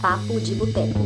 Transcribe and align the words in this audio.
Papo 0.00 0.40
de 0.40 0.54
Boteco. 0.54 1.00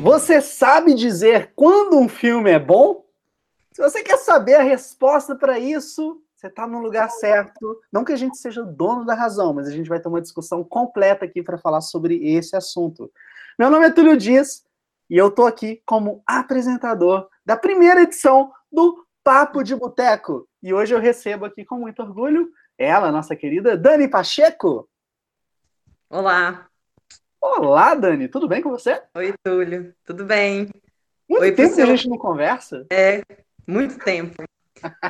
Você 0.00 0.40
sabe 0.40 0.94
dizer 0.94 1.52
quando 1.54 1.96
um 1.98 2.08
filme 2.08 2.50
é 2.50 2.58
bom? 2.58 2.99
Saber 4.30 4.54
a 4.54 4.62
resposta 4.62 5.34
para 5.34 5.58
isso, 5.58 6.22
você 6.36 6.46
está 6.46 6.64
no 6.64 6.78
lugar 6.78 7.10
certo. 7.10 7.80
Não 7.92 8.04
que 8.04 8.12
a 8.12 8.16
gente 8.16 8.38
seja 8.38 8.62
dono 8.62 9.04
da 9.04 9.12
razão, 9.12 9.52
mas 9.52 9.66
a 9.66 9.72
gente 9.72 9.88
vai 9.88 9.98
ter 9.98 10.06
uma 10.06 10.20
discussão 10.20 10.62
completa 10.62 11.24
aqui 11.24 11.42
para 11.42 11.58
falar 11.58 11.80
sobre 11.80 12.14
esse 12.36 12.54
assunto. 12.54 13.10
Meu 13.58 13.68
nome 13.68 13.86
é 13.86 13.90
Túlio 13.90 14.16
Dias 14.16 14.64
e 15.10 15.16
eu 15.16 15.26
estou 15.26 15.48
aqui 15.48 15.82
como 15.84 16.22
apresentador 16.24 17.28
da 17.44 17.56
primeira 17.56 18.02
edição 18.02 18.52
do 18.70 19.04
Papo 19.24 19.64
de 19.64 19.74
Boteco. 19.74 20.48
E 20.62 20.72
hoje 20.72 20.94
eu 20.94 21.00
recebo 21.00 21.44
aqui 21.44 21.64
com 21.64 21.80
muito 21.80 22.00
orgulho 22.00 22.52
ela, 22.78 23.10
nossa 23.10 23.34
querida 23.34 23.76
Dani 23.76 24.06
Pacheco. 24.06 24.88
Olá. 26.08 26.68
Olá, 27.40 27.96
Dani, 27.96 28.28
tudo 28.28 28.46
bem 28.46 28.62
com 28.62 28.70
você? 28.70 29.02
Oi, 29.12 29.34
Túlio. 29.42 29.92
Tudo 30.04 30.24
bem? 30.24 30.70
Muito 31.28 31.42
Oi, 31.42 31.50
tempo 31.50 31.74
que 31.74 31.80
a 31.80 31.84
pessoal. 31.84 31.96
gente 31.96 32.08
não 32.08 32.16
conversa. 32.16 32.86
É, 32.92 33.22
muito 33.70 33.98
tempo. 33.98 34.42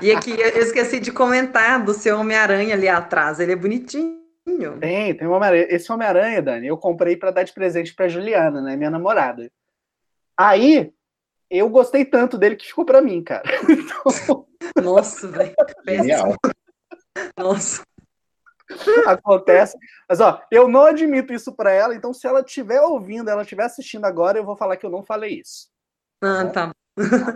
E 0.02 0.10
aqui 0.10 0.32
eu 0.32 0.62
esqueci 0.62 1.00
de 1.00 1.12
comentar 1.12 1.82
do 1.82 1.94
seu 1.94 2.18
Homem-Aranha 2.18 2.74
ali 2.74 2.88
atrás. 2.88 3.40
Ele 3.40 3.52
é 3.52 3.56
bonitinho. 3.56 4.20
Tem, 4.80 5.14
tem 5.14 5.28
um 5.28 5.32
Homem-Aranha. 5.32 5.66
Esse 5.70 5.90
Homem-Aranha, 5.92 6.42
Dani, 6.42 6.66
eu 6.66 6.76
comprei 6.76 7.16
para 7.16 7.30
dar 7.30 7.42
de 7.42 7.52
presente 7.52 7.94
para 7.94 8.08
Juliana, 8.08 8.60
né, 8.60 8.76
minha 8.76 8.90
namorada. 8.90 9.50
Aí, 10.36 10.92
eu 11.48 11.68
gostei 11.68 12.04
tanto 12.04 12.36
dele 12.36 12.56
que 12.56 12.66
ficou 12.66 12.84
para 12.84 13.00
mim, 13.00 13.22
cara. 13.22 13.44
Então, 13.68 14.46
Nossa, 14.82 15.28
velho. 15.28 15.54
Nossa. 17.36 17.82
acontece. 19.06 19.76
Mas, 20.08 20.20
ó, 20.20 20.40
eu 20.50 20.68
não 20.68 20.84
admito 20.84 21.32
isso 21.32 21.52
para 21.54 21.72
ela, 21.72 21.94
então 21.94 22.12
se 22.12 22.26
ela 22.26 22.40
estiver 22.40 22.80
ouvindo, 22.80 23.30
ela 23.30 23.42
estiver 23.42 23.64
assistindo 23.64 24.04
agora, 24.04 24.38
eu 24.38 24.44
vou 24.44 24.56
falar 24.56 24.76
que 24.76 24.86
eu 24.86 24.90
não 24.90 25.02
falei 25.02 25.40
isso. 25.40 25.69
Ah, 26.22 26.46
tá. 26.46 26.72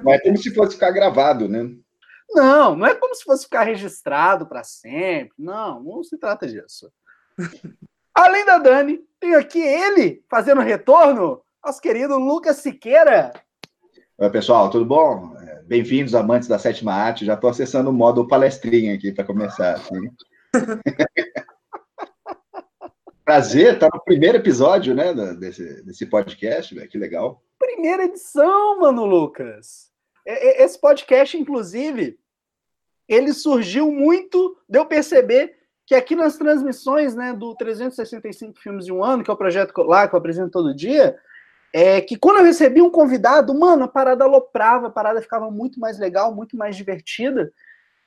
Mas 0.03 0.17
é 0.17 0.19
como 0.21 0.37
se 0.37 0.55
fosse 0.55 0.75
ficar 0.75 0.91
gravado, 0.91 1.49
né? 1.49 1.71
Não, 2.31 2.77
não 2.77 2.87
é 2.87 2.95
como 2.95 3.15
se 3.15 3.25
fosse 3.25 3.45
ficar 3.45 3.63
registrado 3.63 4.47
para 4.47 4.65
sempre. 4.65 5.33
Não, 5.39 5.83
não 5.83 6.03
se 6.03 6.19
trata 6.19 6.47
disso. 6.47 6.93
Além 8.15 8.45
da 8.45 8.59
Dani, 8.59 9.01
tem 9.19 9.35
aqui 9.35 9.61
ele 9.61 10.23
fazendo 10.31 10.61
retorno, 10.61 11.43
nosso 11.65 11.81
querido 11.81 12.19
Lucas 12.19 12.57
Siqueira. 12.59 13.33
Oi, 14.19 14.31
pessoal, 14.31 14.71
tudo 14.71 14.85
bom? 14.85 15.37
É, 15.39 15.63
Bem-vindos, 15.63 16.15
amantes 16.15 16.47
da 16.47 16.59
sétima 16.59 16.93
arte. 16.93 17.25
Já 17.25 17.35
estou 17.35 17.51
acessando 17.51 17.91
o 17.91 17.93
modo 17.93 18.29
palestrinha 18.29 18.95
aqui 18.95 19.11
para 19.13 19.25
começar. 19.25 19.75
Assim. 19.75 20.11
Prazer, 23.25 23.79
tá 23.79 23.89
no 23.93 24.05
primeiro 24.05 24.37
episódio, 24.37 24.95
né, 24.95 25.15
desse, 25.35 25.83
desse 25.83 26.05
podcast, 26.05 26.75
velho, 26.75 26.89
que 26.89 26.99
legal. 26.99 27.43
Primeira 27.75 28.05
edição, 28.05 28.79
mano, 28.79 29.05
Lucas. 29.05 29.91
Esse 30.25 30.81
podcast, 30.81 31.37
inclusive, 31.37 32.17
ele 33.09 33.33
surgiu 33.33 33.91
muito 33.91 34.57
de 34.69 34.79
eu 34.79 34.87
perceber 34.87 35.57
que 35.85 35.97
aqui 35.97 36.15
nas 36.15 36.39
transmissões 36.39 37.17
né, 37.17 37.33
do 37.33 37.53
365 37.57 38.61
Filmes 38.61 38.87
em 38.87 38.93
um 38.93 39.03
Ano, 39.03 39.25
que 39.25 39.31
é 39.31 39.35
o 39.35 39.37
projeto 39.37 39.73
lá 39.83 40.07
que 40.07 40.15
eu 40.15 40.19
apresento 40.19 40.53
todo 40.53 40.75
dia, 40.75 41.19
é 41.75 42.01
que 42.01 42.17
quando 42.17 42.39
eu 42.39 42.45
recebi 42.45 42.81
um 42.81 42.89
convidado, 42.89 43.53
mano, 43.53 43.83
a 43.85 43.89
parada 43.89 44.23
aloprava, 44.23 44.87
a 44.87 44.91
parada 44.91 45.21
ficava 45.21 45.51
muito 45.51 45.81
mais 45.81 45.99
legal, 45.99 46.33
muito 46.33 46.57
mais 46.57 46.77
divertida. 46.77 47.53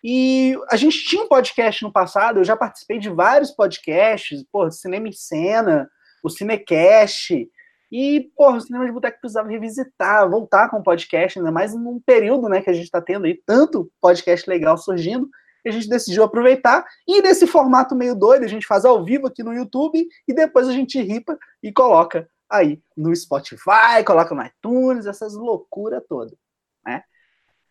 E 0.02 0.58
a 0.72 0.78
gente 0.78 1.03
tinha 1.03 1.24
um 1.24 1.28
podcast 1.28 1.84
no 1.84 1.91
passado, 1.91 2.40
eu 2.40 2.46
já 2.46 2.56
participei 2.56 3.00
de 3.00 3.09
vários 3.09 3.52
podcasts, 3.52 4.46
pô, 4.50 4.72
Cinema 4.72 5.09
em 5.09 5.12
Cena, 5.12 5.90
o 6.24 6.30
Cinecast, 6.30 7.50
e, 7.92 8.31
porra, 8.36 8.58
o 8.58 8.62
Cinema 8.62 8.86
de 8.86 8.92
Boteco 8.92 9.20
precisava 9.20 9.50
revisitar, 9.50 10.30
voltar 10.30 10.70
com 10.70 10.78
o 10.78 10.84
podcast, 10.84 11.40
ainda 11.40 11.52
mais 11.52 11.74
num 11.74 12.00
período, 12.00 12.50
né, 12.50 12.62
que 12.62 12.70
a 12.70 12.74
gente 12.74 12.86
está 12.86 13.02
tendo 13.02 13.25
aí 13.25 13.42
tanto 13.46 13.92
podcast 14.02 14.50
legal 14.50 14.78
surgindo, 14.78 15.30
que 15.64 15.70
a 15.70 15.72
gente 15.72 15.88
decidiu 15.88 16.24
aproveitar, 16.24 16.86
e 17.08 17.22
nesse 17.22 17.47
formato 17.47 17.96
meio 17.96 18.16
doido, 18.16 18.44
a 18.44 18.47
gente 18.47 18.68
faz 18.68 18.86
ao 18.86 19.03
vivo 19.03 19.28
aqui 19.28 19.44
no 19.44 19.53
YouTube, 19.53 20.08
e 20.28 20.34
depois 20.34 20.68
a 20.68 20.74
gente 20.74 21.02
ripa 21.02 21.38
e 21.64 21.72
coloca 21.72 22.30
aí 22.50 22.81
no 22.96 23.16
Spotify, 23.16 24.03
coloca 24.06 24.34
no 24.34 24.46
iTunes, 24.46 25.06
essas 25.06 25.34
loucuras 25.34 26.03
todas, 26.08 26.38
né? 26.86 27.03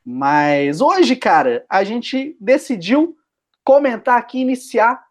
Mas 0.04 0.80
hoje, 0.80 1.16
cara, 1.16 1.64
a 1.68 1.82
gente 1.82 2.36
decidiu 2.40 3.16
comentar 3.64 4.16
aqui, 4.16 4.38
iniciar 4.38 5.04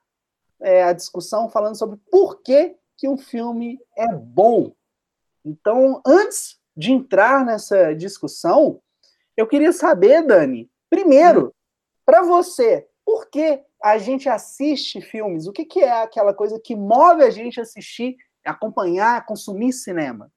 é, 0.62 0.84
a 0.84 0.94
discussão 0.94 1.50
falando 1.50 1.78
sobre 1.78 2.00
por 2.10 2.42
que, 2.42 2.76
que 2.98 3.08
um 3.08 3.18
filme 3.18 3.78
é 3.98 4.08
bom. 4.08 4.72
Então, 5.46 6.02
antes 6.06 6.60
de 6.76 6.92
entrar 6.92 7.46
nessa 7.46 7.94
discussão, 7.94 8.82
eu 9.38 9.48
queria 9.48 9.72
saber, 9.72 10.26
Dani, 10.26 10.70
primeiro, 10.90 11.54
para 12.04 12.24
você, 12.24 12.88
por 13.06 13.30
que 13.30 13.62
a 13.82 14.00
gente 14.00 14.28
assiste 14.28 15.00
filmes? 15.02 15.46
O 15.46 15.52
que, 15.54 15.64
que 15.64 15.82
é 15.82 16.02
aquela 16.02 16.34
coisa 16.34 16.60
que 16.60 16.76
move 16.76 17.24
a 17.24 17.30
gente 17.30 17.60
a 17.60 17.64
assistir, 17.64 18.18
acompanhar, 18.44 19.26
consumir 19.26 19.72
cinema? 19.72 20.32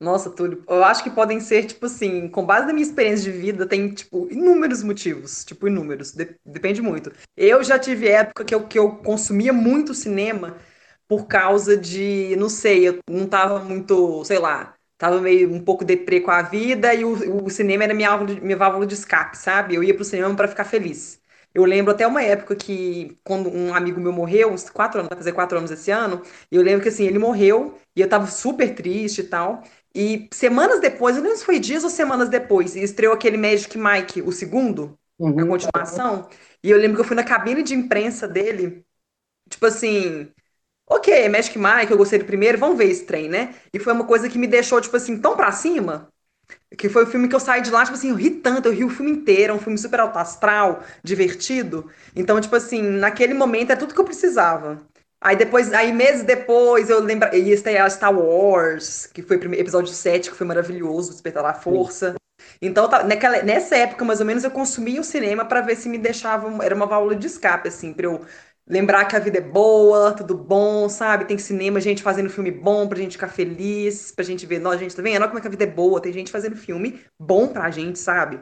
Nossa, 0.00 0.30
Túlio. 0.30 0.62
Eu 0.68 0.84
acho 0.84 1.02
que 1.02 1.10
podem 1.10 1.40
ser, 1.40 1.66
tipo 1.66 1.86
assim, 1.86 2.28
com 2.28 2.46
base 2.46 2.68
na 2.68 2.72
minha 2.72 2.86
experiência 2.86 3.32
de 3.32 3.36
vida, 3.36 3.66
tem, 3.66 3.92
tipo, 3.92 4.28
inúmeros 4.30 4.84
motivos. 4.84 5.44
Tipo, 5.44 5.66
inúmeros. 5.66 6.12
De- 6.12 6.36
depende 6.46 6.80
muito. 6.80 7.10
Eu 7.36 7.64
já 7.64 7.76
tive 7.80 8.06
época 8.06 8.44
que 8.44 8.54
eu, 8.54 8.64
que 8.68 8.78
eu 8.78 8.98
consumia 8.98 9.52
muito 9.52 9.92
cinema 9.94 10.56
por 11.08 11.26
causa 11.26 11.76
de, 11.76 12.36
não 12.36 12.48
sei, 12.50 12.88
eu 12.88 12.98
não 13.10 13.26
tava 13.28 13.60
muito, 13.64 14.24
sei 14.24 14.38
lá, 14.38 14.74
tava 14.98 15.20
meio 15.20 15.52
um 15.52 15.60
pouco 15.64 15.84
deprê 15.84 16.20
com 16.20 16.30
a 16.30 16.42
vida 16.42 16.94
e 16.94 17.04
o, 17.04 17.44
o 17.46 17.50
cinema 17.50 17.84
era 17.84 17.94
minha 17.94 18.10
válvula 18.10 18.34
de, 18.34 18.40
minha 18.42 18.56
válvula 18.56 18.86
de 18.86 18.94
escape, 18.94 19.36
sabe? 19.38 19.74
Eu 19.74 19.82
ia 19.84 19.94
pro 19.94 20.04
cinema 20.04 20.34
para 20.36 20.48
ficar 20.48 20.64
feliz. 20.64 21.20
Eu 21.54 21.64
lembro 21.64 21.92
até 21.92 22.06
uma 22.06 22.22
época 22.22 22.54
que, 22.54 23.16
quando 23.24 23.48
um 23.50 23.74
amigo 23.74 24.00
meu 24.00 24.12
morreu, 24.12 24.52
uns 24.52 24.68
quatro 24.70 24.98
anos, 25.00 25.08
vai 25.08 25.16
fazer 25.18 25.32
quatro 25.32 25.56
anos 25.58 25.70
esse 25.70 25.90
ano, 25.90 26.22
e 26.50 26.56
eu 26.56 26.62
lembro 26.62 26.82
que 26.82 26.88
assim, 26.88 27.04
ele 27.06 27.18
morreu 27.18 27.78
e 27.96 28.00
eu 28.00 28.08
tava 28.08 28.26
super 28.26 28.74
triste 28.74 29.20
e 29.22 29.24
tal. 29.24 29.62
E 29.94 30.28
semanas 30.32 30.80
depois, 30.80 31.16
eu 31.16 31.22
não 31.22 31.28
lembro 31.30 31.38
se 31.40 31.44
foi 31.46 31.58
dias 31.58 31.82
ou 31.84 31.90
semanas 31.90 32.28
depois, 32.28 32.76
estreou 32.76 33.14
aquele 33.14 33.36
Magic 33.36 33.76
Mike, 33.78 34.22
o 34.22 34.30
segundo, 34.32 34.98
a 35.36 35.44
Uhum. 35.44 35.46
continuação. 35.46 36.28
E 36.62 36.70
eu 36.70 36.76
lembro 36.78 36.96
que 36.96 37.00
eu 37.02 37.04
fui 37.06 37.16
na 37.16 37.24
cabine 37.24 37.62
de 37.62 37.74
imprensa 37.74 38.28
dele, 38.28 38.84
tipo 39.50 39.66
assim, 39.66 40.32
ok, 40.88 41.28
Magic 41.28 41.58
Mike, 41.58 41.90
eu 41.92 41.98
gostei 41.98 42.18
do 42.18 42.24
primeiro, 42.24 42.58
vamos 42.58 42.78
ver 42.78 42.86
esse 42.90 43.04
trem, 43.04 43.28
né? 43.28 43.54
E 43.72 43.78
foi 43.78 43.92
uma 43.92 44.04
coisa 44.06 44.28
que 44.28 44.38
me 44.38 44.46
deixou, 44.46 44.80
tipo 44.80 44.96
assim, 44.96 45.18
tão 45.20 45.36
pra 45.36 45.52
cima, 45.52 46.08
que 46.78 46.88
foi 46.88 47.04
o 47.04 47.06
filme 47.06 47.28
que 47.28 47.34
eu 47.36 47.40
saí 47.40 47.62
de 47.62 47.70
lá, 47.70 47.84
tipo 47.84 47.96
assim, 47.96 48.10
eu 48.10 48.16
ri 48.16 48.30
tanto, 48.30 48.68
eu 48.68 48.72
ri 48.74 48.84
o 48.84 48.90
filme 48.90 49.12
inteiro, 49.12 49.52
é 49.54 49.56
um 49.56 49.60
filme 49.60 49.78
super 49.78 50.00
alto 50.00 50.18
astral, 50.18 50.82
divertido. 51.04 51.90
Então, 52.16 52.40
tipo 52.40 52.56
assim, 52.56 52.82
naquele 52.82 53.34
momento 53.34 53.72
é 53.72 53.76
tudo 53.76 53.94
que 53.94 54.00
eu 54.00 54.04
precisava. 54.04 54.80
Aí 55.20 55.36
depois, 55.36 55.72
aí 55.72 55.92
meses 55.92 56.24
depois, 56.24 56.90
eu 56.90 57.00
lembro, 57.00 57.34
ia 57.34 57.54
estrear 57.54 57.90
Star 57.90 58.16
Wars, 58.18 59.06
que 59.06 59.22
foi 59.22 59.36
o 59.36 59.40
primeiro 59.40 59.64
episódio 59.64 59.92
7, 59.94 60.30
que 60.30 60.36
foi 60.36 60.46
maravilhoso, 60.46 61.12
Despertar 61.12 61.42
da 61.44 61.54
Força. 61.54 62.14
Então, 62.62 62.88
tá- 62.88 63.02
naquela, 63.04 63.42
nessa 63.42 63.76
época, 63.76 64.04
mais 64.04 64.20
ou 64.20 64.26
menos, 64.26 64.44
eu 64.44 64.50
consumia 64.50 65.00
o 65.00 65.04
cinema 65.04 65.44
pra 65.44 65.60
ver 65.60 65.76
se 65.76 65.88
me 65.88 65.98
deixava, 65.98 66.64
era 66.64 66.74
uma 66.74 66.86
válvula 66.86 67.16
de 67.16 67.26
escape, 67.26 67.68
assim, 67.68 67.92
pra 67.92 68.06
eu 68.06 68.24
lembrar 68.68 69.04
que 69.06 69.16
a 69.16 69.18
vida 69.18 69.38
é 69.38 69.40
boa, 69.40 70.12
tudo 70.12 70.34
bom, 70.36 70.88
sabe? 70.88 71.24
Tem 71.26 71.38
cinema, 71.38 71.80
gente 71.80 72.02
fazendo 72.02 72.30
filme 72.30 72.50
bom 72.50 72.86
pra 72.88 72.98
gente 72.98 73.12
ficar 73.12 73.28
feliz, 73.28 74.12
pra 74.12 74.24
gente 74.24 74.46
ver, 74.46 74.58
nós, 74.60 74.78
gente, 74.80 74.94
tá 74.94 75.02
vendo? 75.02 75.16
Olha 75.16 75.26
como 75.28 75.38
é 75.38 75.40
que 75.42 75.46
a 75.48 75.50
vida 75.50 75.64
é 75.64 75.66
boa, 75.66 76.00
tem 76.00 76.12
gente 76.12 76.30
fazendo 76.30 76.56
filme 76.56 77.00
bom 77.18 77.48
pra 77.48 77.70
gente, 77.70 77.98
sabe? 77.98 78.40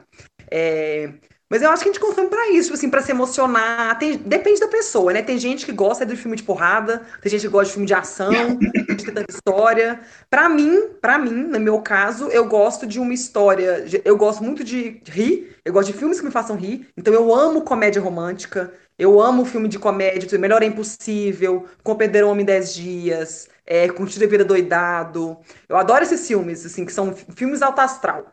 É, 0.51 1.13
Mas 1.49 1.63
eu 1.63 1.71
acho 1.71 1.85
que 1.85 1.89
a 1.89 1.93
gente 1.93 2.01
consome 2.01 2.29
pra 2.29 2.49
isso, 2.51 2.65
tipo 2.65 2.75
assim, 2.75 2.91
pra 2.91 3.01
se 3.03 3.13
emocionar. 3.13 3.97
Tem- 3.99 4.17
Depende 4.19 4.59
da 4.61 4.67
pessoa, 4.67 5.13
né? 5.13 5.23
Tem 5.23 5.39
gente 5.39 5.65
que 5.65 5.71
gosta 5.73 6.05
de 6.05 6.17
filme 6.17 6.37
de 6.37 6.43
porrada, 6.43 7.03
tem 7.23 7.31
gente 7.31 7.43
que 7.43 7.49
gosta 7.49 7.67
de 7.67 7.73
filme 7.75 7.87
de 7.87 7.95
ação, 7.95 8.59
de 8.59 9.05
tanta 9.13 9.25
história. 9.31 10.01
Pra 10.29 10.49
mim, 10.49 10.89
para 11.01 11.19
mim, 11.19 11.31
no 11.31 11.61
meu 11.61 11.81
caso, 11.83 12.27
eu 12.29 12.47
gosto 12.47 12.85
de 12.87 12.99
uma 12.99 13.15
história. 13.15 13.85
Eu 14.05 14.17
gosto 14.17 14.43
muito 14.43 14.65
de 14.65 15.01
rir, 15.07 15.57
eu 15.65 15.73
gosto 15.73 15.93
de 15.93 15.99
filmes 15.99 16.19
que 16.19 16.27
me 16.27 16.33
façam 16.33 16.57
rir. 16.57 16.89
Então 16.97 17.15
eu 17.15 17.33
amo 17.33 17.63
comédia 17.63 18.03
romântica, 18.03 18.73
eu 18.99 19.21
amo 19.21 19.45
filme 19.45 19.69
de 19.69 19.79
comédia, 19.79 20.39
Melhor 20.39 20.63
é 20.63 20.67
Impossível, 20.67 21.67
Como 21.83 21.99
Perder 21.99 22.25
um 22.25 22.31
Homem 22.31 22.43
em 22.43 22.47
10 22.47 22.75
Dias, 22.75 23.49
é, 23.67 23.89
Curtir 23.89 24.25
a 24.25 24.27
Vida 24.29 24.45
Doidado. 24.45 25.39
Eu 25.69 25.77
adoro 25.77 26.03
esses 26.05 26.27
filmes, 26.27 26.65
assim, 26.65 26.85
que 26.87 26.93
são 26.93 27.13
filmes 27.15 27.63
alto 27.63 27.81
astral. 27.81 28.33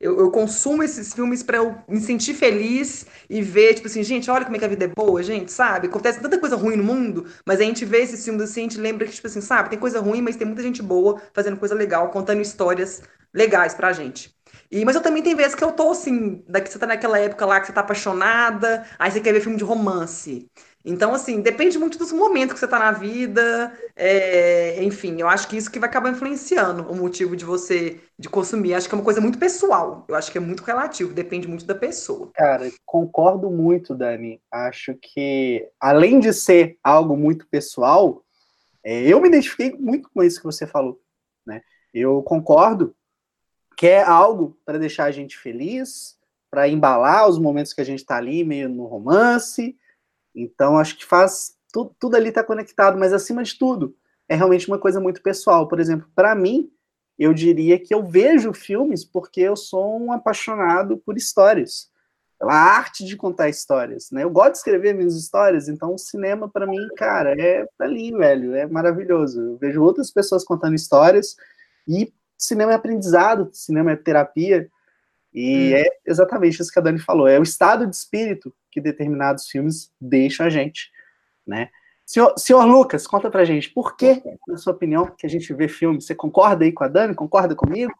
Eu, 0.00 0.18
eu 0.18 0.30
consumo 0.30 0.82
esses 0.82 1.14
filmes 1.14 1.42
para 1.42 1.56
eu 1.58 1.76
me 1.88 2.00
sentir 2.00 2.34
feliz 2.34 3.06
e 3.30 3.40
ver, 3.40 3.74
tipo 3.74 3.86
assim, 3.86 4.02
gente, 4.02 4.30
olha 4.30 4.44
como 4.44 4.56
é 4.56 4.58
que 4.58 4.64
a 4.64 4.68
vida 4.68 4.84
é 4.84 4.88
boa, 4.88 5.22
gente, 5.22 5.50
sabe? 5.52 5.86
Acontece 5.86 6.20
tanta 6.20 6.38
coisa 6.38 6.56
ruim 6.56 6.76
no 6.76 6.84
mundo, 6.84 7.26
mas 7.46 7.60
a 7.60 7.64
gente 7.64 7.84
vê 7.84 8.02
esses 8.02 8.22
filmes 8.24 8.42
assim, 8.42 8.60
a 8.60 8.62
gente 8.64 8.78
lembra 8.78 9.06
que, 9.06 9.12
tipo 9.12 9.26
assim, 9.26 9.40
sabe, 9.40 9.70
tem 9.70 9.78
coisa 9.78 10.00
ruim, 10.00 10.20
mas 10.20 10.36
tem 10.36 10.46
muita 10.46 10.62
gente 10.62 10.82
boa 10.82 11.22
fazendo 11.32 11.56
coisa 11.56 11.74
legal, 11.74 12.10
contando 12.10 12.42
histórias 12.42 13.02
legais 13.32 13.72
pra 13.74 13.92
gente. 13.92 14.34
E, 14.74 14.84
mas 14.84 14.96
eu 14.96 15.00
também 15.00 15.22
tem 15.22 15.36
vezes 15.36 15.54
que 15.54 15.62
eu 15.62 15.70
tô 15.70 15.92
assim, 15.92 16.42
daqui 16.48 16.68
você 16.68 16.80
tá 16.80 16.84
naquela 16.84 17.16
época 17.16 17.46
lá 17.46 17.60
que 17.60 17.68
você 17.68 17.72
tá 17.72 17.80
apaixonada, 17.80 18.84
aí 18.98 19.08
você 19.08 19.20
quer 19.20 19.32
ver 19.32 19.40
filme 19.40 19.56
de 19.56 19.62
romance. 19.62 20.50
Então, 20.84 21.14
assim, 21.14 21.40
depende 21.40 21.78
muito 21.78 21.96
dos 21.96 22.10
momentos 22.10 22.54
que 22.54 22.58
você 22.58 22.64
está 22.64 22.80
na 22.80 22.90
vida, 22.90 23.72
é, 23.94 24.82
enfim, 24.82 25.20
eu 25.20 25.28
acho 25.28 25.46
que 25.46 25.56
isso 25.56 25.70
que 25.70 25.78
vai 25.78 25.88
acabar 25.88 26.10
influenciando 26.10 26.90
o 26.90 26.96
motivo 26.96 27.36
de 27.36 27.44
você 27.44 28.00
de 28.18 28.28
consumir. 28.28 28.74
Acho 28.74 28.88
que 28.88 28.94
é 28.96 28.98
uma 28.98 29.04
coisa 29.04 29.20
muito 29.20 29.38
pessoal, 29.38 30.04
eu 30.08 30.16
acho 30.16 30.32
que 30.32 30.38
é 30.38 30.40
muito 30.40 30.64
relativo, 30.64 31.14
depende 31.14 31.46
muito 31.46 31.64
da 31.64 31.76
pessoa. 31.76 32.32
Cara, 32.34 32.68
concordo 32.84 33.52
muito, 33.52 33.94
Dani. 33.94 34.42
Acho 34.50 34.96
que, 35.00 35.68
além 35.78 36.18
de 36.18 36.32
ser 36.32 36.78
algo 36.82 37.16
muito 37.16 37.46
pessoal, 37.46 38.24
é, 38.82 39.02
eu 39.02 39.20
me 39.20 39.28
identifiquei 39.28 39.70
muito 39.78 40.10
com 40.12 40.20
isso 40.20 40.40
que 40.40 40.46
você 40.46 40.66
falou, 40.66 41.00
né? 41.46 41.62
Eu 41.94 42.24
concordo 42.24 42.92
que 43.76 43.86
é 43.86 44.02
algo 44.02 44.56
para 44.64 44.78
deixar 44.78 45.04
a 45.04 45.10
gente 45.10 45.36
feliz, 45.36 46.18
para 46.50 46.68
embalar 46.68 47.28
os 47.28 47.38
momentos 47.38 47.72
que 47.72 47.80
a 47.80 47.84
gente 47.84 48.00
está 48.00 48.16
ali, 48.16 48.44
meio 48.44 48.68
no 48.68 48.86
romance, 48.86 49.76
então, 50.34 50.76
acho 50.76 50.98
que 50.98 51.04
faz. 51.04 51.54
Tudo, 51.72 51.94
tudo 51.98 52.16
ali 52.16 52.28
está 52.28 52.42
conectado, 52.42 52.98
mas 52.98 53.12
acima 53.12 53.42
de 53.42 53.58
tudo, 53.58 53.96
é 54.28 54.34
realmente 54.34 54.68
uma 54.68 54.78
coisa 54.78 55.00
muito 55.00 55.22
pessoal. 55.22 55.68
Por 55.68 55.80
exemplo, 55.80 56.08
para 56.14 56.34
mim, 56.34 56.70
eu 57.18 57.32
diria 57.32 57.78
que 57.78 57.94
eu 57.94 58.02
vejo 58.02 58.52
filmes 58.52 59.04
porque 59.04 59.40
eu 59.40 59.56
sou 59.56 60.00
um 60.00 60.12
apaixonado 60.12 60.98
por 60.98 61.16
histórias, 61.16 61.90
pela 62.38 62.54
arte 62.54 63.04
de 63.04 63.16
contar 63.16 63.48
histórias, 63.48 64.10
né? 64.10 64.22
Eu 64.24 64.30
gosto 64.30 64.52
de 64.52 64.58
escrever 64.58 64.94
minhas 64.94 65.16
histórias, 65.16 65.68
então 65.68 65.94
o 65.94 65.98
cinema 65.98 66.48
para 66.48 66.66
mim, 66.66 66.88
cara, 66.96 67.34
é 67.40 67.66
ali, 67.78 68.12
velho, 68.12 68.54
é 68.54 68.66
maravilhoso. 68.66 69.40
Eu 69.40 69.56
vejo 69.56 69.82
outras 69.82 70.12
pessoas 70.12 70.44
contando 70.44 70.74
histórias 70.74 71.36
e 71.88 72.12
cinema 72.44 72.72
é 72.72 72.74
aprendizado, 72.74 73.50
cinema 73.52 73.92
é 73.92 73.96
terapia. 73.96 74.68
E 75.32 75.72
hum. 75.72 75.76
é 75.76 75.84
exatamente 76.06 76.60
isso 76.60 76.72
que 76.72 76.78
a 76.78 76.82
Dani 76.82 76.98
falou, 76.98 77.26
é 77.26 77.38
o 77.38 77.42
estado 77.42 77.86
de 77.86 77.96
espírito 77.96 78.54
que 78.70 78.80
determinados 78.80 79.48
filmes 79.48 79.90
deixam 80.00 80.46
a 80.46 80.50
gente, 80.50 80.90
né? 81.46 81.70
Senhor, 82.06 82.34
senhor 82.36 82.64
Lucas, 82.64 83.06
conta 83.06 83.30
pra 83.30 83.44
gente, 83.44 83.70
por 83.70 83.96
que, 83.96 84.22
na 84.46 84.58
sua 84.58 84.74
opinião, 84.74 85.06
que 85.06 85.26
a 85.26 85.28
gente 85.28 85.52
vê 85.54 85.68
filmes? 85.68 86.04
Você 86.04 86.14
concorda 86.14 86.64
aí 86.64 86.70
com 86.70 86.84
a 86.84 86.88
Dani? 86.88 87.14
Concorda 87.14 87.54
comigo? 87.54 87.92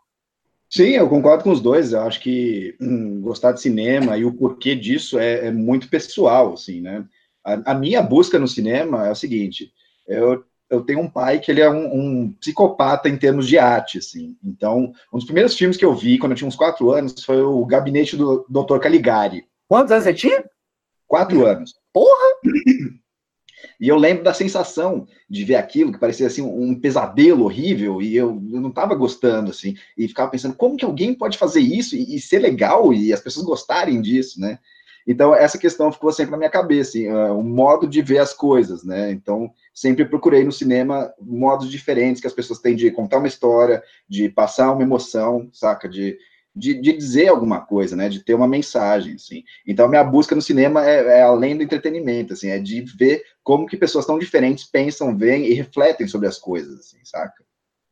Sim, 0.69 0.91
eu 0.91 1.09
concordo 1.09 1.45
com 1.45 1.51
os 1.51 1.61
dois. 1.61 1.93
Eu 1.93 2.01
acho 2.03 2.21
que 2.21 2.77
hum, 2.81 3.21
gostar 3.21 3.53
de 3.53 3.63
cinema 3.63 4.19
e 4.19 4.25
o 4.25 4.35
porquê 4.35 4.75
disso 4.75 5.19
é, 5.19 5.47
é 5.47 5.51
muito 5.51 5.89
pessoal, 5.89 6.53
assim, 6.53 6.81
né? 6.81 7.05
A, 7.45 7.73
a, 7.73 7.75
minha 7.75 8.03
busca 8.03 8.39
no 8.39 8.49
cinema 8.49 9.07
é 9.07 9.13
o 9.13 9.15
seguinte: 9.15 9.73
eu 10.07 10.45
eu 10.75 10.83
tenho 10.83 11.01
um 11.01 11.09
pai 11.09 11.39
que 11.39 11.51
ele 11.51 11.61
é 11.61 11.71
um, 11.71 11.95
um, 11.95 12.33
psicopata 12.33 13.09
em 13.09 13.17
termos 13.17 13.47
de 13.47 13.59
arte, 13.59 13.99
assim. 13.99 14.37
Então, 14.45 14.93
um 15.13 15.17
dos 15.17 15.25
primeiros 15.25 15.57
filmes 15.57 15.77
que 15.77 15.85
eu 15.85 15.95
vi 15.95 16.19
quando 16.19 16.33
eu 16.33 16.37
tinha 16.37 16.49
uns 16.49 16.57
quatro 16.57 16.91
anos 16.91 17.25
foi 17.25 17.41
o 17.41 17.65
Gabinete 17.65 18.17
do 18.17 18.47
Dr. 18.49 18.79
Caligari. 18.79 19.47
Quantos 19.69 19.93
anos 19.93 20.05
você 20.05 20.15
tinha? 20.15 20.45
Quatro 21.07 21.47
anos. 21.47 21.75
Porra! 21.93 22.41
E 23.81 23.89
eu 23.89 23.97
lembro 23.97 24.23
da 24.23 24.35
sensação 24.35 25.07
de 25.29 25.45
ver 25.45 25.57
aquilo 25.57 25.93
que 25.93 25.99
parecia 25.99 26.27
assim 26.27 26.43
um 26.43 26.79
pesadelo 26.79 27.45
horrível 27.45 28.01
e 28.01 28.17
eu, 28.17 28.41
eu 28.53 28.61
não 28.61 28.69
estava 28.69 28.95
gostando 28.95 29.51
assim 29.51 29.77
e 29.97 30.07
ficava 30.07 30.31
pensando 30.31 30.55
como 30.55 30.77
que 30.77 30.85
alguém 30.85 31.15
pode 31.15 31.39
fazer 31.39 31.61
isso 31.61 31.97
e, 31.97 32.15
e, 32.15 32.21
ser 32.21 32.39
legal 32.39 32.93
e 32.93 33.13
as 33.13 33.21
pessoas 33.21 33.47
gostarem 33.47 34.01
disso, 34.01 34.41
né? 34.41 34.59
Então 35.07 35.35
essa 35.35 35.59
questão 35.59 35.93
ficou 35.93 36.13
sempre 36.13 36.33
na 36.33 36.39
minha 36.39 36.51
cabeça, 36.51 36.99
uh, 36.99 37.39
um 37.39 37.43
modo 37.43 37.87
de 37.87 38.01
ver 38.01 38.19
as 38.19 38.33
coisas, 38.33 38.85
né? 38.85 39.11
Então 39.11 39.51
sempre 39.73 40.05
procurei 40.05 40.45
no 40.45 40.53
cinema 40.53 41.13
modos 41.21 41.71
diferentes 41.71 42.21
que 42.21 42.27
as 42.27 42.33
pessoas 42.33 42.59
têm 42.59 42.75
de 42.75 42.91
contar 42.91 43.19
uma 43.19 43.29
história, 43.29 43.83
de 44.09 44.29
passar 44.29 44.73
uma 44.73 44.83
emoção, 44.83 45.49
saca? 45.53 45.89
De, 45.89 46.19
de, 46.55 46.75
de 46.81 46.93
dizer 46.93 47.29
alguma 47.29 47.61
coisa, 47.61 47.97
né? 47.97 48.09
De 48.09 48.23
ter 48.23 48.35
uma 48.35 48.47
mensagem, 48.47 49.15
assim. 49.15 49.43
Então, 49.67 49.89
minha 49.89 50.05
busca 50.05 50.35
no 50.35 50.43
cinema 50.43 50.89
é, 50.89 51.19
é, 51.19 51.23
além 51.23 51.57
do 51.57 51.63
entretenimento, 51.63 52.33
assim, 52.33 52.49
é 52.49 52.59
de 52.59 52.81
ver 52.83 53.23
como 53.43 53.67
que 53.67 53.77
pessoas 53.77 54.07
tão 54.07 54.19
diferentes 54.19 54.65
pensam, 54.65 55.17
veem 55.17 55.47
e 55.47 55.55
refletem 55.55 56.07
sobre 56.07 56.29
as 56.29 56.39
coisas, 56.39 56.79
assim, 56.79 56.99
saca? 57.05 57.45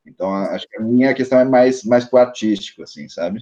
Então, 0.07 0.33
acho 0.33 0.69
que 0.69 0.77
a 0.79 0.81
minha 0.81 1.13
questão 1.15 1.39
é 1.39 1.45
mais, 1.45 1.85
mais 1.85 2.05
pro 2.05 2.19
artístico, 2.19 2.83
assim, 2.83 3.09
sabe? 3.09 3.41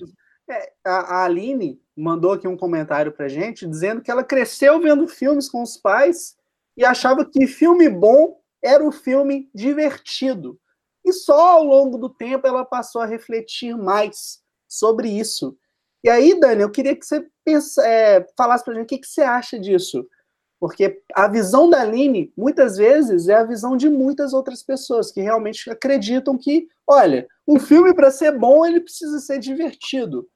É, 0.51 0.73
a 0.85 1.25
Aline 1.25 1.81
mandou 2.01 2.33
aqui 2.33 2.49
um 2.49 2.57
comentário 2.57 3.13
pra 3.13 3.29
gente, 3.29 3.67
dizendo 3.67 4.01
que 4.01 4.11
ela 4.11 4.25
cresceu 4.25 4.81
vendo 4.81 5.07
filmes 5.07 5.49
com 5.49 5.63
os 5.63 5.77
pais 5.77 6.35
e 6.77 6.85
achava 6.85 7.25
que 7.25 7.47
filme 7.47 7.89
bom 7.89 8.41
era 8.63 8.83
o 8.83 8.91
filme 8.91 9.51
divertido. 9.55 10.59
E 11.05 11.13
só 11.13 11.51
ao 11.51 11.65
longo 11.65 11.99
do 11.99 12.09
tempo 12.09 12.47
ela 12.47 12.65
passou 12.65 13.03
a 13.03 13.07
refletir 13.07 13.77
mais 13.77 14.41
sobre 14.67 15.09
isso. 15.09 15.57
E 16.03 16.09
aí, 16.09 16.39
Dani, 16.39 16.63
eu 16.63 16.71
queria 16.71 16.97
que 16.97 17.05
você 17.05 17.27
pensa, 17.45 17.87
é, 17.87 18.27
falasse 18.37 18.65
para 18.65 18.75
gente 18.75 18.85
o 18.85 18.87
que, 18.87 18.99
que 18.99 19.07
você 19.07 19.23
acha 19.23 19.59
disso. 19.59 20.07
Porque 20.59 21.03
a 21.15 21.27
visão 21.29 21.69
da 21.69 21.81
Aline, 21.81 22.33
muitas 22.37 22.77
vezes, 22.77 23.29
é 23.29 23.35
a 23.35 23.45
visão 23.45 23.77
de 23.77 23.89
muitas 23.89 24.33
outras 24.33 24.63
pessoas 24.63 25.11
que 25.11 25.21
realmente 25.21 25.71
acreditam 25.71 26.37
que, 26.37 26.69
olha, 26.87 27.27
um 27.47 27.59
filme 27.59 27.95
para 27.95 28.11
ser 28.11 28.39
bom, 28.39 28.65
ele 28.65 28.81
precisa 28.81 29.19
ser 29.21 29.39
divertido. 29.39 30.29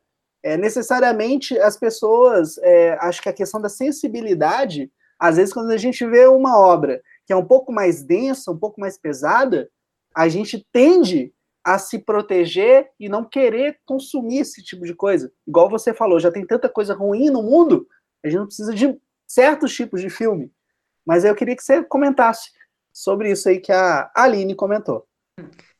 É, 0.44 0.56
necessariamente, 0.56 1.58
as 1.58 1.76
pessoas, 1.76 2.58
é, 2.58 2.98
acho 3.00 3.22
que 3.22 3.28
a 3.30 3.32
questão 3.32 3.60
da 3.60 3.68
sensibilidade 3.68 4.92
às 5.18 5.36
vezes, 5.36 5.54
quando 5.54 5.70
a 5.70 5.76
gente 5.76 6.04
vê 6.06 6.26
uma 6.26 6.58
obra 6.58 7.00
que 7.26 7.32
é 7.32 7.36
um 7.36 7.44
pouco 7.44 7.72
mais 7.72 8.02
densa, 8.02 8.50
um 8.50 8.58
pouco 8.58 8.80
mais 8.80 8.98
pesada, 8.98 9.70
a 10.14 10.28
gente 10.28 10.66
tende 10.70 11.32
a 11.64 11.78
se 11.78 11.98
proteger 11.98 12.90
e 13.00 13.08
não 13.08 13.24
querer 13.24 13.78
consumir 13.86 14.40
esse 14.40 14.62
tipo 14.62 14.84
de 14.84 14.94
coisa. 14.94 15.32
Igual 15.46 15.70
você 15.70 15.94
falou, 15.94 16.20
já 16.20 16.30
tem 16.30 16.46
tanta 16.46 16.68
coisa 16.68 16.94
ruim 16.94 17.30
no 17.30 17.42
mundo, 17.42 17.88
a 18.22 18.28
gente 18.28 18.38
não 18.38 18.46
precisa 18.46 18.74
de 18.74 19.00
certos 19.26 19.74
tipos 19.74 20.02
de 20.02 20.10
filme. 20.10 20.52
Mas 21.06 21.24
eu 21.24 21.34
queria 21.34 21.56
que 21.56 21.62
você 21.62 21.82
comentasse 21.82 22.50
sobre 22.92 23.30
isso 23.30 23.48
aí 23.48 23.60
que 23.60 23.72
a 23.72 24.10
Aline 24.14 24.54
comentou. 24.54 25.06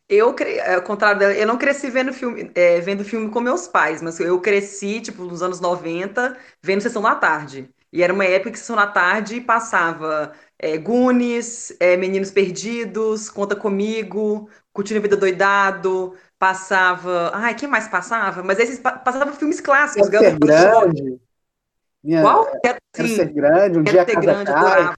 Eu, 0.09 0.35
ao 0.75 0.83
contrário 0.83 1.19
dela, 1.19 1.33
eu 1.33 1.47
não 1.47 1.56
cresci 1.56 1.89
vendo 1.89 2.12
filme, 2.12 2.51
é, 2.55 2.79
vendo 2.81 3.05
filme 3.05 3.31
com 3.31 3.41
meus 3.41 3.67
pais, 3.67 4.03
mas 4.03 4.21
eu 4.21 4.39
cresci, 4.41 5.01
tipo, 5.01 5.25
nos 5.25 5.43
anos 5.43 5.61
90, 5.61 6.37
vendo 6.63 6.82
Sessão 6.82 7.01
da 7.01 7.15
Tarde. 7.15 7.70
E 7.91 8.03
era 8.03 8.13
uma 8.13 8.25
época 8.25 8.51
que 8.51 8.58
Sessão 8.58 8.77
da 8.77 8.87
Tarde 8.87 9.41
passava 9.41 10.32
é, 10.58 10.75
é, 11.81 11.96
Meninos 11.96 12.31
Perdidos, 12.31 13.31
Conta 13.31 13.56
Comigo, 13.56 14.49
Curtindo 14.73 14.99
a 14.99 15.03
Vida 15.03 15.17
Doidado, 15.17 16.15
passava... 16.39 17.31
Ai, 17.32 17.55
quem 17.55 17.69
mais 17.69 17.89
passava? 17.89 18.43
Mas 18.43 18.58
esses 18.58 18.79
passava 18.79 19.32
filmes 19.32 19.61
clássicos. 19.61 20.11
Quero 20.11 20.25
ser 20.25 20.39
grande. 20.39 21.20
Minha... 22.03 22.20
Qual? 22.20 22.61
Quero, 22.61 22.79
quero 22.93 23.08
ser 23.08 23.32
grande, 23.32 23.79
um 23.79 23.84
quero 23.84 23.96
dia 23.96 24.05
ser 24.05 24.20
grande. 24.20 24.94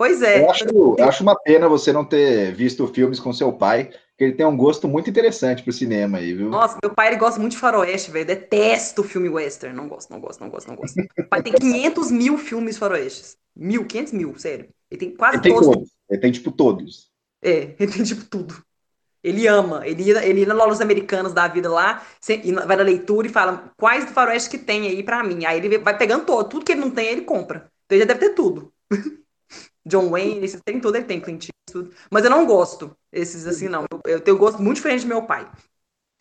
Pois 0.00 0.22
é. 0.22 0.42
Eu 0.42 0.50
acho, 0.50 0.64
eu 0.96 1.04
acho 1.04 1.22
uma 1.22 1.38
pena 1.38 1.68
você 1.68 1.92
não 1.92 2.06
ter 2.06 2.54
visto 2.54 2.88
filmes 2.88 3.20
com 3.20 3.34
seu 3.34 3.52
pai, 3.52 3.84
porque 3.84 4.24
ele 4.24 4.32
tem 4.32 4.46
um 4.46 4.56
gosto 4.56 4.88
muito 4.88 5.10
interessante 5.10 5.62
pro 5.62 5.74
cinema 5.74 6.16
aí, 6.16 6.32
viu? 6.32 6.48
Nossa, 6.48 6.78
meu 6.82 6.94
pai 6.94 7.08
ele 7.08 7.16
gosta 7.16 7.38
muito 7.38 7.52
de 7.52 7.58
faroeste, 7.58 8.10
velho. 8.10 8.24
Detesto 8.24 9.04
filme 9.04 9.28
western. 9.28 9.76
Não 9.76 9.86
gosto, 9.86 10.10
não 10.10 10.18
gosto, 10.18 10.40
não 10.40 10.48
gosto, 10.48 10.68
não 10.68 10.76
gosto. 10.76 10.96
Meu 10.96 11.28
pai 11.28 11.42
tem 11.42 11.52
500 11.52 12.10
mil 12.10 12.38
filmes 12.38 12.78
faroestes. 12.78 13.36
Mil, 13.54 13.84
500 13.84 14.12
mil, 14.14 14.38
sério. 14.38 14.70
Ele 14.90 15.00
tem 15.00 15.10
quase 15.10 15.36
ele 15.36 15.42
tem 15.42 15.52
todos. 15.52 15.68
todos. 15.68 15.90
Ele 16.08 16.20
tem, 16.22 16.32
tipo, 16.32 16.50
todos. 16.50 17.10
É, 17.42 17.74
ele 17.78 17.92
tem, 17.92 18.02
tipo, 18.02 18.24
tudo. 18.24 18.56
Ele 19.22 19.46
ama. 19.46 19.86
Ele, 19.86 20.12
ele 20.12 20.40
ia 20.40 20.46
na 20.46 20.54
lojas 20.54 20.80
americanas 20.80 21.34
da 21.34 21.46
vida 21.46 21.68
lá, 21.68 22.02
vai 22.66 22.76
na 22.78 22.84
leitura 22.84 23.26
e 23.26 23.30
fala 23.30 23.70
quais 23.76 24.06
do 24.06 24.12
faroeste 24.12 24.48
que 24.48 24.56
tem 24.56 24.86
aí 24.86 25.02
pra 25.02 25.22
mim. 25.22 25.44
Aí 25.44 25.58
ele 25.58 25.76
vai 25.76 25.94
pegando 25.98 26.24
todo. 26.24 26.48
Tudo 26.48 26.64
que 26.64 26.72
ele 26.72 26.80
não 26.80 26.90
tem, 26.90 27.08
ele 27.08 27.20
compra. 27.20 27.70
Então 27.84 27.98
ele 27.98 28.06
já 28.06 28.06
deve 28.06 28.20
ter 28.20 28.34
tudo. 28.34 28.72
John 29.86 30.10
Wayne, 30.10 30.44
esses 30.44 30.60
tem 30.64 30.80
tudo, 30.80 30.96
ele 30.96 31.04
tem 31.06 31.20
Clint 31.20 31.48
Eastwood. 31.68 31.94
Mas 32.10 32.24
eu 32.24 32.30
não 32.30 32.46
gosto 32.46 32.96
esses 33.12 33.46
assim, 33.46 33.68
não. 33.68 33.84
Eu, 34.06 34.14
eu 34.14 34.20
tenho 34.20 34.38
gosto 34.38 34.62
muito 34.62 34.76
diferente 34.76 35.02
do 35.02 35.08
meu 35.08 35.22
pai. 35.26 35.50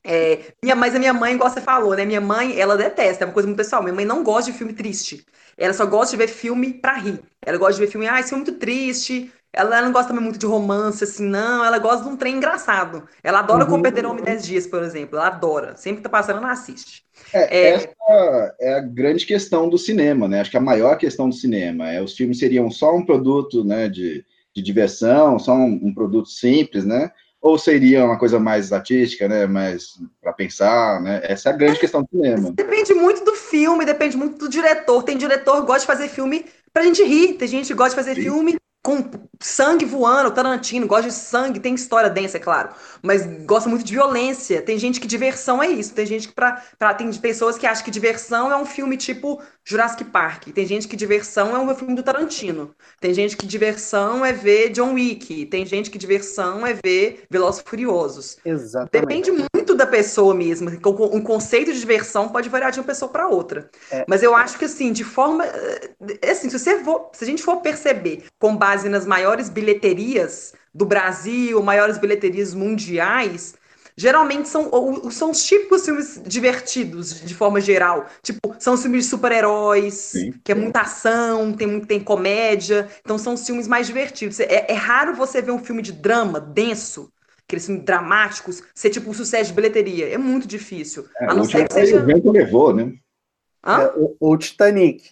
É, 0.03 0.53
minha, 0.63 0.75
mas 0.75 0.95
a 0.95 0.99
minha 0.99 1.13
mãe, 1.13 1.33
igual 1.35 1.49
você 1.49 1.61
falou, 1.61 1.95
né? 1.95 2.05
Minha 2.05 2.21
mãe, 2.21 2.57
ela 2.59 2.77
detesta, 2.77 3.23
é 3.23 3.27
uma 3.27 3.33
coisa 3.33 3.47
muito 3.47 3.57
pessoal. 3.57 3.83
Minha 3.83 3.93
mãe 3.95 4.05
não 4.05 4.23
gosta 4.23 4.51
de 4.51 4.57
filme 4.57 4.73
triste. 4.73 5.25
Ela 5.57 5.73
só 5.73 5.85
gosta 5.85 6.11
de 6.11 6.17
ver 6.17 6.27
filme 6.29 6.73
pra 6.73 6.93
rir. 6.97 7.21
Ela 7.45 7.57
gosta 7.57 7.73
de 7.75 7.81
ver 7.85 7.91
filme, 7.91 8.07
ah, 8.07 8.19
esse 8.19 8.29
filme 8.29 8.43
é 8.43 8.45
muito 8.47 8.59
triste. 8.59 9.31
Ela, 9.51 9.77
ela 9.77 9.85
não 9.85 9.91
gosta 9.91 10.13
muito 10.13 10.37
de 10.37 10.45
romance, 10.45 11.03
assim, 11.03 11.25
não. 11.25 11.65
Ela 11.65 11.79
gosta 11.79 12.03
de 12.03 12.09
um 12.09 12.15
trem 12.15 12.35
engraçado. 12.35 13.03
Ela 13.23 13.39
adora 13.39 13.63
uhum. 13.63 13.71
Como 13.71 13.83
Perder 13.83 14.05
Homem 14.05 14.23
10 14.23 14.45
Dias, 14.45 14.67
por 14.67 14.83
exemplo. 14.83 15.17
Ela 15.17 15.27
adora. 15.27 15.75
Sempre 15.75 15.97
que 15.97 16.03
tá 16.03 16.09
passando, 16.09 16.37
ela 16.37 16.51
assiste. 16.51 17.03
É, 17.33 17.57
é... 17.57 17.69
Essa 17.73 18.55
é 18.59 18.73
a 18.75 18.79
grande 18.79 19.25
questão 19.25 19.67
do 19.67 19.77
cinema, 19.77 20.27
né? 20.27 20.41
Acho 20.41 20.51
que 20.51 20.57
a 20.57 20.61
maior 20.61 20.97
questão 20.97 21.27
do 21.27 21.35
cinema 21.35 21.89
é 21.89 22.01
os 22.01 22.15
filmes 22.15 22.39
seriam 22.39 22.69
só 22.69 22.95
um 22.95 23.05
produto, 23.05 23.63
né, 23.63 23.89
de, 23.89 24.23
de 24.55 24.61
diversão, 24.61 25.39
só 25.39 25.53
um, 25.53 25.79
um 25.83 25.93
produto 25.93 26.29
simples, 26.29 26.85
né? 26.85 27.11
ou 27.41 27.57
seria 27.57 28.03
uma 28.03 28.17
coisa 28.17 28.37
mais 28.37 28.73
artística, 28.73 29.27
né? 29.27 29.47
Mais 29.47 29.97
para 30.21 30.33
pensar, 30.33 31.01
né? 31.01 31.21
Essa 31.23 31.49
é 31.49 31.53
a 31.53 31.55
grande 31.55 31.79
questão 31.79 32.01
do 32.01 32.09
cinema. 32.09 32.51
Depende 32.51 32.93
muito 32.93 33.23
do 33.23 33.33
filme, 33.33 33.85
depende 33.85 34.17
muito 34.17 34.37
do 34.37 34.49
diretor. 34.49 35.03
Tem 35.03 35.17
diretor 35.17 35.61
que 35.61 35.67
gosta 35.67 35.81
de 35.81 35.87
fazer 35.87 36.09
filme 36.09 36.45
pra 36.73 36.83
gente 36.83 37.03
rir, 37.03 37.33
tem 37.33 37.47
gente 37.47 37.67
que 37.67 37.73
gosta 37.73 37.91
de 37.91 37.95
fazer 37.95 38.15
Sim. 38.15 38.23
filme 38.23 38.58
com 38.81 39.09
sangue 39.41 39.85
voando, 39.85 40.31
Tarantino, 40.31 40.87
gosta 40.87 41.09
de 41.09 41.13
sangue, 41.13 41.59
tem 41.59 41.75
história 41.75 42.09
densa, 42.09 42.37
é 42.37 42.39
claro, 42.39 42.69
mas 43.01 43.25
gosta 43.45 43.69
muito 43.69 43.83
de 43.83 43.93
violência. 43.93 44.61
Tem 44.61 44.79
gente 44.79 44.99
que 44.99 45.07
diversão 45.07 45.61
é 45.61 45.67
isso, 45.69 45.93
tem 45.93 46.05
gente 46.05 46.29
que 46.29 46.33
pra, 46.33 46.63
pra 46.77 46.93
tem 46.93 47.11
pessoas 47.13 47.57
que 47.57 47.67
acham 47.67 47.83
que 47.83 47.91
diversão 47.91 48.51
é 48.51 48.55
um 48.55 48.65
filme 48.65 48.95
tipo 48.95 49.41
Jurassic 49.65 50.05
Park, 50.05 50.47
tem 50.47 50.65
gente 50.65 50.87
que 50.87 50.95
diversão 50.95 51.55
é 51.55 51.59
um 51.59 51.75
filme 51.75 51.93
do 51.93 52.03
Tarantino, 52.03 52.73
tem 52.99 53.13
gente 53.13 53.35
que 53.35 53.45
diversão 53.45 54.25
é 54.25 54.31
ver 54.31 54.69
John 54.69 54.93
Wick, 54.93 55.45
tem 55.47 55.65
gente 55.65 55.91
que 55.91 55.97
diversão 55.97 56.65
é 56.65 56.73
ver 56.73 57.23
Velozes 57.29 57.61
Furiosos. 57.65 58.37
Exatamente. 58.45 58.91
Depende 58.91 59.31
muito 59.31 59.75
da 59.75 59.85
pessoa 59.85 60.33
mesmo, 60.33 60.69
um 60.69 61.21
conceito 61.21 61.71
de 61.73 61.79
diversão 61.79 62.29
pode 62.29 62.49
variar 62.49 62.71
de 62.71 62.79
uma 62.79 62.85
pessoa 62.85 63.11
para 63.11 63.27
outra. 63.27 63.69
É. 63.91 64.05
Mas 64.07 64.23
eu 64.23 64.33
acho 64.33 64.57
que 64.57 64.65
assim, 64.65 64.91
de 64.91 65.03
forma 65.03 65.45
eh, 65.45 66.29
assim, 66.31 66.49
se 66.49 66.57
você 66.57 66.83
for, 66.83 67.09
se 67.13 67.23
a 67.23 67.27
gente 67.27 67.43
for 67.43 67.57
perceber 67.57 68.23
com 68.39 68.55
base 68.55 68.68
base 68.69 68.87
nas 68.87 69.05
maiores 69.05 69.49
bilheterias 69.49 70.53
do 70.73 70.85
Brasil, 70.85 71.61
maiores 71.63 71.97
bilheterias 71.97 72.53
mundiais, 72.53 73.55
geralmente 73.97 74.47
são, 74.47 74.69
são 75.09 75.31
os 75.31 75.43
típicos 75.43 75.83
filmes 75.83 76.21
divertidos, 76.25 77.19
de 77.21 77.33
forma 77.33 77.59
geral. 77.59 78.05
Tipo, 78.21 78.55
são 78.59 78.75
os 78.75 78.81
filmes 78.83 79.05
de 79.05 79.09
super-heróis, 79.09 80.13
que 80.43 80.51
é 80.51 80.55
muita 80.55 80.81
ação, 80.81 81.51
tem, 81.51 81.81
tem 81.81 81.99
comédia. 81.99 82.87
Então, 83.03 83.17
são 83.17 83.33
os 83.33 83.45
filmes 83.45 83.67
mais 83.67 83.87
divertidos. 83.87 84.39
É, 84.39 84.71
é 84.71 84.73
raro 84.73 85.15
você 85.15 85.41
ver 85.41 85.51
um 85.51 85.59
filme 85.59 85.81
de 85.81 85.91
drama 85.91 86.39
denso, 86.39 87.11
aqueles 87.43 87.65
filmes 87.65 87.83
dramáticos, 87.83 88.61
ser 88.75 88.91
tipo 88.91 89.09
um 89.09 89.13
sucesso 89.13 89.49
de 89.49 89.55
bilheteria. 89.55 90.07
É 90.07 90.17
muito 90.17 90.47
difícil. 90.47 91.05
É, 91.19 91.25
a 91.25 91.33
não 91.33 91.43
ser 91.43 91.67
que 91.67 91.73
seja. 91.73 92.03
O 92.03 92.05
vento 92.05 92.31
levou, 92.31 92.73
né? 92.73 92.93
É, 93.65 93.91
o, 93.97 94.15
o 94.19 94.37
Titanic. 94.37 95.09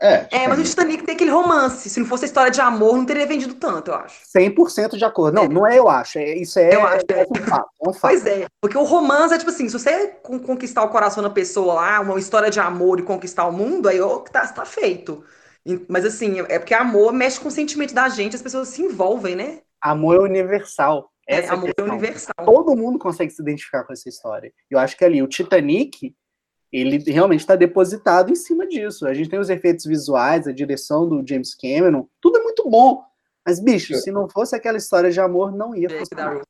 É, 0.00 0.26
é, 0.30 0.48
mas 0.48 0.58
o 0.58 0.62
Titanic 0.62 1.04
tem 1.04 1.14
aquele 1.14 1.30
romance. 1.30 1.88
Se 1.88 1.98
não 1.98 2.06
fosse 2.06 2.24
a 2.24 2.28
história 2.28 2.50
de 2.50 2.60
amor, 2.60 2.96
não 2.96 3.06
teria 3.06 3.26
vendido 3.26 3.54
tanto, 3.54 3.90
eu 3.90 3.94
acho. 3.94 4.20
100% 4.36 4.96
de 4.96 5.04
acordo. 5.04 5.34
Não, 5.34 5.44
é. 5.44 5.48
não 5.48 5.66
é 5.66 5.78
eu 5.78 5.88
acho. 5.88 6.18
É, 6.18 6.34
isso 6.34 6.58
é, 6.58 6.74
eu 6.74 6.86
acho, 6.86 7.04
é, 7.08 7.20
é, 7.20 7.26
um 7.30 7.34
fato, 7.34 7.70
é 7.82 7.88
um 7.88 7.92
fato. 7.92 8.12
Pois 8.12 8.26
é. 8.26 8.46
Porque 8.60 8.76
o 8.76 8.84
romance 8.84 9.34
é 9.34 9.38
tipo 9.38 9.50
assim: 9.50 9.68
se 9.68 9.78
você 9.78 10.08
conquistar 10.22 10.82
o 10.84 10.90
coração 10.90 11.22
da 11.22 11.30
pessoa 11.30 11.74
lá, 11.74 12.00
uma 12.00 12.18
história 12.18 12.50
de 12.50 12.60
amor 12.60 13.00
e 13.00 13.04
conquistar 13.04 13.46
o 13.46 13.52
mundo, 13.52 13.88
aí 13.88 13.98
tá, 14.30 14.46
tá 14.46 14.64
feito. 14.66 15.24
Mas 15.88 16.04
assim, 16.04 16.40
é 16.48 16.58
porque 16.58 16.74
amor 16.74 17.12
mexe 17.12 17.40
com 17.40 17.48
o 17.48 17.50
sentimento 17.50 17.92
da 17.92 18.08
gente, 18.08 18.36
as 18.36 18.42
pessoas 18.42 18.68
se 18.68 18.82
envolvem, 18.82 19.34
né? 19.34 19.60
Amor 19.80 20.16
é 20.16 20.20
universal. 20.20 21.10
Essa 21.26 21.52
é, 21.52 21.54
amor 21.54 21.72
é 21.76 21.82
universal. 21.82 22.34
Todo 22.44 22.76
mundo 22.76 22.98
consegue 22.98 23.32
se 23.32 23.42
identificar 23.42 23.82
com 23.82 23.92
essa 23.92 24.08
história. 24.08 24.52
Eu 24.70 24.78
acho 24.78 24.96
que 24.96 25.04
ali, 25.04 25.22
o 25.22 25.26
Titanic 25.26 26.14
ele 26.72 26.98
realmente 26.98 27.40
está 27.40 27.56
depositado 27.56 28.30
em 28.30 28.34
cima 28.34 28.66
disso. 28.66 29.06
A 29.06 29.14
gente 29.14 29.30
tem 29.30 29.38
os 29.38 29.50
efeitos 29.50 29.84
visuais, 29.84 30.46
a 30.46 30.52
direção 30.52 31.08
do 31.08 31.26
James 31.26 31.54
Cameron, 31.54 32.06
tudo 32.20 32.38
é 32.38 32.42
muito 32.42 32.68
bom. 32.68 33.02
Mas, 33.44 33.60
bicho, 33.60 33.94
se 33.94 34.10
não 34.10 34.28
fosse 34.28 34.56
aquela 34.56 34.76
história 34.76 35.10
de 35.10 35.20
amor, 35.20 35.52
não 35.52 35.74
ia 35.74 35.88
funcionar. 35.88 36.40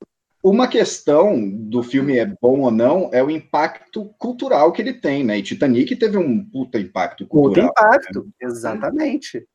Uma 0.42 0.68
questão 0.68 1.48
do 1.50 1.82
filme 1.82 2.18
é 2.18 2.24
bom 2.24 2.60
ou 2.60 2.70
não 2.70 3.10
é 3.12 3.22
o 3.22 3.30
impacto 3.30 4.14
cultural 4.16 4.72
que 4.72 4.80
ele 4.80 4.94
tem, 4.94 5.24
né? 5.24 5.38
E 5.38 5.42
Titanic 5.42 5.96
teve 5.96 6.16
um 6.16 6.44
puta 6.44 6.78
impacto 6.78 7.26
cultural. 7.26 7.68
Puta 7.68 7.86
impacto, 7.86 8.24
né? 8.24 8.30
exatamente. 8.42 9.46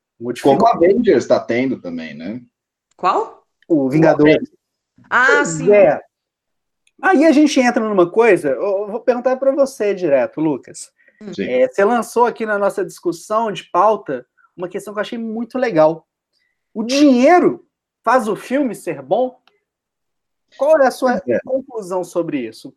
Como 0.43 0.67
Avengers 0.67 1.23
está 1.23 1.39
tendo 1.39 1.81
também, 1.81 2.13
né? 2.13 2.41
Qual? 2.95 3.43
O 3.67 3.89
Vingadores. 3.89 4.51
Ah, 5.09 5.43
sim. 5.45 5.71
É. 5.71 5.99
Aí 7.01 7.25
a 7.25 7.31
gente 7.31 7.59
entra 7.59 7.87
numa 7.87 8.09
coisa, 8.09 8.49
eu 8.49 8.87
vou 8.87 8.99
perguntar 8.99 9.35
para 9.37 9.51
você 9.51 9.93
direto, 9.93 10.39
Lucas. 10.39 10.91
É, 11.39 11.67
você 11.67 11.83
lançou 11.83 12.25
aqui 12.25 12.45
na 12.45 12.57
nossa 12.57 12.83
discussão 12.85 13.51
de 13.51 13.63
pauta 13.71 14.25
uma 14.55 14.67
questão 14.67 14.93
que 14.93 14.99
eu 14.99 15.01
achei 15.01 15.17
muito 15.17 15.57
legal. 15.57 16.07
O 16.73 16.83
dinheiro 16.83 17.65
faz 18.03 18.27
o 18.27 18.35
filme 18.35 18.75
ser 18.75 19.01
bom? 19.01 19.39
Qual 20.57 20.79
é 20.81 20.87
a 20.87 20.91
sua 20.91 21.21
é. 21.27 21.39
conclusão 21.43 22.03
sobre 22.03 22.39
isso? 22.39 22.73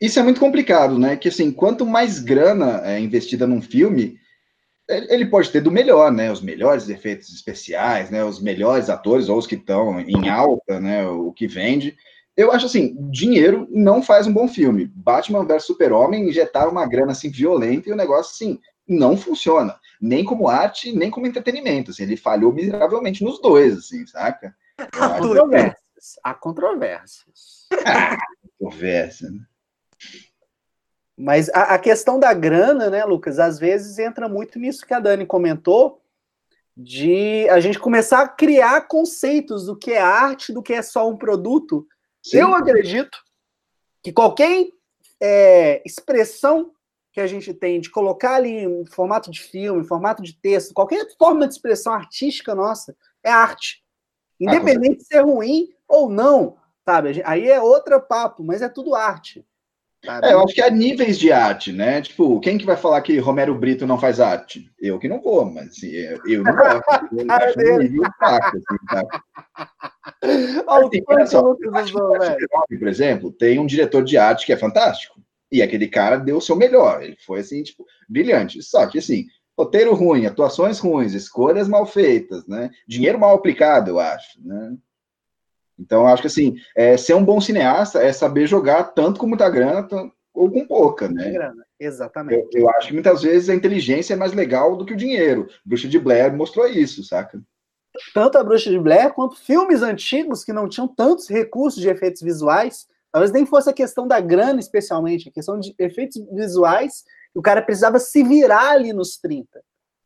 Isso 0.00 0.18
é 0.18 0.22
muito 0.22 0.40
complicado, 0.40 0.98
né? 0.98 1.16
Que 1.16 1.28
assim, 1.28 1.50
quanto 1.52 1.86
mais 1.86 2.18
grana 2.18 2.82
é 2.84 2.98
investida 2.98 3.46
num 3.46 3.60
filme, 3.60 4.18
ele 4.88 5.26
pode 5.26 5.50
ter 5.50 5.60
do 5.60 5.70
melhor, 5.70 6.10
né? 6.12 6.30
Os 6.30 6.40
melhores 6.40 6.88
efeitos 6.88 7.32
especiais, 7.32 8.10
né? 8.10 8.24
Os 8.24 8.40
melhores 8.40 8.90
atores 8.90 9.28
ou 9.28 9.38
os 9.38 9.46
que 9.46 9.54
estão 9.54 10.00
em 10.00 10.28
alta, 10.28 10.80
né? 10.80 11.06
O 11.06 11.32
que 11.32 11.46
vende 11.46 11.96
eu 12.36 12.50
acho 12.50 12.66
assim, 12.66 12.96
dinheiro 13.10 13.66
não 13.70 14.02
faz 14.02 14.26
um 14.26 14.32
bom 14.32 14.48
filme. 14.48 14.86
Batman 14.86 15.44
vs 15.44 15.64
Super-Homem 15.64 16.28
injetaram 16.28 16.72
uma 16.72 16.86
grana 16.86 17.12
assim 17.12 17.30
violenta 17.30 17.88
e 17.88 17.92
o 17.92 17.96
negócio 17.96 18.32
assim 18.32 18.60
não 18.86 19.16
funciona, 19.16 19.78
nem 20.00 20.24
como 20.24 20.48
arte, 20.48 20.92
nem 20.92 21.10
como 21.10 21.26
entretenimento. 21.26 21.90
Assim, 21.90 22.02
ele 22.02 22.16
falhou 22.16 22.52
miseravelmente 22.52 23.24
nos 23.24 23.40
dois, 23.40 23.78
assim, 23.78 24.06
saca? 24.06 24.54
Há 24.78 25.08
controvérsias. 25.18 26.18
Há 26.22 26.34
controvérsias. 26.34 27.68
Ah, 27.86 28.16
controvérsia, 28.58 29.30
né? 29.30 29.40
Mas 31.16 31.48
a, 31.50 31.74
a, 31.74 31.78
questão 31.78 32.18
da 32.18 32.34
grana, 32.34 32.90
né, 32.90 33.04
Lucas, 33.04 33.38
às 33.38 33.58
vezes 33.58 33.98
entra 33.98 34.28
muito 34.28 34.58
nisso 34.58 34.84
que 34.84 34.92
a 34.92 34.98
Dani 34.98 35.24
comentou, 35.24 36.02
de 36.76 37.48
a 37.50 37.60
gente 37.60 37.78
começar 37.78 38.22
a 38.22 38.28
criar 38.28 38.88
conceitos 38.88 39.66
do 39.66 39.76
que 39.76 39.92
é 39.92 40.00
arte, 40.00 40.52
do 40.52 40.60
que 40.60 40.72
é 40.72 40.82
só 40.82 41.08
um 41.08 41.16
produto, 41.16 41.86
Sim. 42.24 42.38
Eu 42.38 42.54
acredito 42.54 43.18
que 44.02 44.10
qualquer 44.10 44.66
é, 45.20 45.82
expressão 45.84 46.72
que 47.12 47.20
a 47.20 47.26
gente 47.26 47.52
tem 47.52 47.80
de 47.80 47.90
colocar 47.90 48.36
ali 48.36 48.64
em 48.64 48.86
formato 48.86 49.30
de 49.30 49.40
filme, 49.40 49.82
em 49.82 49.86
formato 49.86 50.22
de 50.22 50.34
texto, 50.34 50.74
qualquer 50.74 51.06
forma 51.18 51.46
de 51.46 51.52
expressão 51.52 51.92
artística 51.92 52.54
nossa 52.54 52.96
é 53.22 53.30
arte. 53.30 53.84
Independente 54.40 54.96
ah, 54.96 54.98
de 54.98 55.04
ser 55.04 55.20
ruim 55.20 55.68
ou 55.86 56.08
não, 56.08 56.56
sabe? 56.84 57.22
Aí 57.24 57.48
é 57.48 57.60
outro 57.60 58.00
papo, 58.00 58.42
mas 58.42 58.62
é 58.62 58.68
tudo 58.68 58.94
arte. 58.94 59.46
É, 60.02 60.32
eu 60.32 60.40
acho 60.42 60.54
que 60.54 60.60
há 60.60 60.70
níveis 60.70 61.18
de 61.18 61.30
arte, 61.30 61.72
né? 61.72 62.02
Tipo, 62.02 62.40
quem 62.40 62.58
que 62.58 62.66
vai 62.66 62.76
falar 62.76 63.00
que 63.02 63.18
Romero 63.18 63.54
Brito 63.54 63.86
não 63.86 63.98
faz 63.98 64.18
arte? 64.18 64.70
Eu 64.78 64.98
que 64.98 65.08
não 65.08 65.20
vou, 65.20 65.44
mas 65.44 65.68
assim, 65.68 65.92
eu 65.92 66.42
não 66.42 66.54
gosto. 66.54 66.82
Eu 67.12 67.26
acho 67.30 67.58
um 67.58 67.78
nível 67.78 68.04
fraco, 68.18 68.56
assim, 68.56 68.86
tá? 68.88 69.93
Assim, 70.66 71.02
só, 71.26 71.42
por 71.42 72.88
exemplo, 72.88 73.32
tem 73.32 73.58
um 73.58 73.66
diretor 73.66 74.04
de 74.04 74.18
arte 74.18 74.44
que 74.44 74.52
é 74.52 74.56
fantástico. 74.56 75.20
E 75.50 75.62
aquele 75.62 75.88
cara 75.88 76.16
deu 76.16 76.38
o 76.38 76.42
seu 76.42 76.56
melhor. 76.56 77.02
Ele 77.02 77.16
foi, 77.24 77.40
assim, 77.40 77.62
tipo, 77.62 77.86
brilhante. 78.08 78.62
Só 78.62 78.86
que, 78.86 78.98
assim, 78.98 79.26
roteiro 79.56 79.94
ruim, 79.94 80.26
atuações 80.26 80.78
ruins, 80.78 81.14
escolhas 81.14 81.68
mal 81.68 81.86
feitas, 81.86 82.46
né? 82.46 82.70
Dinheiro 82.86 83.18
mal 83.18 83.34
aplicado, 83.34 83.90
eu 83.90 84.00
acho, 84.00 84.38
né? 84.44 84.76
Então, 85.78 86.06
acho 86.06 86.22
que 86.22 86.28
assim, 86.28 86.56
é, 86.76 86.96
ser 86.96 87.14
um 87.14 87.24
bom 87.24 87.40
cineasta 87.40 88.00
é 88.00 88.12
saber 88.12 88.46
jogar 88.46 88.84
tanto 88.84 89.18
com 89.18 89.26
muita 89.26 89.48
grana 89.50 89.86
ou 90.32 90.50
com 90.50 90.66
pouca, 90.66 91.08
né? 91.08 91.30
Grana, 91.30 91.64
exatamente. 91.78 92.48
Eu, 92.54 92.62
eu, 92.62 92.70
acho 92.70 92.88
que 92.88 92.94
muitas 92.94 93.22
vezes 93.22 93.48
a 93.48 93.54
inteligência 93.54 94.14
é 94.14 94.16
mais 94.16 94.32
legal 94.32 94.76
do 94.76 94.84
que 94.84 94.92
o 94.92 94.96
dinheiro. 94.96 95.48
Bruxa 95.64 95.88
de 95.88 95.98
Blair 95.98 96.34
mostrou 96.34 96.66
isso, 96.66 97.02
saca? 97.02 97.42
Tanto 98.12 98.38
a 98.38 98.44
Bruxa 98.44 98.70
de 98.70 98.78
Blair 98.78 99.12
quanto 99.12 99.36
filmes 99.36 99.82
antigos 99.82 100.44
que 100.44 100.52
não 100.52 100.68
tinham 100.68 100.88
tantos 100.88 101.28
recursos 101.28 101.80
de 101.80 101.88
efeitos 101.88 102.22
visuais. 102.22 102.86
Talvez 103.12 103.30
nem 103.30 103.46
fosse 103.46 103.70
a 103.70 103.72
questão 103.72 104.08
da 104.08 104.20
grana, 104.20 104.58
especialmente, 104.58 105.28
a 105.28 105.32
questão 105.32 105.58
de 105.58 105.74
efeitos 105.78 106.20
visuais, 106.32 107.04
o 107.34 107.42
cara 107.42 107.62
precisava 107.62 107.98
se 107.98 108.22
virar 108.24 108.70
ali 108.70 108.92
nos 108.92 109.16
30. 109.18 109.62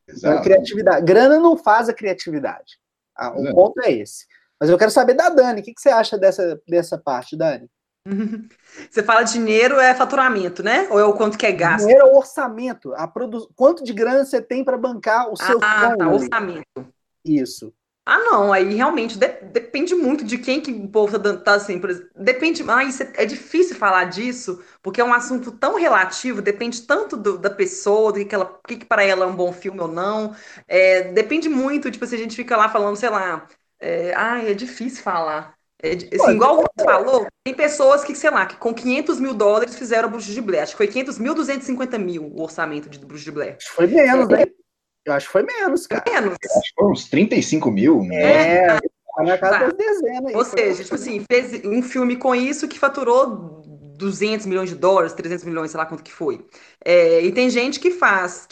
Exato. 0.06 0.32
Então, 0.32 0.42
criatividade. 0.42 1.04
Grana 1.04 1.38
não 1.38 1.56
faz 1.56 1.88
a 1.88 1.94
criatividade. 1.94 2.78
Ah, 3.16 3.38
o 3.38 3.46
é. 3.46 3.52
ponto 3.52 3.80
é 3.82 3.92
esse. 3.92 4.26
Mas 4.60 4.70
eu 4.70 4.78
quero 4.78 4.90
saber 4.90 5.14
da 5.14 5.28
Dani. 5.28 5.60
O 5.60 5.64
que, 5.64 5.74
que 5.74 5.80
você 5.80 5.90
acha 5.90 6.18
dessa, 6.18 6.60
dessa 6.66 6.98
parte, 6.98 7.36
Dani? 7.36 7.68
Você 8.90 9.02
fala 9.02 9.22
dinheiro 9.22 9.78
é 9.78 9.94
faturamento, 9.94 10.62
né? 10.62 10.88
Ou 10.90 10.98
é 10.98 11.04
o 11.04 11.12
quanto 11.12 11.36
que 11.36 11.44
é 11.44 11.52
gasto? 11.52 11.80
Dinheiro 11.80 12.06
é 12.06 12.10
o 12.10 12.16
orçamento. 12.16 12.94
A 12.94 13.06
produ... 13.06 13.50
Quanto 13.54 13.84
de 13.84 13.92
grana 13.92 14.24
você 14.24 14.40
tem 14.40 14.64
para 14.64 14.78
bancar 14.78 15.30
o 15.30 15.36
seu 15.36 15.58
ah, 15.62 15.94
tá, 15.94 16.08
orçamento. 16.08 16.88
Isso. 17.24 17.72
Ah, 18.10 18.16
não, 18.20 18.50
aí 18.54 18.74
realmente 18.74 19.18
de 19.18 19.28
depende 19.52 19.94
muito 19.94 20.24
de 20.24 20.38
quem 20.38 20.62
que 20.62 20.72
o 20.72 20.88
povo 20.88 21.18
tá, 21.18 21.36
tá 21.36 21.54
assim, 21.56 21.78
por 21.78 21.90
exemplo, 21.90 22.08
depende, 22.16 22.64
ah, 22.66 22.82
isso 22.82 23.02
é, 23.02 23.12
é, 23.16 23.26
difícil 23.26 23.76
falar 23.76 24.06
disso, 24.06 24.64
porque 24.82 24.98
é 24.98 25.04
um 25.04 25.12
assunto 25.12 25.52
tão 25.52 25.74
relativo, 25.74 26.40
depende 26.40 26.80
tanto 26.86 27.18
do, 27.18 27.36
da 27.36 27.50
pessoa, 27.50 28.10
do 28.10 28.18
que, 28.18 28.24
que 28.24 28.34
ela, 28.34 28.60
que, 28.66 28.76
que 28.76 28.86
para 28.86 29.04
ela 29.04 29.26
é 29.26 29.28
um 29.28 29.36
bom 29.36 29.52
filme 29.52 29.78
ou 29.80 29.88
não, 29.88 30.34
é, 30.66 31.12
depende 31.12 31.50
muito, 31.50 31.90
tipo, 31.90 32.06
se 32.06 32.14
a 32.14 32.18
gente 32.18 32.34
fica 32.34 32.56
lá 32.56 32.70
falando, 32.70 32.96
sei 32.96 33.10
lá, 33.10 33.46
é, 33.78 34.14
ai, 34.14 34.52
é 34.52 34.54
difícil 34.54 35.02
falar. 35.02 35.54
É, 35.82 35.92
assim, 35.92 36.32
igual 36.32 36.56
você 36.56 36.84
falou, 36.84 37.26
tem 37.44 37.54
pessoas 37.54 38.02
que, 38.04 38.14
sei 38.14 38.30
lá, 38.30 38.46
que 38.46 38.56
com 38.56 38.72
500 38.72 39.20
mil 39.20 39.34
dólares 39.34 39.76
fizeram 39.76 40.08
Bruxa 40.08 40.32
de 40.32 40.40
Blair. 40.40 40.62
Acho 40.62 40.72
que 40.72 40.78
foi 40.78 40.88
500 40.88 41.18
mil, 41.18 41.34
250 41.34 41.98
mil 41.98 42.24
o 42.24 42.42
orçamento 42.42 42.88
de 42.88 42.98
Bruxa 42.98 43.24
de 43.24 43.32
Blair. 43.32 43.58
Foi 43.74 43.86
menos, 43.86 44.28
né? 44.28 44.46
Eu 45.08 45.14
acho 45.14 45.26
que 45.26 45.32
foi 45.32 45.42
menos, 45.42 45.86
cara. 45.86 46.04
Menos. 46.06 46.32
Acho 46.32 46.60
que 46.62 46.74
foi 46.76 46.90
uns 46.90 47.08
35 47.08 47.70
mil, 47.70 48.02
né? 48.04 48.76
É, 48.76 48.80
Tá 49.18 49.24
na 49.24 49.38
casa 49.38 49.58
das 49.58 49.74
dezenas. 49.74 50.34
Ou 50.34 50.44
seja, 50.44 50.84
tipo 50.84 50.94
assim, 50.94 51.24
fez 51.30 51.64
um 51.64 51.82
filme 51.82 52.16
com 52.16 52.34
isso 52.34 52.68
que 52.68 52.78
faturou 52.78 53.62
200 53.96 54.46
milhões 54.46 54.70
de 54.70 54.76
dólares, 54.76 55.12
300 55.12 55.44
milhões, 55.44 55.72
sei 55.72 55.78
lá 55.78 55.86
quanto 55.86 56.04
que 56.04 56.12
foi. 56.12 56.46
É, 56.84 57.20
e 57.22 57.32
tem 57.32 57.50
gente 57.50 57.80
que 57.80 57.90
faz. 57.90 58.46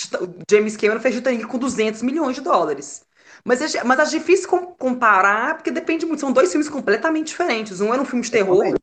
James 0.51 0.77
Cameron 0.77 1.01
fez 1.01 1.15
Titanic 1.15 1.47
com 1.47 1.59
200 1.59 2.03
milhões 2.03 2.35
de 2.35 2.43
dólares. 2.43 3.05
Mas, 3.45 3.75
é, 3.75 3.85
mas 3.85 4.01
é 4.01 4.19
difícil 4.19 4.49
comparar, 4.77 5.55
porque 5.55 5.71
depende 5.71 6.05
muito. 6.05 6.19
São 6.19 6.33
dois 6.33 6.51
filmes 6.51 6.69
completamente 6.69 7.29
diferentes. 7.29 7.81
Um 7.81 7.95
era 7.95 8.03
um 8.03 8.05
filme 8.05 8.25
de 8.25 8.31
terror, 8.33 8.75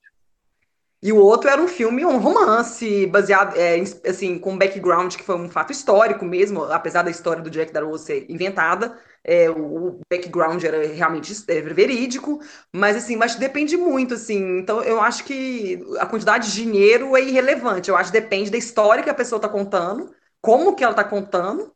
e 1.04 1.12
o 1.12 1.18
outro 1.18 1.50
era 1.50 1.62
um 1.62 1.68
filme, 1.68 2.06
um 2.06 2.18
romance, 2.18 3.06
baseado, 3.08 3.58
é, 3.58 3.76
assim, 4.08 4.40
com 4.40 4.54
um 4.54 4.58
background 4.58 5.14
que 5.14 5.24
foi 5.24 5.36
um 5.36 5.50
fato 5.50 5.74
histórico 5.74 6.24
mesmo, 6.24 6.64
apesar 6.64 7.04
da 7.04 7.12
história 7.12 7.44
do 7.44 7.50
Jack 7.50 7.74
Darrow 7.74 7.98
ser 7.98 8.26
inventada, 8.30 8.98
é, 9.22 9.50
o 9.50 10.00
background 10.10 10.64
era 10.64 10.88
realmente 10.88 11.34
era 11.50 11.74
verídico, 11.74 12.40
mas 12.72 12.96
assim, 12.96 13.18
mas 13.18 13.36
depende 13.36 13.76
muito, 13.76 14.14
assim, 14.14 14.60
então 14.60 14.82
eu 14.82 15.02
acho 15.02 15.26
que 15.26 15.78
a 16.00 16.06
quantidade 16.06 16.50
de 16.50 16.64
dinheiro 16.64 17.18
é 17.18 17.22
irrelevante, 17.22 17.90
eu 17.90 17.98
acho 17.98 18.10
que 18.10 18.22
depende 18.22 18.50
da 18.50 18.58
história 18.58 19.04
que 19.04 19.10
a 19.10 19.14
pessoa 19.14 19.40
está 19.40 19.50
contando, 19.50 20.10
como 20.42 20.74
que 20.74 20.86
ela 20.86 20.94
está 20.94 21.04
contando, 21.04 21.74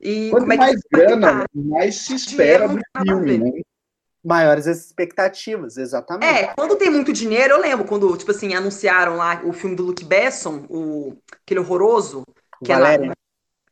e 0.00 0.30
Quanto 0.30 0.40
como 0.40 0.52
é 0.54 0.56
que 0.56 0.62
mais 0.62 0.80
grana, 0.90 1.46
mais 1.54 1.96
se 1.96 2.14
espera 2.14 2.66
do 2.66 2.80
filme, 3.04 3.36
né? 3.36 3.60
Maiores 4.24 4.66
expectativas, 4.66 5.76
exatamente. 5.76 6.24
É, 6.26 6.54
quando 6.54 6.76
tem 6.76 6.90
muito 6.90 7.12
dinheiro, 7.12 7.54
eu 7.54 7.60
lembro 7.60 7.86
quando, 7.86 8.16
tipo 8.16 8.30
assim, 8.30 8.54
anunciaram 8.54 9.16
lá 9.16 9.40
o 9.44 9.52
filme 9.52 9.74
do 9.74 9.82
Luke 9.82 10.04
Besson, 10.04 10.66
o, 10.68 11.16
aquele 11.44 11.60
horroroso, 11.60 12.22
que 12.62 12.72
Valerian. 12.72 13.06
é 13.06 13.08
lá, 13.08 13.14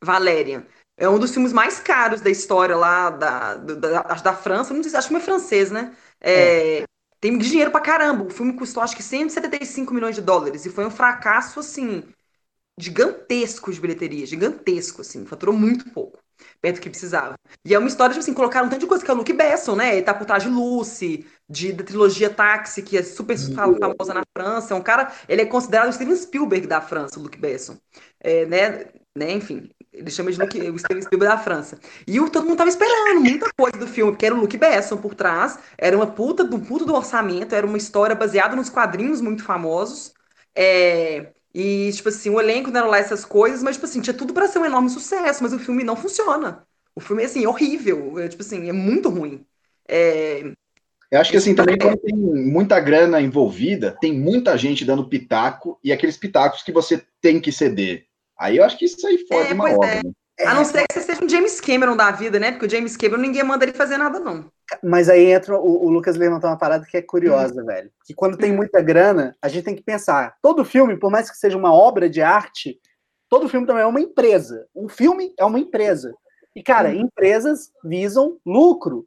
Valerian. 0.01 0.65
É 0.97 1.07
um 1.07 1.19
dos 1.19 1.31
filmes 1.31 1.53
mais 1.53 1.79
caros 1.79 2.19
da 2.19 2.29
história 2.29 2.75
lá 2.75 3.09
da, 3.09 3.55
da, 3.55 4.01
da 4.01 4.33
França, 4.33 4.73
não 4.73 4.83
sei, 4.83 4.95
acho 4.95 5.07
que 5.07 5.15
é 5.15 5.19
francês, 5.19 5.71
né? 5.71 5.95
É, 6.19 6.79
é. 6.79 6.83
Tem 7.21 7.37
dinheiro 7.37 7.71
pra 7.71 7.79
caramba. 7.79 8.25
O 8.25 8.29
filme 8.29 8.53
custou 8.53 8.83
acho 8.83 8.95
que 8.95 9.03
175 9.03 9.93
milhões 9.93 10.15
de 10.15 10.21
dólares 10.21 10.65
e 10.65 10.69
foi 10.69 10.85
um 10.85 10.91
fracasso, 10.91 11.59
assim, 11.59 12.03
gigantesco 12.77 13.71
de 13.71 13.79
bilheteria, 13.79 14.25
gigantesco, 14.25 15.01
assim, 15.01 15.25
faturou 15.25 15.55
muito 15.55 15.89
pouco 15.91 16.19
perto 16.61 16.75
do 16.75 16.81
que 16.81 16.89
precisava. 16.89 17.35
E 17.65 17.73
é 17.73 17.79
uma 17.79 17.87
história, 17.87 18.13
tipo 18.13 18.23
assim, 18.23 18.33
colocaram 18.33 18.67
um 18.67 18.69
tanto 18.69 18.81
de 18.81 18.87
coisa, 18.87 19.03
que 19.03 19.09
é 19.09 19.13
o 19.13 19.17
Luke 19.17 19.33
Besson, 19.33 19.75
né? 19.75 19.93
Ele 19.93 20.01
tá 20.03 20.13
por 20.13 20.25
trás 20.25 20.43
de 20.43 20.49
Lucy, 20.49 21.25
de, 21.49 21.73
da 21.73 21.83
trilogia 21.83 22.29
Táxi, 22.29 22.81
que 22.81 22.97
é 22.97 23.03
super 23.03 23.37
famosa 23.37 24.13
na 24.13 24.23
França. 24.35 24.73
É 24.73 24.77
um 24.77 24.81
cara, 24.81 25.11
ele 25.27 25.41
é 25.41 25.45
considerado 25.45 25.89
o 25.89 25.93
Steven 25.93 26.15
Spielberg 26.15 26.67
da 26.67 26.81
França, 26.81 27.19
o 27.19 27.23
Luke 27.23 27.39
Besson. 27.39 27.77
É, 28.19 28.45
né, 28.45 28.85
né, 29.17 29.31
enfim, 29.33 29.69
ele 29.91 30.09
chama 30.11 30.31
de 30.31 30.39
Luke, 30.39 30.57
o 30.69 30.79
Steven 30.79 31.01
Spielberg 31.01 31.35
da 31.35 31.41
França. 31.41 31.79
E 32.07 32.19
o, 32.19 32.29
todo 32.29 32.45
mundo 32.45 32.57
tava 32.57 32.69
esperando 32.69 33.21
muita 33.21 33.49
coisa 33.57 33.77
do 33.77 33.87
filme, 33.87 34.11
porque 34.11 34.25
era 34.25 34.35
o 34.35 34.39
Luke 34.39 34.57
Besson 34.57 34.97
por 34.97 35.15
trás, 35.15 35.59
era 35.77 35.95
uma 35.95 36.07
puta 36.07 36.43
do 36.43 36.59
puta 36.59 36.85
do 36.85 36.95
orçamento, 36.95 37.53
era 37.55 37.65
uma 37.65 37.77
história 37.77 38.15
baseada 38.15 38.55
nos 38.55 38.69
quadrinhos 38.69 39.21
muito 39.21 39.43
famosos. 39.43 40.13
É, 40.55 41.31
e, 41.53 41.91
tipo 41.93 42.09
assim, 42.09 42.29
o 42.29 42.39
elenco 42.39 42.69
era 42.69 42.85
lá 42.85 42.99
essas 42.99 43.25
coisas, 43.25 43.63
mas, 43.63 43.75
tipo 43.75 43.85
assim, 43.85 44.01
tinha 44.01 44.13
tudo 44.13 44.33
para 44.33 44.47
ser 44.47 44.59
um 44.59 44.65
enorme 44.65 44.89
sucesso, 44.89 45.41
mas 45.41 45.53
o 45.53 45.59
filme 45.59 45.83
não 45.83 45.95
funciona. 45.95 46.63
O 46.95 46.99
filme 46.99 47.23
é, 47.23 47.25
assim, 47.25 47.45
horrível. 47.45 48.19
É, 48.19 48.27
tipo 48.27 48.41
assim, 48.41 48.69
é 48.69 48.73
muito 48.73 49.09
ruim. 49.09 49.45
É... 49.87 50.51
Eu 51.11 51.19
acho 51.19 51.31
que, 51.31 51.37
assim, 51.37 51.55
também 51.55 51.77
quando 51.77 51.97
tem 51.97 52.15
muita 52.15 52.79
grana 52.79 53.19
envolvida, 53.19 53.97
tem 53.99 54.13
muita 54.13 54.55
gente 54.57 54.85
dando 54.85 55.09
pitaco 55.09 55.79
e 55.83 55.91
aqueles 55.91 56.17
pitacos 56.17 56.61
que 56.61 56.71
você 56.71 57.03
tem 57.19 57.39
que 57.39 57.51
ceder. 57.51 58.05
Aí 58.37 58.57
eu 58.57 58.63
acho 58.63 58.77
que 58.77 58.85
isso 58.85 59.05
aí 59.07 59.17
fode 59.27 59.49
é, 59.49 59.53
uma 59.53 59.71
obra. 59.71 59.87
É. 59.89 60.03
Né? 60.03 60.11
A 60.45 60.53
não 60.53 60.63
ser 60.63 60.85
que 60.87 60.93
você 60.93 61.01
seja 61.01 61.23
um 61.23 61.29
James 61.29 61.59
Cameron 61.59 61.97
da 61.97 62.11
vida, 62.11 62.39
né? 62.39 62.51
Porque 62.51 62.65
o 62.65 62.69
James 62.69 62.95
Cameron 62.95 63.21
ninguém 63.21 63.43
manda 63.43 63.65
ele 63.65 63.73
fazer 63.73 63.97
nada, 63.97 64.19
não. 64.19 64.49
Mas 64.81 65.09
aí 65.09 65.31
entra 65.31 65.57
o, 65.57 65.85
o 65.85 65.89
Lucas 65.89 66.15
levantou 66.15 66.49
uma 66.49 66.57
parada 66.57 66.85
que 66.85 66.95
é 66.95 67.01
curiosa, 67.01 67.61
hum. 67.61 67.65
velho. 67.65 67.91
Que 68.05 68.13
quando 68.13 68.37
tem 68.37 68.51
muita 68.51 68.81
grana, 68.81 69.35
a 69.41 69.47
gente 69.47 69.65
tem 69.65 69.75
que 69.75 69.83
pensar. 69.83 70.37
Todo 70.41 70.63
filme, 70.63 70.97
por 70.97 71.11
mais 71.11 71.29
que 71.29 71.37
seja 71.37 71.57
uma 71.57 71.73
obra 71.73 72.09
de 72.09 72.21
arte, 72.21 72.79
todo 73.27 73.49
filme 73.49 73.67
também 73.67 73.83
é 73.83 73.87
uma 73.87 73.99
empresa. 73.99 74.65
Um 74.73 74.87
filme 74.87 75.33
é 75.37 75.43
uma 75.43 75.59
empresa. 75.59 76.13
E, 76.55 76.63
cara, 76.63 76.89
hum. 76.89 77.01
empresas 77.01 77.71
visam 77.83 78.37
lucro. 78.45 79.05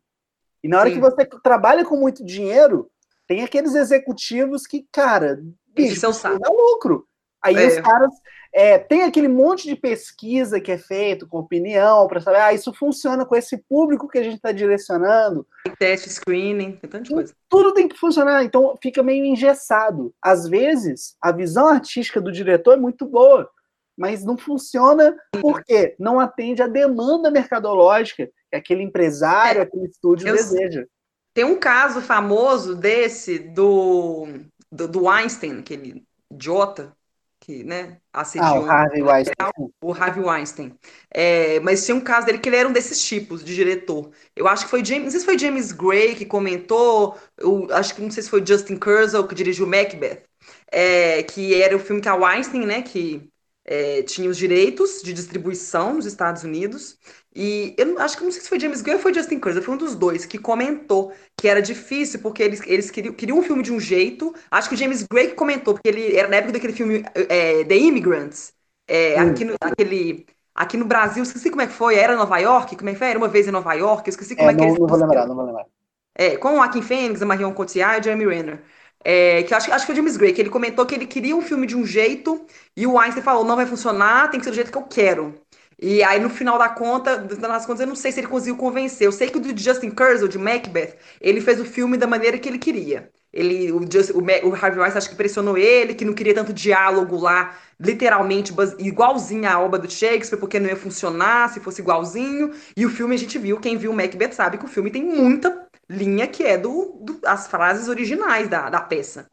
E 0.62 0.68
na 0.68 0.78
hora 0.78 0.90
Sim. 0.90 0.94
que 0.96 1.00
você 1.00 1.24
trabalha 1.42 1.84
com 1.84 1.96
muito 1.96 2.24
dinheiro, 2.24 2.90
tem 3.26 3.42
aqueles 3.42 3.74
executivos 3.74 4.66
que, 4.66 4.86
cara, 4.92 5.42
bicho, 5.74 6.00
dá 6.22 6.50
lucro. 6.50 7.06
Aí 7.42 7.56
é. 7.56 7.66
os 7.66 7.80
caras 7.80 8.12
é, 8.54 8.78
tem 8.78 9.02
aquele 9.02 9.28
monte 9.28 9.66
de 9.66 9.74
pesquisa 9.74 10.60
que 10.60 10.70
é 10.70 10.76
feito 10.76 11.26
com 11.26 11.38
opinião 11.38 12.06
para 12.06 12.20
saber, 12.20 12.38
ah, 12.38 12.52
isso 12.52 12.72
funciona 12.74 13.24
com 13.24 13.34
esse 13.34 13.56
público 13.56 14.06
que 14.06 14.18
a 14.18 14.22
gente 14.22 14.36
está 14.36 14.52
direcionando. 14.52 15.46
Teste, 15.78 16.10
screening, 16.10 16.72
tem 16.72 16.90
tanta 16.90 17.10
coisa. 17.10 17.34
Tudo 17.48 17.72
tem 17.72 17.88
que 17.88 17.98
funcionar, 17.98 18.44
então 18.44 18.74
fica 18.82 19.02
meio 19.02 19.24
engessado. 19.24 20.14
Às 20.20 20.46
vezes, 20.46 21.16
a 21.20 21.32
visão 21.32 21.66
artística 21.66 22.20
do 22.20 22.30
diretor 22.30 22.74
é 22.74 22.80
muito 22.80 23.06
boa, 23.06 23.48
mas 23.96 24.22
não 24.22 24.36
funciona 24.36 25.16
porque 25.40 25.94
não 25.98 26.20
atende 26.20 26.62
à 26.62 26.66
demanda 26.66 27.30
mercadológica 27.30 28.28
que 28.50 28.56
aquele 28.56 28.82
empresário, 28.82 29.60
é, 29.60 29.62
aquele 29.62 29.86
estúdio 29.86 30.30
deseja. 30.30 30.84
Tem 31.32 31.44
um 31.44 31.58
caso 31.58 32.02
famoso 32.02 32.74
desse 32.74 33.38
do, 33.38 34.26
do, 34.70 34.86
do 34.86 35.08
Einstein, 35.08 35.60
aquele 35.60 36.04
idiota, 36.30 36.94
que, 37.42 37.64
né, 37.64 37.98
assediou 38.12 38.48
ah, 38.48 38.60
o 38.60 38.70
Harvey 38.70 39.02
Weinstein. 39.02 39.34
O 39.80 39.92
Harvey 39.92 40.24
Weinstein. 40.24 40.78
É, 41.10 41.58
mas 41.58 41.84
tinha 41.84 41.96
um 41.96 42.00
caso 42.00 42.24
dele 42.24 42.38
que 42.38 42.48
ele 42.48 42.54
era 42.54 42.68
um 42.68 42.72
desses 42.72 43.04
tipos 43.04 43.44
de 43.44 43.52
diretor. 43.52 44.12
Eu 44.36 44.46
acho 44.46 44.64
que 44.64 44.70
foi 44.70 44.84
James, 44.84 45.04
não 45.04 45.10
sei 45.10 45.20
se 45.20 45.26
foi 45.26 45.36
James 45.36 45.72
Gray 45.72 46.14
que 46.14 46.24
comentou, 46.24 47.18
eu 47.36 47.66
acho 47.72 47.96
que 47.96 48.00
não 48.00 48.12
sei 48.12 48.22
se 48.22 48.30
foi 48.30 48.46
Justin 48.46 48.76
Kurzel 48.76 49.26
que 49.26 49.34
dirigiu 49.34 49.66
Macbeth, 49.66 50.22
é, 50.70 51.24
que 51.24 51.60
era 51.60 51.74
o 51.76 51.80
filme 51.80 52.00
que 52.00 52.08
a 52.08 52.14
Weinstein, 52.14 52.64
né, 52.64 52.82
que 52.82 53.28
é, 53.64 54.02
tinha 54.02 54.28
os 54.28 54.36
direitos 54.36 55.02
de 55.02 55.12
distribuição 55.12 55.94
nos 55.94 56.06
Estados 56.06 56.42
Unidos. 56.42 56.98
E 57.34 57.74
eu 57.78 57.98
acho 57.98 58.16
que 58.16 58.24
não 58.24 58.30
sei 58.30 58.42
se 58.42 58.48
foi 58.48 58.60
James 58.60 58.82
Gunn 58.82 58.94
ou 58.94 58.98
foi 58.98 59.14
Justin 59.14 59.38
Kurzel, 59.38 59.62
foi 59.62 59.74
um 59.74 59.78
dos 59.78 59.94
dois 59.94 60.26
que 60.26 60.36
comentou 60.36 61.12
que 61.36 61.48
era 61.48 61.62
difícil 61.62 62.20
porque 62.20 62.42
eles, 62.42 62.60
eles 62.66 62.90
queriam, 62.90 63.14
queriam 63.14 63.38
um 63.38 63.42
filme 63.42 63.62
de 63.62 63.72
um 63.72 63.80
jeito. 63.80 64.34
Acho 64.50 64.68
que 64.68 64.74
o 64.74 64.78
James 64.78 65.06
Gray 65.10 65.28
que 65.28 65.34
comentou, 65.34 65.74
porque 65.74 65.88
ele 65.88 66.16
era 66.16 66.28
na 66.28 66.36
época 66.36 66.52
daquele 66.52 66.72
filme 66.72 67.04
é, 67.14 67.64
The 67.64 67.76
Immigrants, 67.76 68.52
é, 68.86 69.22
hum. 69.22 69.30
aqui 69.30 69.44
no, 69.44 69.54
aquele, 69.60 70.26
aqui 70.54 70.76
no 70.76 70.84
Brasil, 70.84 71.22
esqueci 71.22 71.48
como 71.48 71.62
é 71.62 71.66
que 71.66 71.72
foi, 71.72 71.94
era 71.94 72.16
Nova 72.16 72.38
York? 72.38 72.76
Como 72.76 72.90
é 72.90 72.92
que 72.92 72.98
foi? 72.98 73.08
Era 73.08 73.18
uma 73.18 73.28
vez 73.28 73.48
em 73.48 73.52
Nova 73.52 73.72
York, 73.72 74.10
esqueci 74.10 74.36
como 74.36 74.50
é, 74.50 74.52
é 74.52 74.56
que 74.56 74.60
não, 74.60 74.68
eles... 74.68 74.78
Não 74.78 74.86
vou 74.86 74.98
lembrar, 74.98 75.26
não 75.26 75.34
vou 75.34 75.44
lembrar. 75.46 75.66
É, 76.14 76.36
com 76.36 76.50
o 76.50 76.56
Joaquin 76.56 76.82
Phoenix, 76.82 77.22
a 77.22 77.26
Marion 77.26 77.54
Cotillard 77.54 78.00
e 78.00 78.04
Jeremy 78.04 78.26
Renner. 78.26 78.62
É, 79.04 79.42
que 79.42 79.54
acho, 79.54 79.72
acho 79.72 79.84
que 79.84 79.92
foi 79.92 79.94
o 79.94 79.96
James 79.96 80.16
Gray, 80.16 80.32
que 80.32 80.40
ele 80.40 80.50
comentou 80.50 80.86
que 80.86 80.94
ele 80.94 81.06
queria 81.06 81.34
um 81.34 81.42
filme 81.42 81.66
de 81.66 81.76
um 81.76 81.84
jeito 81.84 82.44
e 82.76 82.86
o 82.86 82.98
Einstein 82.98 83.22
falou: 83.22 83.44
não 83.44 83.56
vai 83.56 83.66
funcionar, 83.66 84.30
tem 84.30 84.38
que 84.38 84.44
ser 84.44 84.50
do 84.50 84.54
jeito 84.54 84.70
que 84.72 84.78
eu 84.78 84.84
quero. 84.84 85.34
E 85.80 86.00
aí, 86.04 86.20
no 86.20 86.30
final 86.30 86.58
da 86.58 86.68
conta, 86.68 87.18
das 87.18 87.66
contas, 87.66 87.80
eu 87.80 87.88
não 87.88 87.96
sei 87.96 88.12
se 88.12 88.20
ele 88.20 88.28
conseguiu 88.28 88.56
convencer. 88.56 89.04
Eu 89.04 89.10
sei 89.12 89.28
que 89.28 89.38
o 89.38 89.40
do 89.40 89.58
Justin 89.60 89.90
Kurzel, 89.90 90.28
de 90.28 90.38
Macbeth, 90.38 90.94
ele 91.20 91.40
fez 91.40 91.60
o 91.60 91.64
filme 91.64 91.96
da 91.96 92.06
maneira 92.06 92.38
que 92.38 92.48
ele 92.48 92.58
queria. 92.58 93.10
Ele, 93.32 93.72
o, 93.72 93.80
Just, 93.90 94.10
o, 94.10 94.18
o 94.20 94.54
Harvey 94.54 94.78
Weinstein 94.78 94.98
acho 94.98 95.10
que 95.10 95.16
pressionou 95.16 95.56
ele, 95.58 95.94
que 95.94 96.04
não 96.04 96.12
queria 96.12 96.34
tanto 96.34 96.52
diálogo 96.52 97.16
lá, 97.18 97.56
literalmente 97.80 98.52
igualzinho 98.78 99.48
à 99.48 99.58
obra 99.58 99.78
do 99.80 99.90
Shakespeare, 99.90 100.38
porque 100.38 100.60
não 100.60 100.68
ia 100.68 100.76
funcionar 100.76 101.52
se 101.52 101.58
fosse 101.58 101.80
igualzinho. 101.80 102.52
E 102.76 102.86
o 102.86 102.90
filme 102.90 103.14
a 103.14 103.18
gente 103.18 103.36
viu, 103.38 103.58
quem 103.58 103.76
viu 103.76 103.92
Macbeth 103.92 104.32
sabe 104.32 104.58
que 104.58 104.64
o 104.64 104.68
filme 104.68 104.90
tem 104.90 105.02
muita 105.02 105.61
linha 105.92 106.28
que 106.28 106.42
é 106.44 106.58
do, 106.58 106.98
do 107.02 107.20
as 107.26 107.46
frases 107.48 107.88
originais 107.88 108.48
da, 108.48 108.70
da 108.70 108.80
peça. 108.80 109.30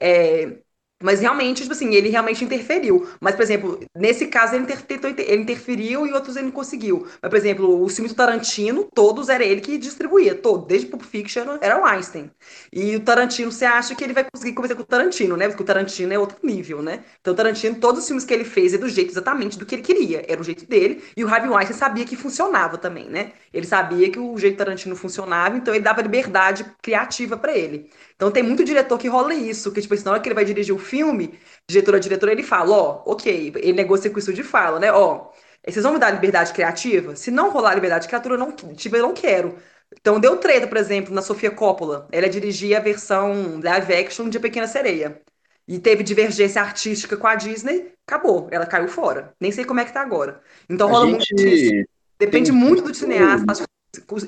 É, 0.00 0.62
mas 1.02 1.20
realmente, 1.20 1.62
tipo 1.62 1.72
assim, 1.72 1.94
ele 1.94 2.08
realmente 2.08 2.44
interferiu. 2.44 3.06
Mas, 3.20 3.34
por 3.34 3.42
exemplo, 3.42 3.80
nesse 3.94 4.26
caso 4.26 4.54
ele, 4.54 4.64
inter 4.64 4.84
ele 5.18 5.42
interferiu 5.42 6.06
e 6.06 6.12
outros 6.12 6.36
ele 6.36 6.46
não 6.46 6.52
conseguiu. 6.52 7.06
Mas, 7.20 7.30
por 7.30 7.36
exemplo, 7.36 7.82
o 7.82 7.88
filme 7.88 8.08
do 8.08 8.14
Tarantino, 8.14 8.88
todos 8.94 9.28
era 9.28 9.44
ele 9.44 9.60
que 9.60 9.78
distribuía, 9.78 10.34
todo, 10.34 10.66
desde 10.66 10.86
Pulp 10.86 11.02
Fiction 11.02 11.58
era 11.60 11.80
o 11.80 11.84
Einstein. 11.84 12.30
E 12.72 12.96
o 12.96 13.00
Tarantino, 13.00 13.50
você 13.50 13.64
acha 13.64 13.94
que 13.94 14.02
ele 14.04 14.12
vai 14.12 14.24
conseguir 14.24 14.52
conversar 14.54 14.76
com 14.76 14.82
o 14.82 14.86
Tarantino, 14.86 15.36
né? 15.36 15.48
Porque 15.48 15.62
o 15.62 15.66
Tarantino 15.66 16.12
é 16.12 16.18
outro 16.18 16.38
nível, 16.42 16.82
né? 16.82 17.04
Então, 17.20 17.32
o 17.32 17.36
Tarantino, 17.36 17.76
todos 17.76 18.00
os 18.00 18.06
filmes 18.06 18.24
que 18.24 18.32
ele 18.32 18.44
fez 18.44 18.74
é 18.74 18.78
do 18.78 18.88
jeito 18.88 19.10
exatamente 19.10 19.58
do 19.58 19.66
que 19.66 19.74
ele 19.74 19.82
queria, 19.82 20.24
era 20.28 20.40
o 20.40 20.44
jeito 20.44 20.66
dele. 20.66 21.02
E 21.16 21.24
o 21.24 21.28
Harvey 21.28 21.50
Weinstein 21.50 21.76
sabia 21.78 22.04
que 22.04 22.16
funcionava 22.16 22.78
também, 22.78 23.08
né? 23.08 23.32
Ele 23.52 23.66
sabia 23.66 24.10
que 24.10 24.18
o 24.18 24.36
jeito 24.38 24.56
Tarantino 24.56 24.96
funcionava, 24.96 25.56
então 25.56 25.74
ele 25.74 25.84
dava 25.84 26.02
liberdade 26.02 26.64
criativa 26.80 27.36
para 27.36 27.56
ele. 27.56 27.90
Então 28.22 28.30
tem 28.30 28.44
muito 28.44 28.62
diretor 28.62 28.96
que 28.98 29.08
rola 29.08 29.34
isso, 29.34 29.72
que 29.72 29.80
tipo 29.82 29.94
assim, 29.94 30.04
na 30.04 30.12
hora 30.12 30.20
que 30.20 30.28
ele 30.28 30.34
vai 30.36 30.44
dirigir 30.44 30.72
o 30.72 30.78
filme, 30.78 31.40
diretor 31.68 31.96
a 31.96 31.98
diretor, 31.98 32.28
ele 32.28 32.44
fala, 32.44 32.70
ó, 32.70 33.02
ok, 33.04 33.52
ele 33.56 33.72
negocia 33.72 34.12
com 34.12 34.18
isso 34.20 34.32
de 34.32 34.44
fala, 34.44 34.78
né? 34.78 34.92
Ó, 34.92 35.32
vocês 35.66 35.82
vão 35.82 35.94
me 35.94 35.98
dar 35.98 36.12
liberdade 36.12 36.52
criativa? 36.52 37.16
Se 37.16 37.32
não 37.32 37.50
rolar 37.50 37.74
liberdade 37.74 38.06
criativa, 38.06 38.34
eu 38.34 38.38
não, 38.38 38.52
tipo, 38.52 38.94
eu 38.94 39.02
não 39.02 39.12
quero. 39.12 39.56
Então 40.00 40.20
deu 40.20 40.36
treta, 40.36 40.68
por 40.68 40.76
exemplo, 40.76 41.12
na 41.12 41.20
Sofia 41.20 41.50
Coppola. 41.50 42.06
Ela 42.12 42.28
dirigia 42.28 42.78
a 42.78 42.80
versão 42.80 43.60
live 43.60 43.92
action 43.92 44.28
de 44.28 44.38
A 44.38 44.40
Pequena 44.40 44.68
Sereia. 44.68 45.20
E 45.66 45.80
teve 45.80 46.04
divergência 46.04 46.62
artística 46.62 47.16
com 47.16 47.26
a 47.26 47.34
Disney, 47.34 47.92
acabou. 48.06 48.46
Ela 48.52 48.66
caiu 48.66 48.86
fora. 48.86 49.34
Nem 49.40 49.50
sei 49.50 49.64
como 49.64 49.80
é 49.80 49.84
que 49.84 49.92
tá 49.92 50.00
agora. 50.00 50.40
Então 50.70 50.88
rola 50.88 51.06
gente... 51.06 51.34
muito 51.34 51.34
disso. 51.34 51.88
Depende 52.20 52.52
muito 52.52 52.84
do 52.84 52.94
cineasta. 52.94 53.64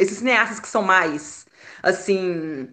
Esses 0.01 0.19
cineastas 0.19 0.59
que 0.59 0.67
são 0.67 0.83
mais 0.83 1.47
assim, 1.81 2.69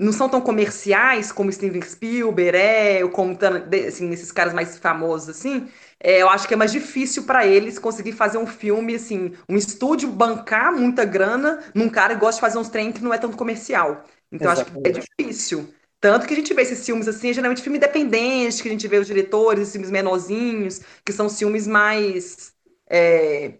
não 0.00 0.12
são 0.12 0.28
tão 0.28 0.40
comerciais 0.40 1.30
como 1.30 1.52
Steven 1.52 1.82
Spielberg 1.82 2.56
é, 2.56 3.04
ou 3.04 3.10
como 3.10 3.38
assim, 3.86 4.10
esses 4.10 4.32
caras 4.32 4.54
mais 4.54 4.78
famosos 4.78 5.28
assim, 5.28 5.68
é, 6.02 6.22
eu 6.22 6.28
acho 6.30 6.48
que 6.48 6.54
é 6.54 6.56
mais 6.56 6.72
difícil 6.72 7.24
para 7.24 7.46
eles 7.46 7.78
conseguir 7.78 8.12
fazer 8.12 8.38
um 8.38 8.46
filme 8.46 8.94
assim, 8.94 9.34
um 9.48 9.56
estúdio 9.56 10.10
bancar 10.10 10.72
muita 10.74 11.04
grana 11.04 11.62
num 11.74 11.90
cara 11.90 12.14
que 12.14 12.20
gosta 12.20 12.36
de 12.36 12.40
fazer 12.40 12.58
uns 12.58 12.70
trem 12.70 12.90
que 12.92 13.02
não 13.02 13.12
é 13.12 13.18
tanto 13.18 13.36
comercial. 13.36 14.04
Então 14.32 14.50
Exatamente. 14.50 14.50
acho 14.50 14.64
que 14.82 14.88
é 14.88 15.24
difícil. 15.26 15.74
Tanto 16.00 16.26
que 16.26 16.32
a 16.32 16.36
gente 16.36 16.54
vê 16.54 16.62
esses 16.62 16.84
filmes 16.84 17.06
assim, 17.06 17.28
é 17.30 17.32
geralmente 17.34 17.62
filme 17.62 17.76
independente, 17.76 18.62
que 18.62 18.68
a 18.68 18.72
gente 18.72 18.88
vê 18.88 18.98
os 18.98 19.06
diretores, 19.06 19.66
os 19.68 19.72
filmes 19.72 19.90
menorzinhos, 19.90 20.80
que 21.04 21.12
são 21.12 21.28
filmes 21.28 21.66
mais. 21.66 22.54
É, 22.88 23.52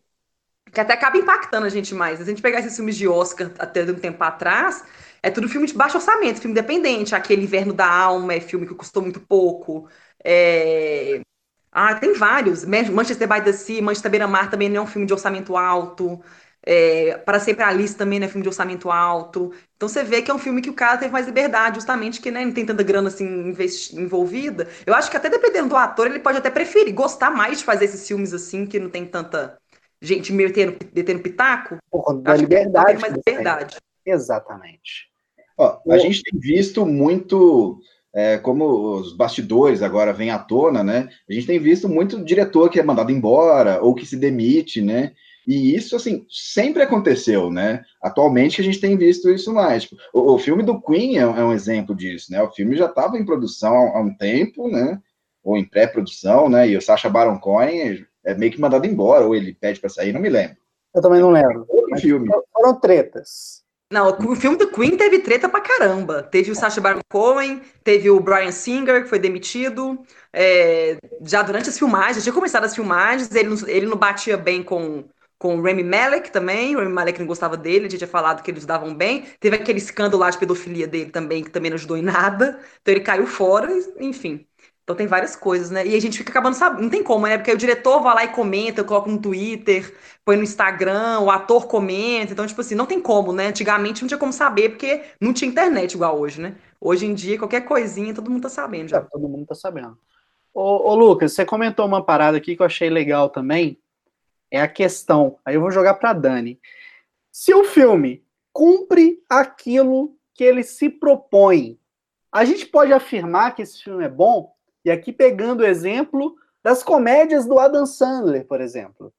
que 0.72 0.80
até 0.80 0.94
acaba 0.94 1.18
impactando 1.18 1.66
a 1.66 1.68
gente 1.68 1.94
mais. 1.94 2.18
Se 2.18 2.22
a 2.22 2.26
gente 2.26 2.42
pegar 2.42 2.60
esses 2.60 2.76
filmes 2.76 2.96
de 2.96 3.08
Oscar 3.08 3.50
até 3.58 3.82
um 3.82 3.94
tempo 3.94 4.22
atrás, 4.22 4.84
é 5.22 5.30
tudo 5.30 5.48
filme 5.48 5.66
de 5.66 5.74
baixo 5.74 5.96
orçamento, 5.96 6.40
filme 6.40 6.52
independente. 6.52 7.14
Aquele 7.14 7.42
Inverno 7.42 7.72
da 7.72 7.90
Alma 7.90 8.34
é 8.34 8.40
filme 8.40 8.66
que 8.66 8.74
custou 8.74 9.02
muito 9.02 9.20
pouco. 9.20 9.88
É... 10.24 11.20
Ah, 11.72 11.94
tem 11.94 12.14
vários. 12.14 12.64
Manchester 12.64 13.28
by 13.28 13.42
the 13.42 13.52
Sea, 13.52 13.82
Manchester 13.82 14.10
Beira-Mar 14.10 14.50
também 14.50 14.68
não 14.68 14.78
é 14.78 14.80
um 14.80 14.86
filme 14.86 15.06
de 15.06 15.12
orçamento 15.12 15.56
alto. 15.56 16.20
É, 16.62 17.16
para 17.18 17.40
sempre 17.40 17.64
Alice 17.64 17.96
também 17.96 18.18
não 18.18 18.26
é 18.26 18.28
filme 18.28 18.42
de 18.42 18.48
orçamento 18.48 18.90
alto. 18.90 19.52
Então 19.76 19.88
você 19.88 20.02
vê 20.04 20.20
que 20.20 20.30
é 20.30 20.34
um 20.34 20.38
filme 20.38 20.60
que 20.60 20.68
o 20.68 20.74
cara 20.74 20.98
teve 20.98 21.12
mais 21.12 21.26
liberdade, 21.26 21.76
justamente 21.76 22.20
que 22.20 22.30
né, 22.30 22.44
não 22.44 22.52
tem 22.52 22.66
tanta 22.66 22.82
grana 22.82 23.08
assim 23.08 23.54
envolvida. 23.92 24.68
Eu 24.84 24.94
acho 24.94 25.10
que 25.10 25.16
até 25.16 25.30
dependendo 25.30 25.70
do 25.70 25.76
ator, 25.76 26.06
ele 26.06 26.18
pode 26.18 26.38
até 26.38 26.50
preferir, 26.50 26.92
gostar 26.92 27.30
mais 27.30 27.58
de 27.58 27.64
fazer 27.64 27.86
esses 27.86 28.06
filmes 28.06 28.34
assim, 28.34 28.66
que 28.66 28.78
não 28.78 28.90
tem 28.90 29.06
tanta 29.06 29.58
gente 30.02 30.32
metendo, 30.32 30.76
detendo 30.92 31.22
pitaco. 31.22 31.78
Porra, 31.90 32.14
da 32.20 32.34
liberdade. 32.34 33.00
Mais 33.00 33.14
liberdade. 33.14 33.76
Exatamente. 34.04 35.09
Ó, 35.60 35.78
a 35.90 35.96
o... 35.96 35.98
gente 35.98 36.22
tem 36.22 36.40
visto 36.40 36.86
muito. 36.86 37.78
É, 38.12 38.38
como 38.38 38.96
os 38.96 39.12
bastidores 39.12 39.82
agora 39.82 40.12
vêm 40.12 40.30
à 40.30 40.38
tona, 40.38 40.82
né? 40.82 41.08
A 41.28 41.32
gente 41.32 41.46
tem 41.46 41.60
visto 41.60 41.88
muito 41.88 42.24
diretor 42.24 42.68
que 42.68 42.80
é 42.80 42.82
mandado 42.82 43.12
embora 43.12 43.80
ou 43.80 43.94
que 43.94 44.04
se 44.04 44.16
demite, 44.16 44.82
né? 44.82 45.12
E 45.46 45.76
isso, 45.76 45.94
assim, 45.94 46.26
sempre 46.28 46.82
aconteceu, 46.82 47.50
né? 47.52 47.84
Atualmente 48.02 48.60
a 48.60 48.64
gente 48.64 48.80
tem 48.80 48.96
visto 48.96 49.30
isso 49.30 49.52
mais. 49.52 49.84
Tipo, 49.84 49.96
o, 50.12 50.34
o, 50.34 50.38
filme 50.38 50.62
do 50.64 50.80
Queen 50.80 51.18
é, 51.18 51.20
é, 51.20 51.44
um 51.44 51.52
exemplo 51.52 51.94
disso, 51.94 52.32
né? 52.32 52.42
O 52.42 52.50
filme 52.50 52.76
já 52.76 52.86
estava 52.86 53.16
em 53.16 53.24
produção 53.24 53.72
há, 53.74 53.98
há, 53.98 54.00
um 54.00 54.12
tempo, 54.16 54.68
né? 54.68 55.00
Ou 55.44 55.56
em 55.56 55.64
pré-produção, 55.64 56.48
né? 56.48 56.68
E 56.68 56.76
o 56.76 56.82
Sacha 56.82 57.08
Baron 57.08 57.38
Cohen 57.38 58.04
é 58.24 58.34
meio 58.34 58.50
que 58.50 58.60
mandado 58.60 58.86
embora, 58.86 59.24
ou 59.24 59.36
ele 59.36 59.54
pede 59.54 59.78
para 59.78 59.88
sair, 59.88 60.12
não 60.12 60.20
me 60.20 60.28
lembro. 60.28 60.56
Eu 60.94 61.00
também 61.00 61.20
não 61.20 61.30
lembro. 61.30 61.66
filme. 62.00 62.28
Foram 62.52 62.80
tretas. 62.80 63.59
Não, 63.92 64.08
o 64.24 64.36
filme 64.36 64.56
do 64.56 64.70
Queen 64.70 64.96
teve 64.96 65.18
treta 65.18 65.48
pra 65.48 65.60
caramba. 65.60 66.22
Teve 66.22 66.52
o 66.52 66.54
Sacha 66.54 66.80
Baron 66.80 67.00
Cohen, 67.10 67.60
teve 67.82 68.08
o 68.08 68.20
Brian 68.20 68.52
Singer, 68.52 69.02
que 69.02 69.08
foi 69.08 69.18
demitido. 69.18 70.00
É, 70.32 70.96
já 71.26 71.42
durante 71.42 71.68
as 71.68 71.76
filmagens, 71.78 72.18
já 72.18 72.22
tinha 72.22 72.32
começado 72.32 72.64
as 72.64 72.74
filmagens, 72.74 73.34
ele, 73.34 73.50
ele 73.66 73.86
não 73.86 73.96
batia 73.96 74.36
bem 74.36 74.62
com 74.62 75.04
com 75.42 75.56
o 75.58 75.62
Remy 75.62 75.82
Malek 75.82 76.30
também. 76.30 76.76
O 76.76 76.80
Remy 76.80 76.92
Malek 76.92 77.18
não 77.18 77.26
gostava 77.26 77.56
dele, 77.56 77.86
a 77.86 77.88
gente 77.88 77.96
tinha 77.98 78.06
falado 78.08 78.42
que 78.42 78.50
eles 78.50 78.66
davam 78.66 78.94
bem. 78.94 79.22
Teve 79.40 79.56
aquele 79.56 79.78
escândalo 79.78 80.20
lá 80.22 80.28
de 80.30 80.36
pedofilia 80.38 80.86
dele 80.86 81.10
também, 81.10 81.42
que 81.42 81.50
também 81.50 81.70
não 81.70 81.76
ajudou 81.76 81.96
em 81.96 82.02
nada. 82.02 82.60
Então 82.82 82.92
ele 82.94 83.00
caiu 83.02 83.26
fora, 83.26 83.66
enfim. 83.98 84.46
Então 84.90 84.96
tem 84.96 85.06
várias 85.06 85.36
coisas, 85.36 85.70
né? 85.70 85.86
E 85.86 85.94
a 85.94 86.00
gente 86.00 86.18
fica 86.18 86.32
acabando 86.32 86.56
sabendo. 86.56 86.82
Não 86.82 86.90
tem 86.90 87.00
como, 87.00 87.24
né? 87.24 87.38
Porque 87.38 87.52
o 87.52 87.56
diretor 87.56 88.02
vai 88.02 88.12
lá 88.12 88.24
e 88.24 88.28
comenta, 88.28 88.82
coloca 88.82 89.08
no 89.08 89.20
Twitter, 89.20 89.96
põe 90.24 90.36
no 90.36 90.42
Instagram, 90.42 91.20
o 91.20 91.30
ator 91.30 91.68
comenta. 91.68 92.32
Então, 92.32 92.44
tipo 92.44 92.60
assim, 92.60 92.74
não 92.74 92.86
tem 92.86 93.00
como, 93.00 93.32
né? 93.32 93.46
Antigamente 93.46 94.02
não 94.02 94.08
tinha 94.08 94.18
como 94.18 94.32
saber, 94.32 94.70
porque 94.70 95.02
não 95.20 95.32
tinha 95.32 95.48
internet 95.48 95.92
igual 95.92 96.18
hoje, 96.18 96.40
né? 96.40 96.56
Hoje 96.80 97.06
em 97.06 97.14
dia, 97.14 97.38
qualquer 97.38 97.60
coisinha, 97.60 98.12
todo 98.12 98.28
mundo 98.28 98.42
tá 98.42 98.48
sabendo 98.48 98.88
já. 98.88 98.96
É, 98.96 99.00
todo 99.00 99.28
mundo 99.28 99.46
tá 99.46 99.54
sabendo. 99.54 99.96
Ô, 100.52 100.90
ô, 100.90 100.94
Lucas, 100.96 101.34
você 101.34 101.44
comentou 101.44 101.86
uma 101.86 102.04
parada 102.04 102.36
aqui 102.36 102.56
que 102.56 102.62
eu 102.62 102.66
achei 102.66 102.90
legal 102.90 103.28
também, 103.28 103.78
é 104.50 104.60
a 104.60 104.66
questão. 104.66 105.38
Aí 105.44 105.54
eu 105.54 105.60
vou 105.60 105.70
jogar 105.70 105.94
para 105.94 106.12
Dani. 106.14 106.58
Se 107.30 107.54
o 107.54 107.62
filme 107.62 108.24
cumpre 108.52 109.22
aquilo 109.30 110.16
que 110.34 110.42
ele 110.42 110.64
se 110.64 110.88
propõe, 110.88 111.78
a 112.32 112.44
gente 112.44 112.66
pode 112.66 112.92
afirmar 112.92 113.54
que 113.54 113.62
esse 113.62 113.80
filme 113.80 114.04
é 114.04 114.08
bom? 114.08 114.52
E 114.84 114.90
aqui 114.90 115.12
pegando 115.12 115.60
o 115.60 115.66
exemplo 115.66 116.36
das 116.62 116.82
comédias 116.82 117.46
do 117.46 117.58
Adam 117.58 117.86
Sandler, 117.86 118.46
por 118.46 118.60
exemplo. 118.60 119.12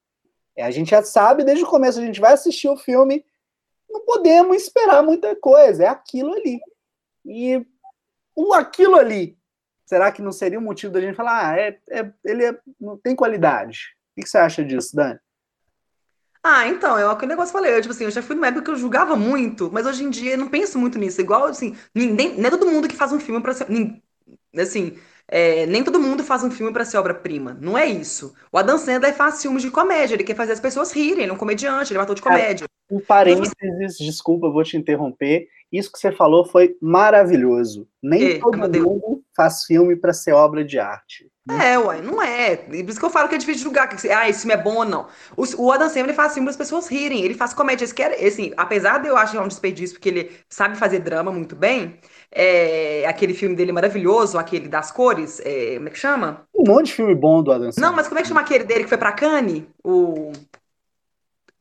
É, 0.56 0.64
a 0.64 0.72
gente 0.72 0.92
já 0.92 1.04
sabe 1.04 1.44
desde 1.44 1.64
o 1.64 1.68
começo, 1.68 2.00
a 2.00 2.06
gente 2.06 2.20
vai 2.20 2.34
assistir 2.34 2.68
o 2.68 2.78
filme, 2.78 3.26
não 3.90 4.06
podemos 4.06 4.56
esperar 4.56 5.04
muita 5.04 5.36
coisa, 5.36 5.84
é 5.84 5.88
aquilo 5.88 6.34
ali. 6.34 6.60
E 7.26 7.66
o 8.36 8.54
aquilo 8.54 8.96
ali, 8.96 9.38
será 9.86 10.12
que 10.12 10.22
não 10.22 10.32
seria 10.32 10.60
um 10.60 10.64
motivo 10.64 10.94
da 10.94 11.02
gente 11.02 11.16
falar, 11.16 11.50
ah, 11.50 11.60
é, 11.60 11.80
é 11.90 12.12
ele 12.24 12.46
é, 12.46 12.60
não 12.80 12.98
tem 12.98 13.16
qualidade? 13.16 13.96
O 14.16 14.22
que 14.22 14.28
você 14.28 14.38
acha 14.38 14.64
disso, 14.64 14.96
Dani? 14.96 15.20
Ah, 16.44 16.68
então, 16.68 16.98
é 16.98 17.06
aquele 17.06 17.32
negócio 17.32 17.52
que 17.52 17.58
eu 17.58 17.62
falei, 17.62 17.78
eu, 17.78 17.82
tipo 17.82 17.94
assim, 17.94 18.06
eu 18.06 18.12
já 18.12 18.22
fui 18.22 18.36
numa 18.36 18.48
época 18.48 18.66
que 18.66 18.72
eu 18.72 18.76
julgava 18.76 19.16
muito, 19.16 19.70
mas 19.72 19.86
hoje 19.86 20.04
em 20.04 20.10
dia 20.10 20.32
eu 20.32 20.38
não 20.40 20.50
penso 20.50 20.80
muito 20.80 20.98
nisso. 20.98 21.22
Igual, 21.22 21.46
assim, 21.46 21.78
ninguém, 21.94 22.36
nem 22.36 22.46
é 22.48 22.50
todo 22.50 22.66
mundo 22.66 22.88
que 22.88 22.96
faz 22.96 23.12
um 23.12 23.20
filme 23.20 23.42
pra 23.42 23.54
ser. 23.54 23.68
Assim, 24.58 24.98
é, 25.32 25.66
nem 25.66 25.82
todo 25.82 25.98
mundo 25.98 26.26
faz 26.26 26.44
um 26.44 26.52
filme 26.52 26.74
para 26.74 26.84
ser 26.84 26.98
obra-prima. 26.98 27.58
Não 27.60 27.78
é 27.78 27.86
isso. 27.86 28.36
O 28.52 28.58
Adam 28.58 28.78
Sandler 28.78 29.16
faz 29.16 29.42
filmes 29.42 29.64
de 29.64 29.72
comédia, 29.72 30.14
ele 30.14 30.26
quer 30.26 30.36
fazer 30.36 30.52
as 30.52 30.60
pessoas 30.60 30.92
rirem, 30.92 31.24
ele 31.24 31.32
é 31.32 31.34
um 31.34 31.38
comediante, 31.38 31.94
ele 31.94 31.98
é 31.98 32.02
um 32.02 32.04
ator 32.04 32.16
de 32.16 32.22
comédia. 32.22 32.68
um 32.92 33.00
parênteses, 33.00 33.98
desculpa, 33.98 34.50
vou 34.50 34.64
te 34.64 34.76
interromper. 34.76 35.48
Isso 35.72 35.90
que 35.90 35.98
você 35.98 36.12
falou 36.12 36.46
foi 36.46 36.76
maravilhoso. 36.82 37.88
Nem 38.04 38.40
todo 38.42 38.58
mundo 38.58 39.24
faz 39.34 39.64
filme 39.64 39.96
para 39.96 40.12
ser 40.12 40.34
obra 40.34 40.66
de 40.66 40.78
arte. 40.78 41.31
É, 41.50 41.78
uai, 41.78 42.02
não 42.02 42.22
é. 42.22 42.56
Por 42.56 42.76
isso 42.76 43.00
que 43.00 43.06
eu 43.06 43.10
falo 43.10 43.28
que 43.28 43.34
é 43.34 43.38
difícil 43.38 43.64
julgar, 43.64 43.88
que, 43.88 44.10
ah, 44.10 44.30
esse 44.30 44.42
filme 44.42 44.54
é 44.54 44.58
bom 44.58 44.76
ou 44.76 44.86
não. 44.86 45.08
O, 45.36 45.44
o 45.58 45.72
Adam 45.72 45.90
Sandler 45.90 46.14
faz 46.14 46.34
filme 46.34 46.46
para 46.46 46.52
as 46.52 46.58
pessoas 46.58 46.88
rirem, 46.88 47.24
ele 47.24 47.34
faz 47.34 47.52
comédia. 47.54 47.84
Esse 47.84 47.96
quer, 47.96 48.14
assim, 48.14 48.52
apesar 48.56 49.00
de 49.00 49.08
eu 49.08 49.18
achar 49.18 49.42
um 49.42 49.48
desperdício, 49.48 49.96
porque 49.96 50.10
ele 50.10 50.32
sabe 50.48 50.78
fazer 50.78 51.00
drama 51.00 51.32
muito 51.32 51.56
bem, 51.56 52.00
é, 52.32 53.06
aquele 53.08 53.34
filme 53.34 53.56
dele 53.56 53.72
maravilhoso, 53.72 54.38
aquele 54.38 54.68
das 54.68 54.92
cores, 54.92 55.42
é, 55.44 55.76
como 55.76 55.88
é 55.88 55.92
que 55.92 55.98
chama? 55.98 56.46
Um 56.54 56.64
monte 56.68 56.88
de 56.88 56.94
filme 56.94 57.16
bom 57.16 57.42
do 57.42 57.52
Adam 57.52 57.72
Sandler. 57.72 57.90
Não, 57.90 57.96
mas 57.96 58.08
como 58.08 58.20
é 58.20 58.22
que 58.22 58.28
chama 58.28 58.42
aquele 58.42 58.64
dele 58.64 58.84
que 58.84 58.90
foi 58.90 58.98
para 59.00 59.12
Cannes? 59.12 59.64
O... 59.84 60.32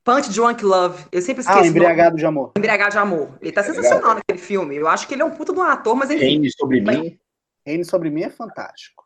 Punch 0.05 0.31
Drunk 0.31 0.62
Love. 0.62 1.05
Eu 1.11 1.23
sempre 1.23 1.40
esqueço. 1.43 1.59
Ah, 1.59 1.66
Embriagado 1.66 2.16
de 2.16 2.27
Amor. 2.27 2.53
Embriagado 2.57 2.90
de 2.90 2.99
Amor. 2.99 3.38
Ele 3.40 3.53
tá 3.53 3.62
sensacional 3.62 4.14
naquele 4.14 4.38
filme. 4.38 4.77
Eu 4.77 4.88
acho 4.88 5.07
que 5.07 5.14
ele 5.14 5.23
é 5.23 5.25
um 5.25 5.31
puta 5.31 5.53
de 5.53 5.59
um 5.59 5.62
ator, 5.62 5.95
mas 5.95 6.11
enfim. 6.11 6.25
Reine 6.25 6.51
sobre 6.51 6.81
mim. 6.81 7.19
Reine 7.66 7.85
sobre 7.85 8.11
mim 8.11 8.23
é 8.23 8.31
fantástico. 8.31 9.05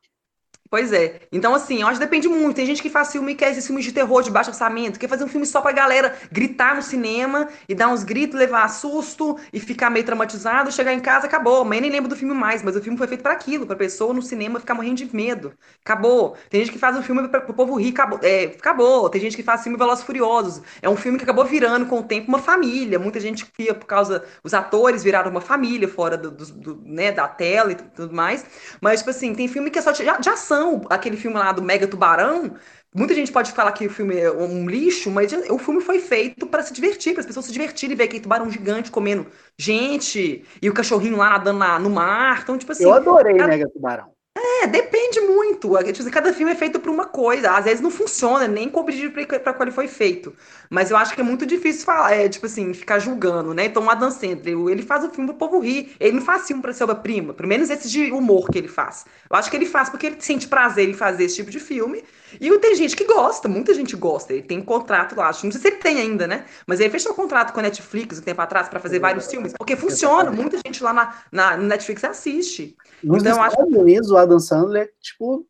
Pois 0.74 0.92
é. 0.92 1.20
Então, 1.30 1.54
assim, 1.54 1.82
eu 1.82 1.86
acho 1.86 2.00
que 2.00 2.04
depende 2.04 2.26
muito. 2.26 2.56
Tem 2.56 2.66
gente 2.66 2.82
que 2.82 2.90
faz 2.90 3.12
filme 3.12 3.36
que 3.36 3.44
é 3.44 3.50
esses 3.52 3.64
filmes 3.64 3.84
de 3.84 3.92
terror 3.92 4.24
de 4.24 4.30
baixo 4.32 4.50
orçamento, 4.50 4.98
quer 4.98 5.08
fazer 5.08 5.22
um 5.22 5.28
filme 5.28 5.46
só 5.46 5.60
pra 5.60 5.70
galera 5.70 6.16
gritar 6.32 6.74
no 6.74 6.82
cinema 6.82 7.46
e 7.68 7.76
dar 7.76 7.86
uns 7.90 8.02
gritos, 8.02 8.36
levar 8.36 8.66
susto 8.66 9.38
e 9.52 9.60
ficar 9.60 9.88
meio 9.88 10.04
traumatizado, 10.04 10.72
chegar 10.72 10.92
em 10.92 10.98
casa, 10.98 11.26
acabou. 11.26 11.64
Mas 11.64 11.80
nem 11.80 11.92
lembro 11.92 12.08
do 12.08 12.16
filme 12.16 12.34
mais, 12.34 12.60
mas 12.60 12.74
o 12.74 12.82
filme 12.82 12.98
foi 12.98 13.06
feito 13.06 13.22
para 13.22 13.32
aquilo, 13.32 13.68
pra 13.68 13.76
pessoa 13.76 14.12
no 14.12 14.20
cinema 14.20 14.58
ficar 14.58 14.74
morrendo 14.74 14.96
de 14.96 15.14
medo. 15.14 15.52
Acabou. 15.84 16.36
Tem 16.50 16.62
gente 16.62 16.72
que 16.72 16.78
faz 16.80 16.96
um 16.96 17.02
filme 17.04 17.28
pro 17.28 17.54
povo 17.54 17.76
rir, 17.76 17.90
acabou. 17.90 18.18
É, 18.20 18.46
acabou. 18.46 19.08
Tem 19.08 19.20
gente 19.20 19.36
que 19.36 19.44
faz 19.44 19.62
filme 19.62 19.78
Velozes 19.78 20.02
Furiosos. 20.02 20.60
É 20.82 20.88
um 20.88 20.96
filme 20.96 21.18
que 21.18 21.22
acabou 21.22 21.44
virando 21.44 21.86
com 21.86 22.00
o 22.00 22.02
tempo 22.02 22.26
uma 22.26 22.40
família. 22.40 22.98
Muita 22.98 23.20
gente 23.20 23.46
via 23.56 23.74
por 23.74 23.86
causa. 23.86 24.24
Os 24.42 24.52
atores 24.52 25.04
viraram 25.04 25.30
uma 25.30 25.40
família 25.40 25.86
fora 25.86 26.16
do, 26.16 26.32
do, 26.32 26.46
do 26.46 26.82
né, 26.84 27.12
da 27.12 27.28
tela 27.28 27.70
e 27.70 27.76
tudo 27.76 28.12
mais. 28.12 28.44
Mas, 28.80 28.98
tipo 28.98 29.10
assim, 29.10 29.32
tem 29.36 29.46
filme 29.46 29.70
que 29.70 29.78
é 29.78 29.82
só 29.82 29.92
de 29.92 30.28
ação. 30.28 30.63
Aquele 30.90 31.16
filme 31.16 31.36
lá 31.36 31.52
do 31.52 31.62
Mega 31.62 31.86
Tubarão, 31.86 32.56
Muita 32.96 33.12
gente 33.12 33.32
pode 33.32 33.50
falar 33.50 33.72
que 33.72 33.88
o 33.88 33.90
filme 33.90 34.16
é 34.16 34.30
um 34.30 34.68
lixo, 34.68 35.10
mas 35.10 35.32
o 35.50 35.58
filme 35.58 35.80
foi 35.80 35.98
feito 35.98 36.46
para 36.46 36.62
se 36.62 36.72
divertir, 36.72 37.12
para 37.12 37.22
as 37.22 37.26
pessoas 37.26 37.46
se 37.46 37.52
divertirem 37.52 37.92
e 37.92 37.96
ver 37.96 38.04
aquele 38.04 38.20
tubarão 38.22 38.48
gigante 38.48 38.88
comendo 38.88 39.26
gente 39.58 40.44
e 40.62 40.70
o 40.70 40.72
cachorrinho 40.72 41.16
lá 41.16 41.30
nadando 41.30 41.58
na, 41.58 41.76
no 41.80 41.90
mar. 41.90 42.42
Então, 42.44 42.56
tipo 42.56 42.70
assim. 42.70 42.84
Eu 42.84 42.94
adorei 42.94 43.36
cara... 43.36 43.48
Mega 43.48 43.68
Tubarão. 43.68 44.13
É, 44.62 44.66
depende 44.66 45.20
muito. 45.20 45.70
Tipo, 45.92 46.10
cada 46.10 46.32
filme 46.32 46.52
é 46.52 46.54
feito 46.54 46.78
por 46.78 46.90
uma 46.90 47.06
coisa. 47.06 47.50
Às 47.50 47.64
vezes 47.64 47.80
não 47.80 47.90
funciona, 47.90 48.46
nem 48.46 48.68
com 48.68 48.80
o 48.80 48.82
objetivo 48.82 49.12
para 49.26 49.52
qual 49.52 49.62
ele 49.62 49.74
foi 49.74 49.88
feito. 49.88 50.34
Mas 50.70 50.90
eu 50.90 50.96
acho 50.96 51.14
que 51.14 51.20
é 51.20 51.24
muito 51.24 51.46
difícil 51.46 51.84
falar, 51.84 52.12
é, 52.12 52.28
tipo 52.28 52.46
assim, 52.46 52.72
ficar 52.74 52.98
julgando, 52.98 53.54
né? 53.54 53.66
Então, 53.66 53.84
o 53.84 53.90
Adam 53.90 54.10
Sandler, 54.10 54.56
ele 54.68 54.82
faz 54.82 55.04
o 55.04 55.10
filme 55.10 55.28
pro 55.28 55.48
povo 55.48 55.60
rir. 55.60 55.94
Ele 55.98 56.16
não 56.16 56.22
faz 56.22 56.46
filme 56.46 56.62
pra 56.62 56.72
ser 56.72 56.84
obra-prima. 56.84 57.32
Pelo 57.34 57.48
menos 57.48 57.70
esse 57.70 57.88
de 57.88 58.12
humor 58.12 58.48
que 58.48 58.58
ele 58.58 58.68
faz. 58.68 59.04
Eu 59.30 59.36
acho 59.36 59.50
que 59.50 59.56
ele 59.56 59.66
faz 59.66 59.88
porque 59.88 60.06
ele 60.06 60.16
sente 60.20 60.46
prazer 60.48 60.88
em 60.88 60.94
fazer 60.94 61.24
esse 61.24 61.36
tipo 61.36 61.50
de 61.50 61.60
filme. 61.60 62.04
E 62.40 62.58
tem 62.58 62.74
gente 62.74 62.96
que 62.96 63.04
gosta, 63.04 63.48
muita 63.48 63.74
gente 63.74 63.96
gosta. 63.96 64.32
Ele 64.32 64.42
tem 64.42 64.58
um 64.58 64.64
contrato, 64.64 65.14
eu 65.14 65.22
acho. 65.22 65.44
Não 65.44 65.52
sei 65.52 65.60
se 65.60 65.68
ele 65.68 65.76
tem 65.76 65.98
ainda, 65.98 66.26
né? 66.26 66.44
Mas 66.66 66.80
ele 66.80 66.90
fechou 66.90 67.12
um 67.12 67.14
contrato 67.14 67.52
com 67.52 67.60
a 67.60 67.62
Netflix 67.62 68.18
um 68.18 68.22
tempo 68.22 68.40
atrás 68.40 68.68
para 68.68 68.80
fazer 68.80 68.98
vários 68.98 69.26
filmes. 69.26 69.52
Porque 69.56 69.76
funciona. 69.76 70.30
Muita 70.30 70.58
gente 70.64 70.82
lá 70.82 70.92
na, 70.92 71.14
na 71.30 71.56
Netflix 71.56 72.02
assiste. 72.04 72.76
Nos 73.04 73.22
então, 73.22 73.32
Estados 73.32 73.58
acho... 73.58 73.80
Unidos, 73.80 74.10
o 74.10 74.16
Adam 74.16 74.40
Sandler 74.40 74.84
é, 74.84 74.90
tipo, 75.00 75.46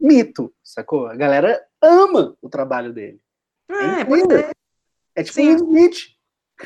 mito, 0.00 0.52
sacou? 0.62 1.06
A 1.06 1.16
galera 1.16 1.60
ama 1.82 2.36
o 2.40 2.48
trabalho 2.48 2.92
dele. 2.92 3.20
É, 3.70 4.00
é 4.00 4.04
pois 4.04 4.22
é. 4.30 4.50
É 5.14 5.22
tipo 5.22 5.34
Sim. 5.34 5.50
um 5.50 5.56
Smith. 5.56 6.18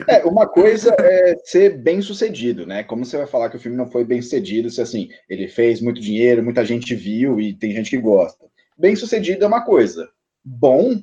É, 0.09 0.25
uma 0.25 0.49
coisa 0.49 0.95
é 0.99 1.37
ser 1.45 1.77
bem 1.79 2.01
sucedido, 2.01 2.67
né? 2.67 2.83
Como 2.83 3.05
você 3.05 3.19
vai 3.19 3.27
falar 3.27 3.51
que 3.51 3.57
o 3.57 3.61
filme 3.61 3.77
não 3.77 3.91
foi 3.91 4.05
bem 4.05 4.23
sucedido 4.23 4.71
se 4.71 4.81
assim, 4.81 5.11
ele 5.29 5.49
fez 5.49 5.83
muito 5.83 6.01
dinheiro, 6.01 6.43
muita 6.43 6.65
gente 6.65 6.95
viu 6.95 7.39
e 7.39 7.53
tem 7.53 7.73
gente 7.73 7.91
que 7.91 7.99
gosta. 7.99 8.47
Bem 8.77 8.97
sucedido 8.97 9.45
é 9.45 9.47
uma 9.47 9.65
coisa. 9.65 10.09
Bom, 10.43 11.03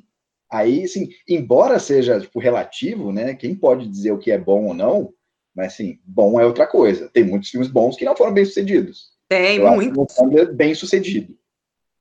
aí 0.52 0.86
assim, 0.86 1.10
embora 1.28 1.78
seja 1.78 2.20
tipo, 2.20 2.40
relativo, 2.40 3.12
né? 3.12 3.36
Quem 3.36 3.54
pode 3.54 3.88
dizer 3.88 4.12
o 4.12 4.18
que 4.18 4.32
é 4.32 4.40
bom 4.40 4.66
ou 4.66 4.74
não, 4.74 5.14
mas 5.56 5.74
assim, 5.74 6.00
bom 6.04 6.40
é 6.40 6.46
outra 6.46 6.66
coisa. 6.66 7.10
Tem 7.10 7.24
muitos 7.24 7.50
filmes 7.50 7.70
bons 7.70 7.96
que 7.96 8.06
não 8.06 8.16
foram 8.16 8.34
bem 8.34 8.46
sucedidos. 8.46 9.19
Tem, 9.30 9.60
Eu 9.60 9.72
muito. 9.72 10.06
Sandler 10.12 10.54
bem 10.54 10.76
sucedido. 10.76 11.38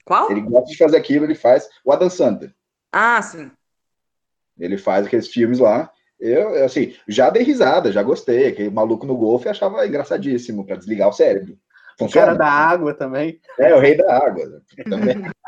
Qual? 0.05 0.31
Ele 0.31 0.41
gosta 0.41 0.71
de 0.71 0.77
fazer 0.77 0.97
aquilo, 0.97 1.27
ele 1.27 1.37
faz. 1.37 1.69
O 1.85 1.93
Adam 1.93 2.11
Sandler. 2.11 2.53
Ah, 2.91 3.23
sim. 3.23 3.51
Ele 4.59 4.77
faz 4.77 5.07
aqueles 5.07 5.29
filmes 5.29 5.61
lá 5.61 5.93
eu, 6.19 6.65
assim, 6.65 6.95
já 7.07 7.31
dei 7.31 7.43
risada, 7.45 7.93
já 7.93 8.03
gostei. 8.03 8.49
Aquele 8.49 8.71
maluco 8.71 9.07
no 9.07 9.17
golfe 9.17 9.49
achava 9.49 9.87
engraçadíssimo 9.87 10.67
para 10.67 10.77
desligar 10.77 11.09
o 11.09 11.13
cérebro. 11.13 11.57
Funciona? 11.99 12.33
O 12.33 12.39
cara 12.39 12.39
da 12.39 12.51
água 12.51 12.95
também. 12.95 13.41
É, 13.59 13.75
o 13.75 13.79
rei 13.79 13.97
da 13.97 14.17
água. 14.17 14.63
Também. 14.89 15.17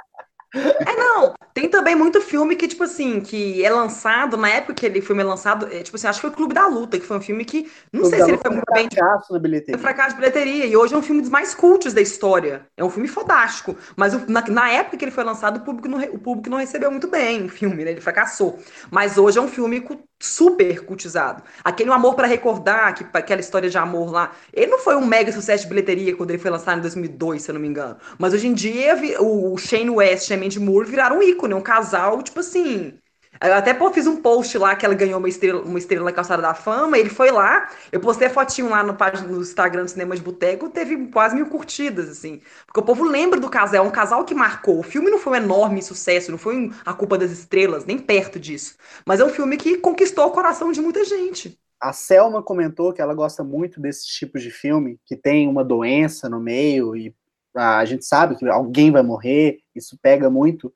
É, 0.54 0.96
não. 0.96 1.34
Tem 1.54 1.68
também 1.68 1.94
muito 1.94 2.20
filme 2.20 2.56
que, 2.56 2.66
tipo 2.66 2.82
assim, 2.82 3.20
que 3.20 3.64
é 3.64 3.70
lançado, 3.70 4.36
na 4.36 4.48
época 4.48 4.74
que 4.74 4.86
ele 4.86 5.00
filme 5.00 5.22
é 5.22 5.24
lançado, 5.24 5.66
é, 5.66 5.82
tipo 5.82 5.96
assim, 5.96 6.06
acho 6.06 6.18
que 6.18 6.22
foi 6.22 6.30
o 6.30 6.36
Clube 6.36 6.54
da 6.54 6.66
Luta, 6.66 6.98
que 6.98 7.06
foi 7.06 7.18
um 7.18 7.20
filme 7.20 7.44
que, 7.44 7.70
não 7.92 8.04
sei 8.04 8.22
se 8.22 8.30
ele 8.30 8.38
foi 8.38 8.50
muito 8.50 8.72
bem. 8.72 8.88
fracasso 8.90 9.32
na 9.32 9.38
bilheteria. 9.38 9.78
Foi 9.78 9.82
fracasso 9.82 10.10
de 10.10 10.20
bilheteria. 10.20 10.66
E 10.66 10.76
hoje 10.76 10.94
é 10.94 10.96
um 10.96 11.02
filme 11.02 11.20
dos 11.20 11.30
mais 11.30 11.54
cultos 11.54 11.92
da 11.92 12.00
história. 12.00 12.66
É 12.76 12.84
um 12.84 12.90
filme 12.90 13.08
fodástico. 13.08 13.76
Mas 13.96 14.14
na, 14.28 14.42
na 14.48 14.70
época 14.70 14.96
que 14.96 15.04
ele 15.04 15.12
foi 15.12 15.24
lançado, 15.24 15.58
o 15.58 15.60
público, 15.60 15.88
não, 15.88 16.00
o 16.00 16.18
público 16.18 16.50
não 16.50 16.58
recebeu 16.58 16.90
muito 16.90 17.08
bem 17.08 17.44
o 17.44 17.48
filme, 17.48 17.84
né? 17.84 17.92
Ele 17.92 18.00
fracassou. 18.00 18.58
Mas 18.90 19.18
hoje 19.18 19.38
é 19.38 19.42
um 19.42 19.48
filme 19.48 19.80
super 20.20 20.84
cultizado. 20.84 21.42
Aquele 21.64 21.90
Amor 21.90 22.14
para 22.14 22.26
Recordar, 22.26 22.94
que, 22.94 23.04
aquela 23.14 23.40
história 23.40 23.68
de 23.70 23.78
amor 23.78 24.12
lá, 24.12 24.32
ele 24.52 24.70
não 24.70 24.78
foi 24.78 24.94
um 24.94 25.04
mega 25.04 25.32
sucesso 25.32 25.64
de 25.64 25.68
bilheteria 25.68 26.14
quando 26.14 26.30
ele 26.30 26.38
foi 26.38 26.50
lançado 26.50 26.78
em 26.78 26.82
2002, 26.82 27.42
se 27.42 27.50
eu 27.50 27.54
não 27.54 27.60
me 27.60 27.66
engano. 27.66 27.96
Mas 28.18 28.34
hoje 28.34 28.46
em 28.46 28.52
dia, 28.52 28.96
o 29.18 29.56
Shane 29.56 29.90
West 29.90 30.30
Mandy 30.40 30.59
Moore 30.59 30.88
viraram 30.88 31.18
um 31.18 31.22
ícone, 31.22 31.55
um 31.55 31.61
casal, 31.61 32.22
tipo 32.22 32.40
assim, 32.40 32.98
eu 33.42 33.55
até 33.55 33.72
pô, 33.72 33.90
fiz 33.90 34.07
um 34.07 34.16
post 34.20 34.59
lá 34.59 34.76
que 34.76 34.85
ela 34.85 34.94
ganhou 34.94 35.18
uma 35.18 35.29
estrela, 35.29 35.62
uma 35.62 35.79
estrela 35.79 36.05
na 36.05 36.12
calçada 36.12 36.42
da 36.42 36.53
fama. 36.53 36.98
Ele 36.98 37.09
foi 37.09 37.31
lá, 37.31 37.70
eu 37.90 37.98
postei 37.98 38.26
a 38.26 38.31
fotinho 38.31 38.68
lá 38.68 38.83
no, 38.83 38.94
no 39.29 39.40
Instagram 39.40 39.85
do 39.85 39.90
Cinema 39.90 40.14
de 40.14 40.20
Boteco, 40.20 40.68
teve 40.68 41.07
quase 41.07 41.35
mil 41.35 41.46
curtidas, 41.46 42.11
assim. 42.11 42.42
Porque 42.66 42.81
o 42.81 42.83
povo 42.83 43.03
lembra 43.03 43.40
do 43.40 43.48
casal, 43.48 43.85
é 43.85 43.88
um 43.88 43.90
casal 43.90 44.24
que 44.26 44.35
marcou. 44.35 44.79
O 44.79 44.83
filme 44.83 45.11
não 45.11 45.18
foi 45.18 45.35
um 45.35 45.42
enorme 45.42 45.83
sucesso, 45.83 46.31
não 46.31 46.37
foi 46.37 46.70
a 46.85 46.92
culpa 46.92 47.16
das 47.16 47.31
estrelas, 47.31 47.87
nem 47.87 47.98
perto 47.98 48.38
disso. 48.38 48.76
Mas 49.07 49.20
é 49.20 49.24
um 49.24 49.31
filme 49.31 49.57
que 49.57 49.79
conquistou 49.79 50.26
o 50.26 50.33
coração 50.33 50.70
de 50.70 50.83
muita 50.83 51.03
gente. 51.05 51.59
A 51.81 51.94
Selma 51.94 52.42
comentou 52.42 52.92
que 52.92 53.00
ela 53.00 53.14
gosta 53.14 53.42
muito 53.42 53.81
desses 53.81 54.05
tipos 54.05 54.42
de 54.42 54.50
filme, 54.50 54.98
que 55.07 55.16
tem 55.16 55.48
uma 55.48 55.64
doença 55.64 56.29
no 56.29 56.38
meio 56.38 56.94
e 56.94 57.14
a 57.54 57.84
gente 57.84 58.04
sabe 58.04 58.36
que 58.36 58.48
alguém 58.48 58.90
vai 58.90 59.02
morrer, 59.02 59.58
isso 59.74 59.98
pega 60.02 60.30
muito. 60.30 60.72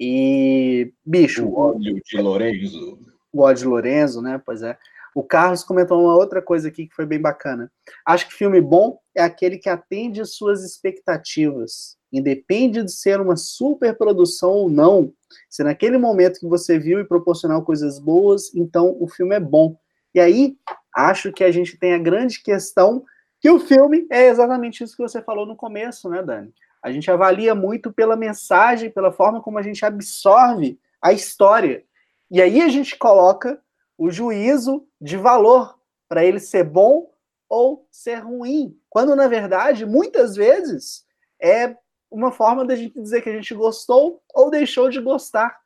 E, 0.00 0.92
bicho. 1.04 1.46
O 1.46 1.58
ódio 1.58 2.00
de 2.04 2.20
Lorenzo. 2.20 2.98
O 3.32 3.42
ódio 3.42 3.62
de 3.62 3.68
Lorenzo, 3.68 4.22
né? 4.22 4.40
Pois 4.44 4.62
é. 4.62 4.76
O 5.14 5.22
Carlos 5.22 5.64
comentou 5.64 5.98
uma 6.02 6.14
outra 6.14 6.42
coisa 6.42 6.68
aqui 6.68 6.86
que 6.86 6.94
foi 6.94 7.06
bem 7.06 7.18
bacana. 7.18 7.72
Acho 8.04 8.28
que 8.28 8.34
filme 8.34 8.60
bom 8.60 8.98
é 9.14 9.22
aquele 9.22 9.56
que 9.56 9.68
atende 9.68 10.20
às 10.20 10.34
suas 10.34 10.62
expectativas. 10.62 11.96
Independe 12.12 12.82
de 12.82 12.92
ser 12.92 13.18
uma 13.18 13.34
super 13.34 13.96
produção 13.96 14.50
ou 14.50 14.70
não. 14.70 15.12
Se 15.48 15.64
naquele 15.64 15.96
momento 15.96 16.38
que 16.38 16.46
você 16.46 16.78
viu 16.78 17.00
e 17.00 17.08
proporcional 17.08 17.64
coisas 17.64 17.98
boas, 17.98 18.54
então 18.54 18.94
o 19.00 19.08
filme 19.08 19.34
é 19.34 19.40
bom. 19.40 19.76
E 20.14 20.20
aí, 20.20 20.56
acho 20.94 21.32
que 21.32 21.44
a 21.44 21.50
gente 21.50 21.78
tem 21.78 21.94
a 21.94 21.98
grande 21.98 22.42
questão 22.42 23.02
que 23.46 23.50
o 23.50 23.60
filme 23.60 24.08
é 24.10 24.26
exatamente 24.26 24.82
isso 24.82 24.96
que 24.96 25.02
você 25.02 25.22
falou 25.22 25.46
no 25.46 25.54
começo, 25.54 26.08
né, 26.08 26.20
Dani? 26.20 26.52
A 26.82 26.90
gente 26.90 27.08
avalia 27.08 27.54
muito 27.54 27.92
pela 27.92 28.16
mensagem, 28.16 28.90
pela 28.90 29.12
forma 29.12 29.40
como 29.40 29.56
a 29.56 29.62
gente 29.62 29.84
absorve 29.84 30.80
a 31.00 31.12
história. 31.12 31.84
E 32.28 32.42
aí 32.42 32.60
a 32.60 32.68
gente 32.68 32.98
coloca 32.98 33.62
o 33.96 34.10
juízo 34.10 34.84
de 35.00 35.16
valor 35.16 35.78
para 36.08 36.24
ele 36.24 36.40
ser 36.40 36.64
bom 36.64 37.08
ou 37.48 37.86
ser 37.88 38.16
ruim. 38.16 38.76
Quando, 38.90 39.14
na 39.14 39.28
verdade, 39.28 39.86
muitas 39.86 40.34
vezes 40.34 41.04
é 41.40 41.76
uma 42.10 42.32
forma 42.32 42.64
da 42.64 42.74
gente 42.74 43.00
dizer 43.00 43.22
que 43.22 43.28
a 43.28 43.32
gente 43.32 43.54
gostou 43.54 44.20
ou 44.34 44.50
deixou 44.50 44.90
de 44.90 45.00
gostar. 45.00 45.56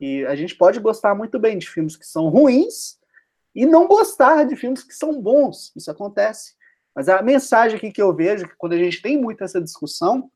E 0.00 0.26
a 0.26 0.34
gente 0.34 0.56
pode 0.56 0.80
gostar 0.80 1.14
muito 1.14 1.38
bem 1.38 1.56
de 1.56 1.70
filmes 1.70 1.94
que 1.94 2.04
são 2.04 2.30
ruins 2.30 2.98
e 3.54 3.64
não 3.64 3.86
gostar 3.86 4.42
de 4.42 4.56
filmes 4.56 4.82
que 4.82 4.92
são 4.92 5.22
bons. 5.22 5.72
Isso 5.76 5.88
acontece. 5.88 6.57
Mas 6.98 7.08
a 7.08 7.22
mensagem 7.22 7.76
aqui 7.76 7.92
que 7.92 8.02
eu 8.02 8.12
vejo, 8.12 8.48
que 8.48 8.56
quando 8.56 8.72
a 8.72 8.76
gente 8.76 9.00
tem 9.00 9.16
muito 9.16 9.44
essa 9.44 9.60
discussão, 9.60 10.28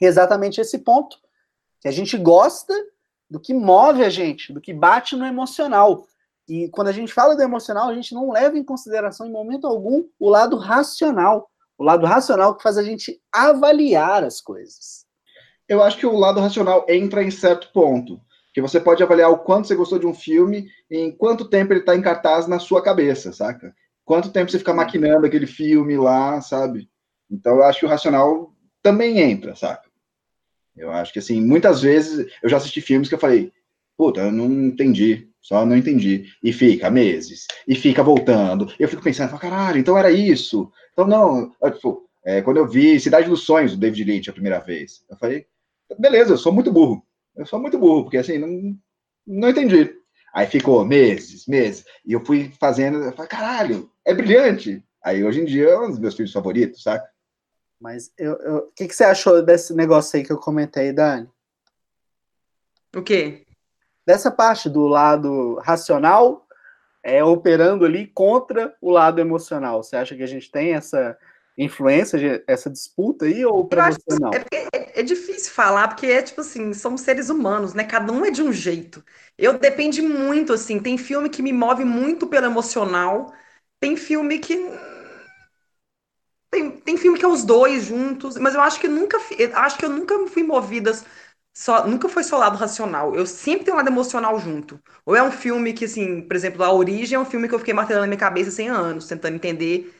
exatamente 0.00 0.60
esse 0.60 0.78
ponto. 0.78 1.16
Que 1.80 1.88
a 1.88 1.90
gente 1.90 2.16
gosta 2.16 2.72
do 3.28 3.40
que 3.40 3.52
move 3.52 4.04
a 4.04 4.08
gente, 4.08 4.52
do 4.52 4.60
que 4.60 4.72
bate 4.72 5.16
no 5.16 5.26
emocional. 5.26 6.06
E 6.46 6.68
quando 6.68 6.86
a 6.86 6.92
gente 6.92 7.12
fala 7.12 7.34
do 7.34 7.42
emocional, 7.42 7.88
a 7.88 7.94
gente 7.94 8.14
não 8.14 8.30
leva 8.30 8.56
em 8.56 8.62
consideração 8.62 9.26
em 9.26 9.32
momento 9.32 9.66
algum 9.66 10.04
o 10.16 10.28
lado 10.30 10.56
racional. 10.56 11.50
O 11.76 11.82
lado 11.82 12.06
racional 12.06 12.54
que 12.54 12.62
faz 12.62 12.78
a 12.78 12.84
gente 12.84 13.20
avaliar 13.32 14.22
as 14.22 14.40
coisas. 14.40 15.04
Eu 15.68 15.82
acho 15.82 15.98
que 15.98 16.06
o 16.06 16.16
lado 16.16 16.38
racional 16.38 16.86
entra 16.88 17.24
em 17.24 17.32
certo 17.32 17.72
ponto. 17.72 18.20
Que 18.54 18.62
você 18.62 18.78
pode 18.78 19.02
avaliar 19.02 19.32
o 19.32 19.38
quanto 19.38 19.66
você 19.66 19.74
gostou 19.74 19.98
de 19.98 20.06
um 20.06 20.14
filme 20.14 20.68
e 20.88 20.98
em 20.98 21.10
quanto 21.10 21.48
tempo 21.48 21.72
ele 21.72 21.80
está 21.80 21.96
em 21.96 22.02
cartaz 22.02 22.46
na 22.46 22.60
sua 22.60 22.80
cabeça, 22.80 23.32
saca? 23.32 23.74
Quanto 24.10 24.32
tempo 24.32 24.50
você 24.50 24.58
fica 24.58 24.74
maquinando 24.74 25.24
aquele 25.24 25.46
filme 25.46 25.96
lá, 25.96 26.40
sabe? 26.40 26.90
Então 27.30 27.58
eu 27.58 27.62
acho 27.62 27.78
que 27.78 27.86
o 27.86 27.88
racional 27.88 28.52
também 28.82 29.20
entra, 29.20 29.54
saca? 29.54 29.88
Eu 30.76 30.90
acho 30.90 31.12
que, 31.12 31.20
assim, 31.20 31.40
muitas 31.40 31.80
vezes 31.80 32.26
eu 32.42 32.48
já 32.48 32.56
assisti 32.56 32.80
filmes 32.80 33.08
que 33.08 33.14
eu 33.14 33.20
falei, 33.20 33.52
puta, 33.96 34.22
eu 34.22 34.32
não 34.32 34.50
entendi, 34.50 35.28
só 35.40 35.64
não 35.64 35.76
entendi. 35.76 36.24
E 36.42 36.52
fica 36.52 36.90
meses, 36.90 37.46
e 37.68 37.76
fica 37.76 38.02
voltando. 38.02 38.74
Eu 38.80 38.88
fico 38.88 39.00
pensando, 39.00 39.38
caralho, 39.38 39.78
então 39.78 39.96
era 39.96 40.10
isso. 40.10 40.72
Então, 40.92 41.06
não, 41.06 41.54
eu, 41.62 41.70
tipo, 41.70 42.10
é, 42.24 42.42
quando 42.42 42.56
eu 42.56 42.66
vi 42.66 42.98
Cidade 42.98 43.28
dos 43.28 43.44
Sonhos, 43.44 43.76
do 43.76 43.78
David 43.78 44.02
Lynch, 44.02 44.28
a 44.28 44.32
primeira 44.32 44.58
vez, 44.58 45.04
eu 45.08 45.16
falei, 45.18 45.46
beleza, 46.00 46.32
eu 46.32 46.38
sou 46.38 46.52
muito 46.52 46.72
burro. 46.72 47.00
Eu 47.36 47.46
sou 47.46 47.60
muito 47.60 47.78
burro, 47.78 48.02
porque, 48.02 48.16
assim, 48.16 48.38
não, 48.38 48.76
não 49.24 49.50
entendi. 49.50 49.99
Aí 50.32 50.46
ficou 50.46 50.84
meses, 50.84 51.46
meses, 51.46 51.84
e 52.04 52.12
eu 52.12 52.24
fui 52.24 52.52
fazendo, 52.60 53.02
eu 53.02 53.12
falei, 53.12 53.28
caralho, 53.28 53.90
é 54.04 54.14
brilhante. 54.14 54.84
Aí, 55.02 55.24
hoje 55.24 55.40
em 55.40 55.44
dia, 55.44 55.70
é 55.70 55.78
um 55.78 55.88
dos 55.88 55.98
meus 55.98 56.14
filmes 56.14 56.32
favoritos, 56.32 56.82
saca? 56.82 57.08
Mas 57.80 58.12
eu, 58.18 58.36
eu, 58.40 58.56
o 58.58 58.72
que, 58.72 58.86
que 58.86 58.94
você 58.94 59.04
achou 59.04 59.42
desse 59.42 59.74
negócio 59.74 60.16
aí 60.16 60.24
que 60.24 60.30
eu 60.30 60.38
comentei, 60.38 60.92
Dani? 60.92 61.28
O 62.94 63.02
quê? 63.02 63.46
Dessa 64.06 64.30
parte 64.30 64.68
do 64.68 64.86
lado 64.86 65.54
racional 65.56 66.46
é, 67.02 67.24
operando 67.24 67.84
ali 67.84 68.06
contra 68.06 68.76
o 68.80 68.90
lado 68.90 69.20
emocional. 69.20 69.82
Você 69.82 69.96
acha 69.96 70.14
que 70.14 70.22
a 70.22 70.26
gente 70.26 70.50
tem 70.50 70.74
essa 70.74 71.16
influência, 71.64 72.42
essa 72.46 72.70
disputa 72.70 73.26
aí, 73.26 73.44
ou 73.44 73.66
para 73.66 73.90
você 73.90 74.18
não? 74.18 74.30
É, 74.32 74.44
é, 74.74 75.00
é, 75.00 75.02
difícil 75.02 75.52
falar, 75.52 75.88
porque 75.88 76.06
é 76.06 76.22
tipo 76.22 76.40
assim, 76.40 76.72
somos 76.72 77.02
seres 77.02 77.28
humanos, 77.28 77.74
né? 77.74 77.84
Cada 77.84 78.12
um 78.12 78.24
é 78.24 78.30
de 78.30 78.42
um 78.42 78.52
jeito. 78.52 79.04
Eu 79.36 79.58
depende 79.58 80.00
muito, 80.00 80.52
assim, 80.52 80.80
tem 80.80 80.96
filme 80.96 81.28
que 81.28 81.42
me 81.42 81.52
move 81.52 81.84
muito 81.84 82.26
pelo 82.26 82.46
emocional, 82.46 83.32
tem 83.78 83.96
filme 83.96 84.38
que 84.38 84.56
tem, 86.50 86.70
tem 86.70 86.96
filme 86.96 87.18
que 87.18 87.24
é 87.24 87.28
os 87.28 87.44
dois 87.44 87.84
juntos, 87.84 88.36
mas 88.36 88.54
eu 88.54 88.60
acho 88.60 88.80
que 88.80 88.88
nunca 88.88 89.18
acho 89.54 89.78
que 89.78 89.84
eu 89.84 89.90
nunca 89.90 90.26
fui 90.26 90.42
movida 90.42 90.92
só, 91.54 91.86
nunca 91.86 92.08
foi 92.08 92.22
só 92.24 92.38
lado 92.38 92.56
racional. 92.56 93.14
Eu 93.14 93.26
sempre 93.26 93.64
tenho 93.64 93.74
um 93.74 93.78
lado 93.78 93.88
emocional 93.90 94.38
junto. 94.38 94.80
Ou 95.04 95.14
é 95.16 95.22
um 95.22 95.30
filme 95.32 95.72
que, 95.72 95.84
assim, 95.84 96.22
por 96.22 96.34
exemplo, 96.36 96.62
A 96.64 96.72
Origem 96.72 97.16
é 97.16 97.20
um 97.20 97.24
filme 97.24 97.48
que 97.48 97.54
eu 97.54 97.58
fiquei 97.58 97.74
martelando 97.74 98.02
na 98.02 98.08
minha 98.08 98.18
cabeça 98.18 98.50
100 98.50 98.68
anos, 98.68 99.06
tentando 99.06 99.34
entender 99.36 99.99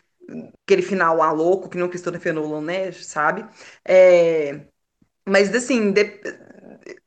aquele 0.65 0.83
final 0.83 1.17
lá 1.17 1.31
louco, 1.33 1.69
que 1.69 1.79
não 1.79 1.89
Christopher 1.89 2.35
Nolan, 2.35 2.63
né, 2.63 2.93
sabe? 2.93 3.45
É, 3.87 4.61
mas, 5.27 5.55
assim, 5.55 5.93
de, 5.93 6.21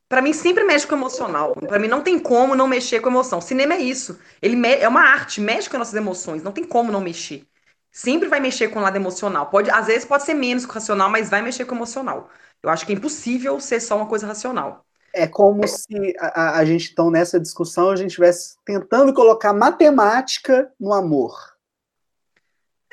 para 0.07 0.21
mim 0.21 0.33
sempre 0.33 0.63
mexe 0.63 0.87
com 0.87 0.95
o 0.95 0.97
emocional. 0.97 1.53
Para 1.55 1.79
mim 1.79 1.87
não 1.87 2.01
tem 2.01 2.19
como 2.19 2.55
não 2.55 2.67
mexer 2.67 2.99
com 2.99 3.09
a 3.09 3.11
emoção. 3.11 3.41
Cinema 3.41 3.73
é 3.75 3.81
isso. 3.81 4.19
Ele 4.41 4.55
é 4.67 4.87
uma 4.87 5.01
arte, 5.01 5.41
mexe 5.41 5.69
com 5.69 5.77
as 5.77 5.79
nossas 5.79 5.95
emoções. 5.95 6.43
Não 6.43 6.51
tem 6.51 6.63
como 6.63 6.91
não 6.91 7.01
mexer 7.01 7.47
sempre 7.93 8.27
vai 8.27 8.39
mexer 8.39 8.69
com 8.69 8.79
o 8.79 8.81
lado 8.81 8.95
emocional. 8.95 9.45
Pode, 9.45 9.69
às 9.69 9.85
vezes 9.85 10.03
pode 10.03 10.23
ser 10.23 10.33
menos 10.33 10.65
racional, 10.65 11.09
mas 11.09 11.29
vai 11.29 11.41
mexer 11.43 11.63
com 11.63 11.75
o 11.75 11.77
emocional. 11.77 12.27
Eu 12.61 12.69
acho 12.69 12.85
que 12.85 12.91
é 12.91 12.95
impossível 12.95 13.59
ser 13.59 13.79
só 13.79 13.95
uma 13.95 14.07
coisa 14.07 14.25
racional. 14.25 14.83
É 15.13 15.27
como 15.27 15.67
se 15.67 16.15
a, 16.19 16.57
a 16.57 16.65
gente, 16.65 16.91
então, 16.91 17.11
nessa 17.11 17.39
discussão, 17.39 17.91
a 17.91 17.95
gente 17.95 18.07
estivesse 18.07 18.55
tentando 18.65 19.13
colocar 19.13 19.53
matemática 19.53 20.71
no 20.79 20.91
amor. 20.91 21.52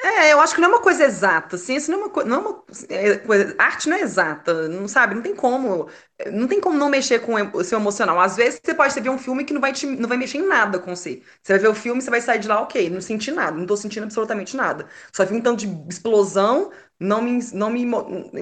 É, 0.02 0.32
eu 0.32 0.40
acho 0.40 0.54
que 0.54 0.60
não 0.60 0.68
é 0.70 0.72
uma 0.72 0.82
coisa 0.82 1.04
exata. 1.04 1.58
Ciência 1.58 1.92
não 1.92 2.00
é 2.00 2.04
uma, 2.04 2.10
co 2.10 2.24
não 2.24 2.36
é 2.36 2.38
uma 2.40 2.64
é, 2.88 3.16
coisa. 3.18 3.54
Arte 3.58 3.88
não 3.88 3.96
é 3.96 4.00
exata, 4.00 4.66
não 4.68 4.88
sabe? 4.88 5.14
Não 5.14 5.22
tem 5.22 5.34
como. 5.34 5.88
Não 6.32 6.48
tem 6.48 6.60
como 6.60 6.78
não 6.78 6.88
mexer 6.88 7.20
com 7.20 7.34
o 7.34 7.64
seu 7.64 7.78
emocional. 7.78 8.18
Às 8.18 8.36
vezes 8.36 8.60
você 8.64 8.74
pode 8.74 8.98
ver 8.98 9.10
um 9.10 9.18
filme 9.18 9.44
que 9.44 9.52
não 9.52 9.60
vai, 9.60 9.72
te, 9.72 9.86
não 9.86 10.08
vai 10.08 10.16
mexer 10.16 10.38
em 10.38 10.46
nada 10.46 10.78
com 10.78 10.94
você. 10.94 11.22
Você 11.42 11.52
vai 11.52 11.60
ver 11.60 11.68
o 11.68 11.74
filme, 11.74 12.00
você 12.00 12.10
vai 12.10 12.20
sair 12.20 12.38
de 12.38 12.48
lá, 12.48 12.60
ok, 12.62 12.88
não 12.88 13.00
senti 13.00 13.30
nada, 13.30 13.56
não 13.56 13.66
tô 13.66 13.76
sentindo 13.76 14.04
absolutamente 14.04 14.56
nada. 14.56 14.86
Só 15.12 15.24
vi 15.24 15.34
um 15.34 15.40
tanto 15.40 15.66
de 15.66 15.92
explosão, 15.92 16.70
não 16.98 17.20
me. 17.22 17.38
Não 17.52 17.70
me 17.70 17.84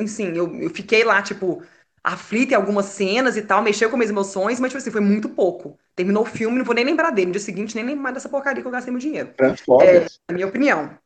enfim, 0.01 0.33
eu, 0.37 0.55
eu 0.61 0.71
fiquei 0.71 1.03
lá, 1.05 1.23
tipo, 1.23 1.63
aflita 2.03 2.53
em 2.55 2.57
algumas 2.57 2.87
cenas 2.87 3.37
e 3.37 3.43
tal, 3.43 3.63
mexeu 3.63 3.91
com 3.91 3.97
minhas 3.97 4.11
emoções, 4.11 4.61
mas, 4.61 4.71
tipo 4.71 4.79
assim, 4.79 4.91
foi 4.91 5.01
muito 5.01 5.29
pouco. 5.29 5.79
Terminou 5.97 6.23
o 6.23 6.27
filme, 6.27 6.57
não 6.59 6.65
vou 6.65 6.75
nem 6.75 6.85
lembrar 6.85 7.11
dele. 7.11 7.27
No 7.27 7.33
dia 7.33 7.41
seguinte, 7.41 7.75
nem 7.75 7.85
lembrar 7.85 8.13
dessa 8.13 8.29
porcaria 8.29 8.63
que 8.63 8.69
eu 8.69 8.73
gastei 8.73 8.93
meu 8.93 9.01
dinheiro. 9.01 9.35
É, 9.81 10.07
a 10.29 10.33
minha 10.33 10.47
opinião. 10.47 10.99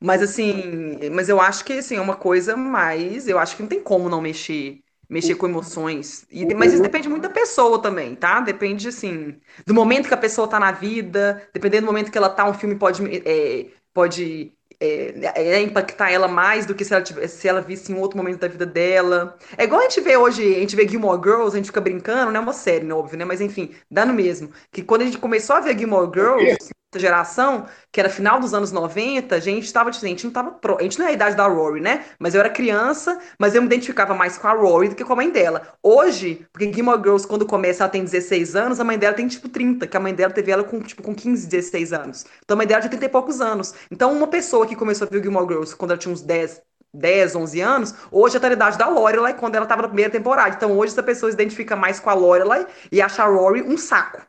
Mas 0.00 0.22
assim, 0.22 0.98
mas 1.12 1.28
eu 1.28 1.40
acho 1.40 1.64
que 1.64 1.74
assim, 1.74 1.96
é 1.96 2.00
uma 2.00 2.16
coisa 2.16 2.56
mais. 2.56 3.26
Eu 3.28 3.38
acho 3.38 3.56
que 3.56 3.62
não 3.62 3.68
tem 3.68 3.82
como 3.82 4.08
não 4.08 4.20
mexer, 4.20 4.80
mexer 5.08 5.34
com 5.34 5.46
emoções. 5.46 6.26
E, 6.30 6.44
mas 6.54 6.72
isso 6.72 6.82
depende 6.82 7.08
muito 7.08 7.22
da 7.22 7.30
pessoa 7.30 7.80
também, 7.82 8.14
tá? 8.14 8.40
Depende, 8.40 8.88
assim, 8.88 9.40
do 9.66 9.74
momento 9.74 10.08
que 10.08 10.14
a 10.14 10.16
pessoa 10.18 10.46
tá 10.48 10.60
na 10.60 10.70
vida, 10.72 11.48
dependendo 11.52 11.86
do 11.86 11.92
momento 11.92 12.12
que 12.12 12.18
ela 12.18 12.30
tá, 12.30 12.48
um 12.48 12.54
filme 12.54 12.76
pode, 12.76 13.02
é, 13.26 13.66
pode 13.92 14.52
é, 14.80 15.56
é, 15.56 15.62
impactar 15.62 16.10
ela 16.10 16.28
mais 16.28 16.64
do 16.66 16.74
que 16.74 16.84
se 16.84 16.94
ela, 16.94 17.04
se 17.04 17.48
ela 17.48 17.60
visse 17.60 17.90
em 17.92 17.96
outro 17.96 18.16
momento 18.16 18.38
da 18.40 18.48
vida 18.48 18.64
dela. 18.66 19.36
É 19.56 19.64
igual 19.64 19.80
a 19.80 19.84
gente 19.84 20.00
vê 20.00 20.16
hoje, 20.16 20.42
a 20.54 20.60
gente 20.60 20.76
vê 20.76 20.86
Gilmore 20.86 21.20
Girls, 21.22 21.54
a 21.54 21.56
gente 21.56 21.66
fica 21.66 21.80
brincando, 21.80 22.30
não 22.30 22.40
é 22.40 22.42
uma 22.42 22.52
série, 22.52 22.84
né, 22.84 22.94
óbvio, 22.94 23.18
né? 23.18 23.24
Mas 23.24 23.40
enfim, 23.40 23.74
dá 23.90 24.06
no 24.06 24.14
mesmo. 24.14 24.52
Que 24.70 24.82
quando 24.82 25.02
a 25.02 25.04
gente 25.06 25.18
começou 25.18 25.56
a 25.56 25.60
ver 25.60 25.76
Gilmore 25.76 26.10
Girls, 26.14 26.56
geração, 26.96 27.66
que 27.92 28.00
era 28.00 28.08
final 28.08 28.40
dos 28.40 28.54
anos 28.54 28.72
90, 28.72 29.34
a 29.34 29.40
gente 29.40 29.64
estava, 29.64 29.90
a 29.90 29.92
gente 29.92 30.24
não 30.24 30.32
tava 30.32 30.52
pro, 30.52 30.78
a 30.78 30.82
gente 30.82 30.98
não 30.98 31.06
é 31.06 31.10
a 31.10 31.12
idade 31.12 31.36
da 31.36 31.46
Rory, 31.46 31.80
né? 31.80 32.06
Mas 32.18 32.34
eu 32.34 32.40
era 32.40 32.48
criança, 32.48 33.18
mas 33.38 33.54
eu 33.54 33.60
me 33.60 33.66
identificava 33.66 34.14
mais 34.14 34.38
com 34.38 34.48
a 34.48 34.52
Rory 34.52 34.88
do 34.88 34.94
que 34.94 35.04
com 35.04 35.12
a 35.12 35.16
mãe 35.16 35.30
dela. 35.30 35.74
Hoje, 35.82 36.46
porque 36.50 36.72
Gilmore 36.72 36.98
Girls 36.98 37.26
quando 37.26 37.44
começa 37.44 37.82
ela 37.82 37.90
tem 37.90 38.02
16 38.02 38.56
anos, 38.56 38.80
a 38.80 38.84
mãe 38.84 38.98
dela 38.98 39.14
tem 39.14 39.28
tipo 39.28 39.50
30, 39.50 39.86
que 39.86 39.96
a 39.96 40.00
mãe 40.00 40.14
dela 40.14 40.32
teve 40.32 40.50
ela 40.50 40.64
com 40.64 40.80
tipo 40.80 41.02
com 41.02 41.14
15, 41.14 41.46
16 41.46 41.92
anos. 41.92 42.24
Então 42.42 42.54
a 42.54 42.58
mãe 42.58 42.66
dela 42.66 42.80
tinha 42.80 42.90
30 42.90 43.04
e 43.04 43.08
poucos 43.08 43.40
anos. 43.42 43.74
Então 43.90 44.10
uma 44.12 44.28
pessoa 44.28 44.66
que 44.66 44.74
começou 44.74 45.06
a 45.06 45.10
ver 45.10 45.22
Gilmore 45.22 45.46
Girls 45.46 45.76
quando 45.76 45.90
ela 45.90 45.98
tinha 45.98 46.12
uns 46.12 46.22
10, 46.22 46.62
10, 46.94 47.36
11 47.36 47.60
anos, 47.60 47.94
hoje 48.10 48.38
é 48.38 48.46
a 48.46 48.52
idade 48.52 48.78
da 48.78 48.88
Lorelai 48.88 49.34
quando 49.34 49.56
ela 49.56 49.64
estava 49.64 49.82
na 49.82 49.88
primeira 49.88 50.10
temporada. 50.10 50.54
Então 50.56 50.76
hoje 50.78 50.92
essa 50.92 51.02
pessoa 51.02 51.30
se 51.30 51.34
identifica 51.34 51.76
mais 51.76 52.00
com 52.00 52.08
a 52.08 52.14
Lorelai 52.14 52.66
e 52.90 53.02
acha 53.02 53.22
a 53.22 53.26
Rory 53.26 53.62
um 53.62 53.76
saco. 53.76 54.27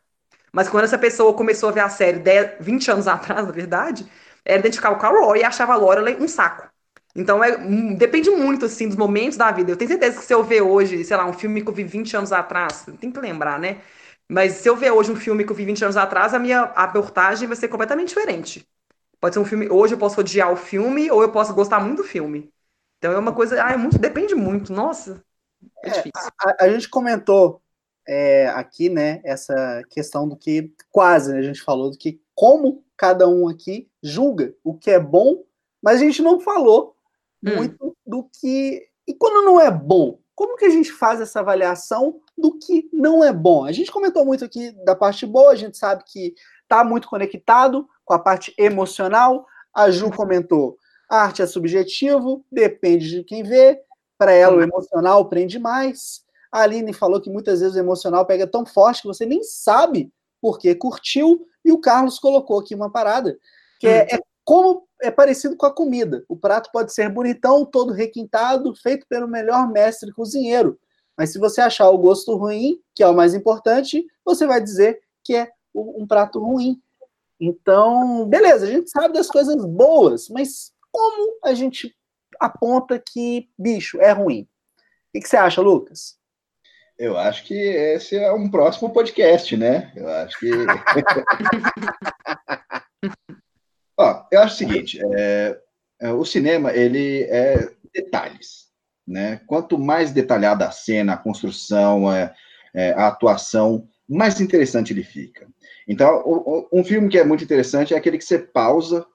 Mas 0.52 0.68
quando 0.68 0.84
essa 0.84 0.98
pessoa 0.98 1.34
começou 1.34 1.68
a 1.68 1.72
ver 1.72 1.80
a 1.80 1.88
série 1.88 2.18
10, 2.18 2.52
20 2.60 2.90
anos 2.90 3.06
atrás, 3.08 3.46
na 3.46 3.52
verdade, 3.52 4.06
ela 4.44 4.58
identificava 4.58 4.96
com 4.96 5.06
a 5.06 5.10
Rory 5.10 5.40
e 5.40 5.44
achava 5.44 5.74
a 5.74 5.76
Lorelai 5.76 6.16
um 6.20 6.28
saco. 6.28 6.68
Então, 7.14 7.42
é, 7.42 7.56
depende 7.96 8.30
muito, 8.30 8.66
assim, 8.66 8.86
dos 8.86 8.96
momentos 8.96 9.36
da 9.36 9.50
vida. 9.50 9.72
Eu 9.72 9.76
tenho 9.76 9.90
certeza 9.90 10.18
que 10.18 10.24
se 10.24 10.32
eu 10.32 10.44
ver 10.44 10.62
hoje, 10.62 11.04
sei 11.04 11.16
lá, 11.16 11.26
um 11.26 11.32
filme 11.32 11.62
que 11.62 11.68
eu 11.68 11.74
vi 11.74 11.82
20 11.82 12.16
anos 12.16 12.32
atrás, 12.32 12.86
tem 13.00 13.10
que 13.10 13.20
lembrar, 13.20 13.58
né? 13.58 13.78
Mas 14.28 14.52
se 14.54 14.68
eu 14.68 14.76
ver 14.76 14.92
hoje 14.92 15.10
um 15.10 15.16
filme 15.16 15.44
que 15.44 15.50
eu 15.50 15.56
vi 15.56 15.64
20 15.64 15.82
anos 15.82 15.96
atrás, 15.96 16.32
a 16.32 16.38
minha 16.38 16.62
abordagem 16.62 17.48
vai 17.48 17.56
ser 17.56 17.66
completamente 17.66 18.08
diferente. 18.08 18.64
Pode 19.20 19.34
ser 19.34 19.40
um 19.40 19.44
filme, 19.44 19.68
hoje 19.68 19.94
eu 19.94 19.98
posso 19.98 20.20
odiar 20.20 20.52
o 20.52 20.56
filme, 20.56 21.10
ou 21.10 21.20
eu 21.20 21.32
posso 21.32 21.52
gostar 21.52 21.80
muito 21.80 21.98
do 21.98 22.04
filme. 22.04 22.50
Então 22.98 23.12
é 23.12 23.18
uma 23.18 23.32
coisa, 23.32 23.62
ah, 23.62 23.72
é 23.72 23.76
muito, 23.76 23.98
depende 23.98 24.34
muito. 24.34 24.72
Nossa, 24.72 25.22
é, 25.82 25.88
é 25.88 25.90
difícil. 25.90 26.30
A, 26.40 26.64
a, 26.64 26.68
gente 26.68 26.88
comentou 26.88 27.60
é, 28.12 28.48
aqui, 28.48 28.88
né, 28.88 29.20
essa 29.22 29.84
questão 29.88 30.28
do 30.28 30.36
que 30.36 30.74
quase 30.90 31.32
né, 31.32 31.38
a 31.38 31.42
gente 31.42 31.62
falou 31.62 31.92
do 31.92 31.96
que 31.96 32.20
como 32.34 32.82
cada 32.96 33.28
um 33.28 33.48
aqui 33.48 33.88
julga 34.02 34.52
o 34.64 34.74
que 34.74 34.90
é 34.90 34.98
bom, 34.98 35.44
mas 35.80 36.00
a 36.00 36.04
gente 36.04 36.20
não 36.20 36.40
falou 36.40 36.96
hum. 37.40 37.54
muito 37.54 37.96
do 38.04 38.24
que 38.24 38.84
e 39.06 39.14
quando 39.14 39.44
não 39.44 39.60
é 39.60 39.70
bom, 39.70 40.18
como 40.34 40.56
que 40.56 40.64
a 40.64 40.70
gente 40.70 40.90
faz 40.90 41.20
essa 41.20 41.38
avaliação 41.38 42.20
do 42.36 42.58
que 42.58 42.88
não 42.92 43.22
é 43.22 43.32
bom? 43.32 43.64
A 43.64 43.70
gente 43.70 43.92
comentou 43.92 44.24
muito 44.24 44.44
aqui 44.44 44.72
da 44.84 44.96
parte 44.96 45.24
boa, 45.24 45.52
a 45.52 45.56
gente 45.56 45.78
sabe 45.78 46.02
que 46.04 46.34
está 46.62 46.82
muito 46.82 47.06
conectado 47.06 47.88
com 48.04 48.14
a 48.14 48.18
parte 48.18 48.52
emocional. 48.58 49.46
A 49.72 49.88
Ju 49.90 50.06
uhum. 50.06 50.10
comentou: 50.10 50.78
arte 51.08 51.42
é 51.42 51.46
subjetivo, 51.46 52.44
depende 52.50 53.10
de 53.10 53.22
quem 53.22 53.44
vê. 53.44 53.80
Para 54.18 54.32
ela, 54.32 54.56
o 54.56 54.62
emocional 54.62 55.28
prende 55.28 55.58
mais. 55.58 56.24
A 56.50 56.62
Aline 56.62 56.92
falou 56.92 57.20
que 57.20 57.30
muitas 57.30 57.60
vezes 57.60 57.76
o 57.76 57.80
emocional 57.80 58.26
pega 58.26 58.46
tão 58.46 58.66
forte 58.66 59.02
que 59.02 59.08
você 59.08 59.24
nem 59.24 59.42
sabe 59.42 60.12
porque 60.40 60.74
curtiu. 60.74 61.46
E 61.64 61.70
o 61.70 61.80
Carlos 61.80 62.18
colocou 62.18 62.58
aqui 62.58 62.74
uma 62.74 62.90
parada, 62.90 63.38
que 63.78 63.86
é, 63.86 64.14
é 64.14 64.20
como 64.44 64.88
é 65.02 65.10
parecido 65.10 65.56
com 65.56 65.66
a 65.66 65.74
comida. 65.74 66.24
O 66.28 66.36
prato 66.36 66.70
pode 66.72 66.92
ser 66.92 67.08
bonitão, 67.08 67.64
todo 67.64 67.92
requintado, 67.92 68.74
feito 68.74 69.06
pelo 69.08 69.28
melhor 69.28 69.70
mestre 69.70 70.12
cozinheiro. 70.12 70.78
Mas 71.16 71.30
se 71.30 71.38
você 71.38 71.60
achar 71.60 71.88
o 71.90 71.98
gosto 71.98 72.34
ruim, 72.36 72.80
que 72.94 73.02
é 73.02 73.06
o 73.06 73.14
mais 73.14 73.34
importante, 73.34 74.06
você 74.24 74.46
vai 74.46 74.60
dizer 74.60 75.00
que 75.22 75.36
é 75.36 75.50
um 75.74 76.06
prato 76.06 76.40
ruim. 76.40 76.80
Então, 77.38 78.26
beleza, 78.26 78.66
a 78.66 78.70
gente 78.70 78.90
sabe 78.90 79.14
das 79.14 79.28
coisas 79.28 79.64
boas, 79.64 80.28
mas 80.28 80.72
como 80.90 81.38
a 81.44 81.54
gente 81.54 81.94
aponta 82.38 82.98
que, 82.98 83.48
bicho, 83.58 84.00
é 84.00 84.12
ruim? 84.12 84.48
O 85.14 85.20
que, 85.20 85.26
você 85.26 85.36
acha, 85.36 85.60
Lucas? 85.60 86.19
Eu 87.00 87.16
acho 87.16 87.44
que 87.44 87.54
esse 87.54 88.14
é 88.14 88.30
um 88.30 88.50
próximo 88.50 88.90
podcast, 88.90 89.56
né? 89.56 89.90
Eu 89.96 90.06
acho 90.06 90.38
que. 90.38 90.50
Ó, 93.96 94.26
eu 94.30 94.40
acho 94.42 94.54
o 94.54 94.58
seguinte: 94.58 95.00
é, 95.14 95.58
é, 95.98 96.12
o 96.12 96.26
cinema 96.26 96.74
ele 96.74 97.22
é 97.22 97.70
detalhes, 97.94 98.66
né? 99.08 99.40
Quanto 99.46 99.78
mais 99.78 100.12
detalhada 100.12 100.66
a 100.66 100.70
cena, 100.70 101.14
a 101.14 101.16
construção, 101.16 102.12
é, 102.12 102.34
é 102.74 102.92
a 102.92 103.06
atuação, 103.06 103.88
mais 104.06 104.38
interessante 104.38 104.92
ele 104.92 105.02
fica. 105.02 105.48
Então, 105.88 106.22
um 106.70 106.84
filme 106.84 107.08
que 107.08 107.18
é 107.18 107.24
muito 107.24 107.42
interessante 107.42 107.94
é 107.94 107.96
aquele 107.96 108.18
que 108.18 108.24
você 108.24 108.38
pausa 108.38 109.06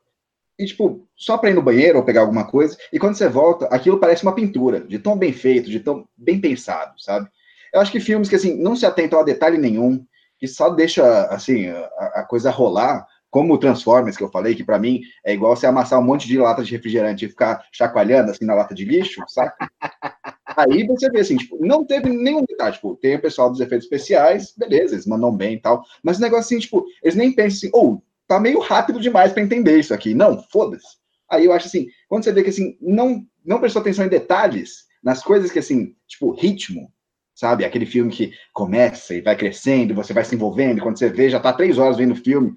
e, 0.57 0.65
tipo, 0.65 1.07
só 1.15 1.37
para 1.37 1.51
ir 1.51 1.53
no 1.53 1.61
banheiro 1.61 1.99
ou 1.99 2.03
pegar 2.03 2.21
alguma 2.21 2.47
coisa, 2.47 2.75
e 2.91 2.97
quando 2.97 3.15
você 3.15 3.29
volta, 3.29 3.67
aquilo 3.67 3.99
parece 3.99 4.23
uma 4.23 4.33
pintura, 4.33 4.79
de 4.79 4.97
tão 4.97 5.15
bem 5.15 5.31
feito, 5.31 5.69
de 5.69 5.79
tão 5.79 6.07
bem 6.17 6.41
pensado, 6.41 6.99
sabe? 6.99 7.29
Eu 7.75 7.81
acho 7.81 7.91
que 7.91 7.99
filmes 7.99 8.29
que, 8.29 8.37
assim, 8.37 8.55
não 8.55 8.73
se 8.73 8.85
atentam 8.85 9.19
a 9.19 9.23
detalhe 9.23 9.57
nenhum, 9.57 10.01
que 10.39 10.47
só 10.47 10.69
deixa, 10.69 11.25
assim, 11.25 11.67
a, 11.67 12.21
a 12.21 12.23
coisa 12.23 12.49
rolar, 12.49 13.05
como 13.29 13.53
o 13.53 13.57
Transformers, 13.57 14.15
que 14.15 14.23
eu 14.23 14.31
falei, 14.31 14.55
que 14.55 14.63
para 14.63 14.79
mim 14.79 15.01
é 15.25 15.33
igual 15.33 15.53
você 15.53 15.67
amassar 15.67 15.99
um 15.99 16.03
monte 16.03 16.25
de 16.25 16.37
lata 16.37 16.63
de 16.63 16.71
refrigerante 16.71 17.25
e 17.25 17.29
ficar 17.29 17.61
chacoalhando, 17.73 18.31
assim, 18.31 18.45
na 18.45 18.55
lata 18.55 18.73
de 18.73 18.85
lixo, 18.85 19.21
saca? 19.27 19.69
Aí 20.55 20.87
você 20.87 21.09
vê, 21.09 21.19
assim, 21.19 21.35
tipo, 21.35 21.57
não 21.59 21.83
teve 21.83 22.09
nenhum 22.09 22.45
detalhe, 22.45 22.75
tipo, 22.75 22.95
tem 22.95 23.17
o 23.17 23.21
pessoal 23.21 23.51
dos 23.51 23.59
efeitos 23.59 23.87
especiais, 23.87 24.53
beleza, 24.57 24.95
eles 24.95 25.05
mandam 25.05 25.35
bem 25.35 25.55
e 25.55 25.59
tal, 25.59 25.83
mas 26.01 26.17
o 26.17 26.21
negócio, 26.21 26.45
assim, 26.45 26.59
tipo, 26.59 26.85
eles 27.03 27.15
nem 27.15 27.33
pensam 27.33 27.57
assim, 27.57 27.69
ou, 27.73 27.95
oh, 27.95 28.01
tá 28.25 28.39
meio 28.39 28.59
rápido 28.59 29.01
demais 29.01 29.33
para 29.33 29.43
entender 29.43 29.77
isso 29.77 29.93
aqui. 29.93 30.13
Não, 30.13 30.41
foda-se. 30.43 30.95
Aí 31.29 31.43
eu 31.43 31.51
acho 31.51 31.67
assim, 31.67 31.87
quando 32.07 32.23
você 32.23 32.31
vê 32.31 32.41
que 32.41 32.51
assim, 32.51 32.77
não, 32.79 33.21
não 33.43 33.59
prestou 33.59 33.81
atenção 33.81 34.05
em 34.05 34.09
detalhes, 34.09 34.85
nas 35.03 35.21
coisas 35.21 35.51
que 35.51 35.59
assim, 35.59 35.93
tipo, 36.07 36.31
ritmo, 36.31 36.89
sabe? 37.35 37.65
Aquele 37.65 37.85
filme 37.85 38.11
que 38.11 38.33
começa 38.53 39.13
e 39.13 39.21
vai 39.21 39.35
crescendo, 39.35 39.93
você 39.93 40.13
vai 40.13 40.23
se 40.23 40.33
envolvendo, 40.33 40.81
quando 40.81 40.97
você 40.97 41.09
vê, 41.09 41.29
já 41.29 41.39
tá 41.39 41.51
três 41.51 41.77
horas 41.77 41.97
vendo 41.97 42.13
o 42.13 42.15
filme. 42.15 42.55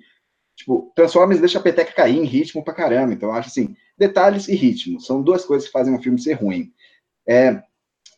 Tipo, 0.57 0.91
Transformers 0.95 1.41
deixa 1.41 1.59
a 1.59 1.63
peteca 1.63 1.93
cair 1.93 2.17
em 2.17 2.25
ritmo 2.25 2.65
pra 2.65 2.73
caramba. 2.73 3.13
Então, 3.13 3.29
eu 3.29 3.35
acho 3.35 3.49
assim, 3.49 3.77
detalhes 3.97 4.49
e 4.49 4.55
ritmo 4.55 5.01
são 5.01 5.21
duas 5.21 5.45
coisas 5.45 5.67
que 5.67 5.73
fazem 5.73 5.95
um 5.95 6.03
filme 6.03 6.21
ser 6.21 6.35
ruim. 6.35 6.73
É, 7.29 7.63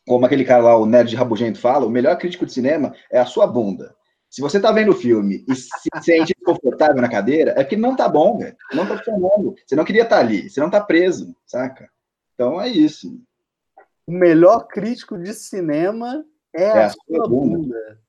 como 0.07 0.25
aquele 0.25 0.45
cara 0.45 0.63
lá, 0.63 0.77
o 0.77 0.87
Nerd 0.87 1.15
Rabugento, 1.17 1.59
fala, 1.59 1.87
o 1.87 1.91
melhor 1.91 2.17
crítico 2.17 2.47
de 2.47 2.53
cinema 2.53 2.95
é 3.11 3.19
a 3.19 3.27
sua 3.27 3.47
bunda. 3.47 3.95
Se 4.29 4.41
você 4.41 4.61
tá 4.61 4.71
vendo 4.71 4.93
o 4.93 4.97
filme 4.97 5.45
e 5.49 5.55
se 5.55 5.69
sente 6.03 6.35
desconfortável 6.35 7.03
na 7.03 7.09
cadeira, 7.09 7.53
é 7.53 7.65
porque 7.65 7.77
não 7.77 7.97
tá 7.97 8.09
bom, 8.09 8.39
velho. 8.39 8.57
Não 8.73 8.87
tá 8.87 8.97
funcionando. 8.97 9.55
Você 9.67 9.75
não 9.75 9.85
queria 9.85 10.03
estar 10.03 10.17
tá 10.17 10.23
ali, 10.23 10.49
você 10.49 10.61
não 10.61 10.71
tá 10.71 10.81
preso, 10.81 11.35
saca? 11.45 11.91
Então 12.35 12.61
é 12.61 12.69
isso. 12.69 13.21
O 14.07 14.13
melhor 14.13 14.67
crítico 14.67 15.19
de 15.19 15.35
cinema 15.35 16.25
é, 16.55 16.63
é 16.63 16.71
a, 16.71 16.87
a 16.87 16.91
sua 16.91 17.29
bunda. 17.29 17.59
bunda. 17.59 18.01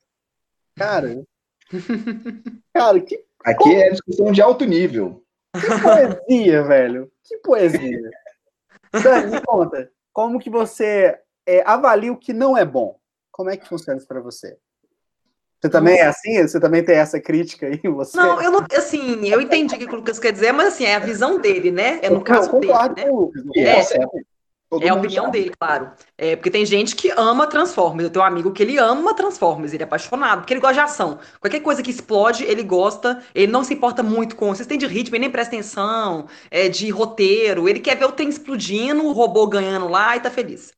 Cara. 0.76 1.24
cara, 2.74 3.00
que. 3.02 3.24
Aqui 3.44 3.64
Como... 3.64 3.76
é 3.76 3.90
discussão 3.90 4.32
de 4.32 4.42
alto 4.42 4.66
nível. 4.66 5.24
Que 5.54 5.68
poesia, 5.82 6.64
velho. 6.68 7.12
Que 7.24 7.38
poesia. 7.38 8.12
Dani, 9.04 9.32
me 9.32 9.42
conta. 9.42 9.92
Como 10.14 10.40
que 10.40 10.50
você 10.50 11.18
é, 11.46 11.64
avalia 11.66 12.12
o 12.12 12.18
que 12.18 12.34
não 12.34 12.58
é 12.58 12.66
bom? 12.66 13.00
Como 13.32 13.50
é 13.50 13.58
que 13.58 13.68
funciona 13.68 13.98
isso 13.98 14.08
para 14.08 14.20
você? 14.20 14.58
Você 15.60 15.70
também 15.70 16.00
é 16.00 16.08
assim? 16.08 16.42
Você 16.42 16.60
também 16.60 16.84
tem 16.84 16.96
essa 16.96 17.20
crítica 17.20 17.68
aí? 17.68 17.80
Você... 17.84 18.18
Não, 18.18 18.42
eu 18.42 18.52
não, 18.52 18.66
assim, 18.76 19.28
eu 19.28 19.40
entendi 19.40 19.76
o 19.76 19.78
que 19.78 19.86
o 19.86 19.96
Lucas 19.96 20.20
quer 20.20 20.34
dizer, 20.34 20.52
mas 20.52 20.70
assim, 20.70 20.86
é 20.86 20.96
a 20.96 21.00
visão 21.00 21.40
dele, 21.40 21.72
né? 21.72 22.00
É 22.02 22.10
no 22.10 22.22
caso 22.22 22.50
eu 22.50 22.60
dele. 22.60 22.74
Né? 22.74 23.06
Com 23.06 23.16
o 23.16 23.26
Lucas, 23.26 23.92
é, 23.92 23.98
é, 23.98 24.08
Todo 24.72 24.86
é 24.86 24.88
a 24.88 24.94
opinião 24.94 25.26
sabe. 25.26 25.38
dele, 25.38 25.54
claro. 25.60 25.92
É, 26.18 26.38
porque 26.38 26.50
tem 26.50 26.66
gente 26.66 26.96
que 26.96 27.12
ama 27.18 27.46
Transformers. 27.46 28.06
Eu 28.06 28.10
tenho 28.10 28.24
um 28.24 28.28
amigo 28.28 28.54
que 28.54 28.64
ele 28.64 28.78
ama 28.78 29.14
Transformers, 29.14 29.74
ele 29.74 29.84
é 29.84 29.86
apaixonado, 29.86 30.40
porque 30.40 30.54
ele 30.54 30.62
gosta 30.62 30.76
de 30.76 30.80
ação. 30.80 31.20
Qualquer 31.42 31.60
coisa 31.60 31.84
que 31.84 31.92
explode, 31.92 32.46
ele 32.46 32.64
gosta, 32.64 33.22
ele 33.36 33.52
não 33.52 33.66
se 33.66 33.74
importa 33.74 34.02
muito 34.02 34.34
com. 34.34 34.48
Vocês 34.48 34.66
têm 34.66 34.78
de 34.78 34.88
ritmo, 34.88 35.14
ele 35.18 35.24
nem 35.24 35.30
presta 35.30 35.54
atenção, 35.54 36.26
é, 36.50 36.70
de 36.70 36.90
roteiro. 36.90 37.68
Ele 37.68 37.82
quer 37.82 37.98
ver 37.98 38.06
o 38.06 38.14
trem 38.14 38.30
explodindo, 38.30 39.06
o 39.06 39.12
robô 39.12 39.46
ganhando 39.46 39.90
lá 39.90 40.16
e 40.16 40.22
tá 40.22 40.32
feliz. 40.32 40.74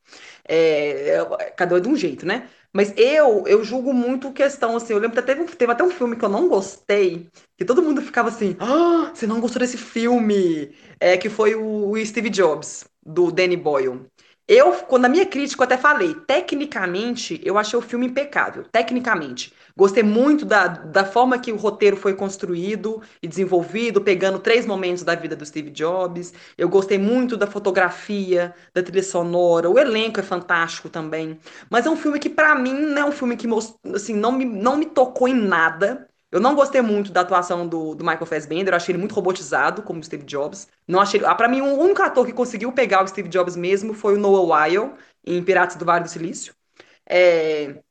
É, 0.47 1.23
é 1.39 1.51
cada 1.55 1.75
um 1.75 1.77
é 1.77 1.81
de 1.81 1.87
um 1.87 1.95
jeito, 1.95 2.25
né? 2.25 2.47
Mas 2.75 2.91
eu, 2.97 3.45
eu 3.47 3.63
julgo 3.63 3.93
muito 3.93 4.31
questão, 4.33 4.75
assim, 4.75 4.93
eu 4.93 4.99
lembro 4.99 5.15
que 5.21 5.21
teve, 5.27 5.45
teve 5.55 5.71
até 5.71 5.83
um 5.83 5.91
filme 5.91 6.15
que 6.15 6.25
eu 6.25 6.29
não 6.29 6.47
gostei, 6.49 7.29
que 7.57 7.63
todo 7.65 7.83
mundo 7.83 8.01
ficava 8.01 8.29
assim, 8.29 8.55
ah, 8.59 9.11
você 9.13 9.27
não 9.27 9.39
gostou 9.39 9.59
desse 9.59 9.77
filme? 9.77 10.75
É, 10.99 11.15
que 11.17 11.29
foi 11.29 11.53
o, 11.55 11.91
o 11.91 12.05
Steve 12.05 12.29
Jobs 12.29 12.85
do 13.05 13.31
Danny 13.31 13.55
Boyle. 13.57 14.05
Eu, 14.47 14.73
quando 14.85 15.05
a 15.05 15.09
minha 15.09 15.25
crítica, 15.25 15.61
eu 15.61 15.65
até 15.65 15.77
falei, 15.77 16.13
tecnicamente, 16.27 17.39
eu 17.43 17.57
achei 17.57 17.77
o 17.77 17.81
filme 17.81 18.07
impecável, 18.07 18.63
tecnicamente. 18.71 19.53
Gostei 19.75 20.03
muito 20.03 20.45
da, 20.45 20.67
da 20.67 21.03
forma 21.03 21.39
que 21.39 21.51
o 21.51 21.55
roteiro 21.55 21.97
foi 21.97 22.13
construído 22.15 23.01
e 23.21 23.27
desenvolvido, 23.27 24.01
pegando 24.01 24.37
três 24.39 24.65
momentos 24.65 25.03
da 25.03 25.15
vida 25.15 25.35
do 25.35 25.45
Steve 25.45 25.71
Jobs. 25.71 26.31
Eu 26.57 26.69
gostei 26.69 26.97
muito 26.99 27.35
da 27.35 27.47
fotografia, 27.47 28.53
da 28.73 28.83
trilha 28.83 29.01
sonora, 29.03 29.69
o 29.69 29.79
elenco 29.79 30.19
é 30.19 30.23
fantástico 30.23 30.89
também. 30.89 31.39
Mas 31.69 31.85
é 31.85 31.89
um 31.89 31.95
filme 31.97 32.19
que, 32.19 32.29
para 32.29 32.53
mim, 32.55 32.73
não 32.73 33.01
é 33.01 33.05
um 33.05 33.11
filme 33.11 33.35
que 33.35 33.47
assim, 33.95 34.13
não, 34.15 34.31
me, 34.31 34.45
não 34.45 34.77
me 34.77 34.85
tocou 34.85 35.27
em 35.27 35.33
nada. 35.35 36.07
Eu 36.31 36.39
não 36.39 36.55
gostei 36.55 36.81
muito 36.81 37.11
da 37.11 37.21
atuação 37.21 37.67
do, 37.67 37.93
do 37.93 38.03
Michael 38.03 38.25
Fassbender, 38.25 38.73
eu 38.73 38.77
achei 38.77 38.91
ele 38.93 38.99
muito 38.99 39.13
robotizado, 39.13 39.83
como 39.83 39.99
o 39.99 40.03
Steve 40.03 40.23
Jobs. 40.23 40.67
Não 40.87 40.99
achei. 40.99 41.23
Ah, 41.25 41.35
para 41.35 41.47
mim, 41.47 41.61
o 41.61 41.77
único 41.79 42.01
ator 42.01 42.25
que 42.25 42.33
conseguiu 42.33 42.71
pegar 42.71 43.03
o 43.03 43.07
Steve 43.07 43.29
Jobs 43.29 43.55
mesmo 43.55 43.93
foi 43.93 44.15
o 44.15 44.19
Noah 44.19 44.41
Weil, 44.65 44.95
em 45.25 45.43
Piratas 45.43 45.75
do 45.75 45.85
Vale 45.85 46.03
do 46.05 46.09
Silício. 46.09 46.53
É... 47.09 47.83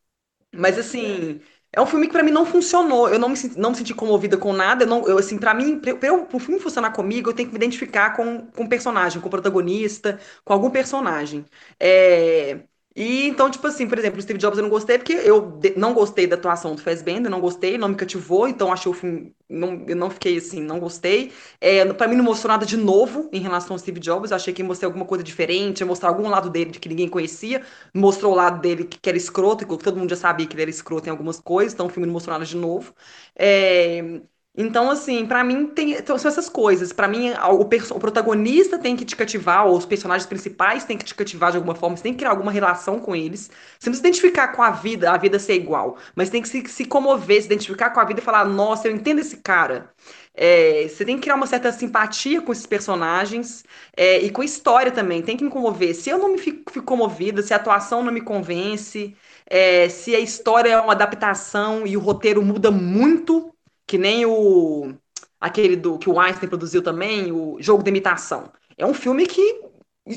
Mas 0.55 0.79
assim. 0.79 1.41
É 1.75 1.81
um 1.81 1.87
filme 1.87 2.07
que 2.07 2.13
para 2.13 2.23
mim 2.23 2.31
não 2.31 2.45
funcionou. 2.45 3.09
Eu 3.09 3.19
não 3.19 3.29
me, 3.31 3.37
não 3.57 3.71
me 3.71 3.77
senti 3.77 3.95
comovida 3.95 4.37
com 4.37 4.53
nada. 4.53 4.85
Eu 4.85 4.89
não, 4.89 5.07
eu, 5.09 5.19
assim, 5.19 5.39
para 5.39 5.55
mim, 5.55 5.79
para 5.81 6.13
o 6.37 6.39
filme 6.39 6.61
funcionar 6.61 6.93
comigo, 6.93 7.31
eu 7.31 7.35
tenho 7.35 7.49
que 7.49 7.55
me 7.55 7.59
identificar 7.59 8.15
com, 8.15 8.47
com 8.49 8.65
o 8.65 8.69
personagem, 8.69 9.21
com 9.21 9.29
o 9.29 9.31
protagonista, 9.31 10.21
com 10.45 10.53
algum 10.53 10.71
personagem. 10.71 11.45
É, 11.81 12.61
e 12.95 13.27
então, 13.29 13.51
tipo 13.51 13.67
assim, 13.67 13.89
por 13.89 13.99
exemplo, 13.99 14.19
o 14.19 14.23
Steve 14.23 14.39
Jobs 14.39 14.59
eu 14.59 14.63
não 14.63 14.71
gostei 14.71 14.99
porque 14.99 15.15
eu 15.15 15.59
não 15.77 15.95
gostei 15.95 16.27
da 16.27 16.37
atuação 16.37 16.75
do 16.75 16.81
Fassbender, 16.83 17.31
não 17.31 17.41
gostei, 17.41 17.79
não 17.79 17.89
me 17.89 17.95
cativou, 17.97 18.47
então 18.49 18.73
achei 18.73 18.91
o 18.91 18.95
filme, 18.95 19.35
não, 19.49 19.85
eu 19.89 19.97
não 19.97 20.11
fiquei 20.11 20.37
assim, 20.37 20.61
não 20.61 20.79
gostei. 20.79 21.33
É, 21.61 21.85
para 21.95 22.07
mim 22.09 22.17
não 22.17 22.25
mostrou 22.25 22.51
nada 22.53 22.67
de 22.67 22.77
novo 22.77 23.31
em 23.33 23.41
relação 23.41 23.75
ao 23.75 23.79
Steve 23.79 23.99
Jobs, 24.01 24.31
eu 24.31 24.37
achei 24.37 24.53
que 24.53 24.61
ia 24.63 24.67
mostrar 24.69 24.89
alguma 24.89 25.05
coisa 25.07 25.25
diferente, 25.25 25.81
ia 25.81 25.87
mostrar 25.87 26.11
algum 26.11 26.29
lado 26.29 26.51
dele 26.51 26.71
que 26.73 26.89
ninguém 26.89 27.09
conhecia, 27.09 27.63
mostrou 27.95 28.33
o 28.33 28.35
lado 28.37 28.61
dele 28.61 28.85
que, 28.85 28.99
que 28.99 29.09
era 29.09 29.17
escroto, 29.17 29.67
que 29.67 29.79
todo 29.85 29.97
mundo 29.99 30.11
já 30.11 30.17
sabia 30.17 30.47
que 30.47 30.55
ele 30.55 30.63
era 30.63 30.71
escroto 30.71 31.07
em 31.09 31.11
algumas 31.11 31.41
coisas, 31.41 31.73
então 31.75 31.87
o 31.87 31.89
filme 31.89 32.07
não 32.07 32.13
mostrou 32.13 32.33
nada 32.35 32.45
de 32.45 32.57
novo. 32.57 32.95
É, 33.35 34.21
então, 34.55 34.91
assim, 34.91 35.25
para 35.27 35.43
mim 35.43 35.67
tem, 35.67 35.93
então, 35.93 36.19
são 36.19 36.31
essas 36.31 36.47
coisas. 36.47 36.93
Para 36.93 37.09
mim, 37.09 37.31
o, 37.31 37.61
o, 37.63 37.99
protagonista 37.99 38.79
tem 38.79 38.95
que 38.95 39.05
te 39.05 39.17
cativar, 39.17 39.67
ou 39.67 39.77
os 39.79 39.87
personagens 39.87 40.27
principais 40.27 40.85
têm 40.85 40.99
que 40.99 41.07
te 41.07 41.15
cativar 41.15 41.51
de 41.51 41.57
alguma 41.57 41.75
forma, 41.75 41.97
você 41.97 42.03
tem 42.03 42.13
que 42.13 42.19
criar 42.19 42.31
alguma 42.31 42.53
relação 42.53 43.01
com 43.01 43.17
eles. 43.17 43.51
Você 43.79 43.89
não 43.89 43.95
se 43.95 44.01
identificar 44.01 44.49
com 44.49 44.63
a 44.63 44.71
vida, 44.71 45.11
a 45.11 45.17
vida 45.17 45.39
ser 45.39 45.55
igual, 45.55 45.97
mas 46.15 46.29
tem 46.29 46.43
que 46.43 46.49
se, 46.49 46.63
se 46.69 46.85
comover, 46.85 47.41
se 47.41 47.47
identificar 47.47 47.91
com 47.91 48.01
a 48.01 48.05
vida 48.05 48.21
e 48.21 48.23
falar: 48.23 48.45
nossa, 48.45 48.89
eu 48.89 48.95
entendo 48.95 49.21
esse 49.21 49.39
cara. 49.39 49.91
É, 50.35 50.87
você 50.89 51.05
tem 51.05 51.17
que 51.17 51.23
criar 51.23 51.35
uma 51.35 51.47
certa 51.47 51.73
simpatia 51.73 52.41
com 52.43 52.53
esses 52.53 52.67
personagens 52.67 53.65
é, 53.97 54.19
e 54.21 54.31
com 54.31 54.43
a 54.43 54.45
história 54.45 54.93
também. 54.93 55.23
Tem 55.23 55.37
que 55.37 55.45
me 55.45 55.51
comover. 55.51 55.95
Se 55.95 56.11
eu 56.11 56.19
não 56.19 56.33
me 56.33 56.39
fico, 56.39 56.71
fico 56.73 56.87
comovida, 56.87 57.43
se 57.43 57.53
a 57.55 57.57
atuação 57.57 58.03
não 58.03 58.13
me 58.13 58.21
convence, 58.21 59.17
é, 59.47 59.89
se 59.89 60.15
a 60.15 60.21
história 60.21 60.71
é 60.71 60.81
uma 60.81 60.93
adaptação 60.93 61.87
e 61.87 61.97
o 61.97 62.01
roteiro 62.01 62.43
muda 62.43 62.71
muito 62.71 63.53
que 63.87 63.99
nem 63.99 64.25
o 64.27 64.95
aquele 65.41 65.75
do 65.75 65.99
que 65.99 66.09
o 66.09 66.21
Einstein 66.21 66.49
produziu 66.49 66.83
também, 66.83 67.33
o 67.33 67.57
Jogo 67.61 67.83
de 67.83 67.91
Imitação. 67.91 68.53
É 68.79 68.87
um 68.87 68.95
filme 68.95 69.27
que 69.27 69.61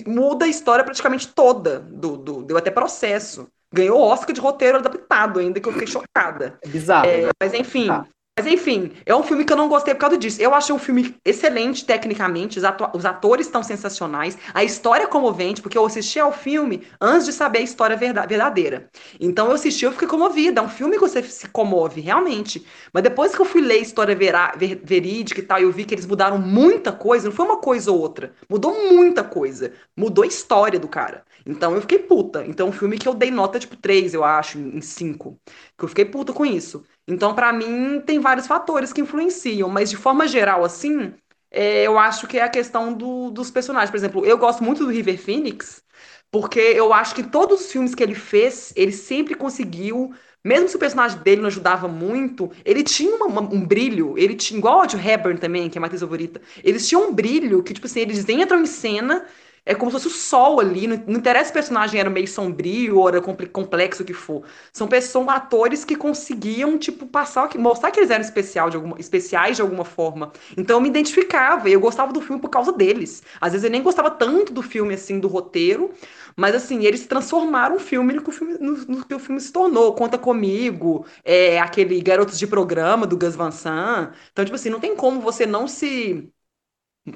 muda 0.06 0.46
a 0.46 0.48
história 0.48 0.84
praticamente 0.84 1.28
toda, 1.28 1.80
do, 1.80 2.16
do 2.16 2.44
deu 2.44 2.58
até 2.58 2.70
processo. 2.70 3.48
Ganhou 3.74 4.00
Oscar 4.00 4.34
de 4.34 4.40
roteiro 4.40 4.78
adaptado, 4.78 5.40
ainda 5.40 5.60
que 5.60 5.68
eu 5.68 5.74
fiquei 5.74 5.88
chocada. 5.88 6.60
É 6.62 6.68
bizarro. 6.68 7.08
É, 7.08 7.26
né? 7.26 7.32
Mas 7.40 7.54
enfim, 7.54 7.90
ah. 7.90 8.06
Mas 8.38 8.48
enfim, 8.48 8.92
é 9.06 9.16
um 9.16 9.24
filme 9.24 9.46
que 9.46 9.54
eu 9.54 9.56
não 9.56 9.70
gostei 9.70 9.94
por 9.94 10.02
causa 10.02 10.18
disso. 10.18 10.42
Eu 10.42 10.54
achei 10.54 10.76
um 10.76 10.80
filme 10.80 11.16
excelente 11.24 11.86
tecnicamente, 11.86 12.60
os, 12.60 12.66
os 12.94 13.06
atores 13.06 13.46
estão 13.46 13.64
sensacionais, 13.64 14.38
a 14.54 14.62
história 14.62 15.06
é 15.06 15.08
comovente, 15.08 15.62
porque 15.62 15.78
eu 15.78 15.86
assisti 15.86 16.20
ao 16.20 16.34
filme 16.34 16.86
antes 17.00 17.26
de 17.26 17.32
saber 17.32 17.60
a 17.60 17.62
história 17.62 17.96
verdadeira. 17.96 18.90
Então 19.22 19.48
eu 19.48 19.54
assisti, 19.54 19.86
eu 19.86 19.94
fiquei 19.94 20.08
comovida. 20.08 20.60
É 20.60 20.64
um 20.64 20.68
filme 20.68 20.96
que 20.96 21.02
você 21.02 21.24
se 21.24 21.48
comove, 21.48 22.02
realmente. 22.02 22.66
Mas 22.92 23.04
depois 23.04 23.34
que 23.34 23.42
eu 23.42 23.46
fui 23.46 23.62
ler 23.62 23.76
a 23.76 23.78
história 23.78 24.14
ver 24.14 24.82
verídica 24.84 25.40
e 25.40 25.44
tal, 25.44 25.60
eu 25.60 25.72
vi 25.72 25.86
que 25.86 25.94
eles 25.94 26.06
mudaram 26.06 26.38
muita 26.38 26.92
coisa, 26.92 27.30
não 27.30 27.36
foi 27.36 27.46
uma 27.46 27.58
coisa 27.62 27.90
ou 27.90 28.00
outra. 28.02 28.34
Mudou 28.50 28.92
muita 28.92 29.24
coisa. 29.24 29.72
Mudou 29.96 30.26
a 30.26 30.28
história 30.28 30.78
do 30.78 30.90
cara. 30.90 31.24
Então 31.46 31.74
eu 31.74 31.80
fiquei 31.82 32.00
puta. 32.00 32.46
Então 32.46 32.68
é 32.68 32.70
um 32.70 32.74
filme 32.74 32.98
que 32.98 33.08
eu 33.08 33.14
dei 33.14 33.32
nota 33.32 33.60
tipo 33.60 33.78
3, 33.78 34.14
eu 34.14 34.26
acho, 34.26 34.58
em 34.60 34.82
5. 34.82 35.40
Que 35.78 35.86
eu 35.86 35.90
fiquei 35.90 36.04
puta 36.06 36.34
com 36.34 36.46
isso. 36.46 36.84
Então, 37.08 37.36
para 37.36 37.54
mim, 37.54 38.02
tem 38.06 38.20
vários 38.20 38.48
fatores 38.48 38.92
que 38.92 39.02
influenciam, 39.02 39.70
mas 39.70 39.90
de 39.90 39.98
forma 39.98 40.28
geral, 40.28 40.64
assim, 40.64 41.14
é, 41.52 41.84
eu 41.84 42.00
acho 42.00 42.28
que 42.28 42.38
é 42.40 42.44
a 42.44 42.50
questão 42.50 42.94
do, 42.94 43.30
dos 43.30 43.52
personagens. 43.52 43.92
Por 43.92 43.98
exemplo, 43.98 44.26
eu 44.26 44.38
gosto 44.38 44.64
muito 44.64 44.84
do 44.86 44.92
River 44.92 45.20
Phoenix, 45.20 45.84
porque 46.32 46.60
eu 46.60 46.94
acho 46.94 47.14
que 47.16 47.24
todos 47.24 47.62
os 47.62 47.72
filmes 47.72 47.94
que 47.94 48.02
ele 48.04 48.16
fez, 48.16 48.74
ele 48.76 48.92
sempre 48.92 49.36
conseguiu 49.36 50.14
mesmo 50.44 50.70
se 50.70 50.76
o 50.76 50.80
personagem 50.80 51.18
dele 51.20 51.42
não 51.42 51.48
ajudava 51.48 51.88
muito, 51.88 52.52
ele 52.64 52.84
tinha 52.84 53.16
uma, 53.16 53.26
uma, 53.26 53.42
um 53.42 53.66
brilho, 53.66 54.14
ele 54.16 54.36
tinha, 54.36 54.60
igual 54.60 54.82
o 54.82 54.86
de 54.86 54.96
Hepburn 54.96 55.40
também, 55.40 55.68
que 55.72 55.78
é 55.78 55.80
a 55.80 55.82
matriz 55.82 56.02
favorita, 56.02 56.40
eles 56.64 56.88
tinham 56.88 57.10
um 57.10 57.12
brilho 57.12 57.64
que, 57.64 57.74
tipo 57.74 57.88
assim, 57.88 58.02
eles 58.02 58.30
entram 58.30 58.62
em 58.62 58.68
cena 58.68 59.26
é 59.66 59.74
como 59.76 59.90
se 59.92 59.94
fosse 59.98 60.08
o 60.08 60.12
sol 60.12 60.60
ali. 60.60 60.88
Não, 60.88 60.98
não 61.08 61.16
interessa 61.20 61.46
se 61.46 61.52
o 61.52 61.54
personagem 61.54 62.00
era 62.00 62.10
meio 62.10 62.28
sombrio 62.28 62.98
ou 63.00 63.08
era 63.10 63.22
complexo 63.22 64.04
o 64.04 64.06
que 64.06 64.14
for. 64.14 64.44
São, 64.72 64.88
são 65.02 65.30
atores 65.30 65.84
que 65.84 65.96
conseguiam, 65.96 66.78
tipo, 66.78 67.06
passar, 67.08 67.50
mostrar 67.58 67.92
que 67.92 68.00
eles 68.00 68.12
eram 68.12 68.24
especial 68.24 68.70
de 68.70 68.76
alguma, 68.78 68.96
especiais 69.00 69.56
de 69.56 69.62
alguma 69.62 69.86
forma. 69.86 70.32
Então 70.58 70.78
eu 70.78 70.82
me 70.82 70.90
identificava 70.90 71.70
e 71.70 71.74
eu 71.74 71.80
gostava 71.80 72.14
do 72.14 72.22
filme 72.22 72.42
por 72.42 72.50
causa 72.50 72.72
deles. 72.72 73.24
Às 73.42 73.54
vezes 73.54 73.66
eu 73.66 73.72
nem 73.72 73.82
gostava 73.82 74.10
tanto 74.12 74.54
do 74.54 74.62
filme, 74.62 74.94
assim, 74.94 75.20
do 75.20 75.28
roteiro, 75.28 75.92
mas 76.36 76.56
assim, 76.56 76.84
eles 76.86 77.06
transformaram 77.08 77.76
o 77.76 77.80
filme 77.80 78.14
no 78.14 78.22
que 78.22 78.30
o 78.30 78.32
filme, 78.32 78.58
no, 78.60 78.74
no 78.86 79.06
que 79.06 79.14
o 79.16 79.20
filme 79.20 79.40
se 79.42 79.52
tornou. 79.52 79.94
Conta 79.94 80.18
Comigo, 80.18 81.06
é, 81.24 81.60
aquele 81.60 82.02
Garotos 82.02 82.38
de 82.40 82.48
Programa 82.48 83.06
do 83.08 83.18
Gus 83.18 83.36
Van 83.36 83.52
Sant. 83.52 84.14
Então, 84.32 84.44
tipo 84.46 84.56
assim, 84.56 84.70
não 84.70 84.80
tem 84.80 84.96
como 84.96 85.22
você 85.22 85.46
não 85.46 85.68
se 85.68 86.30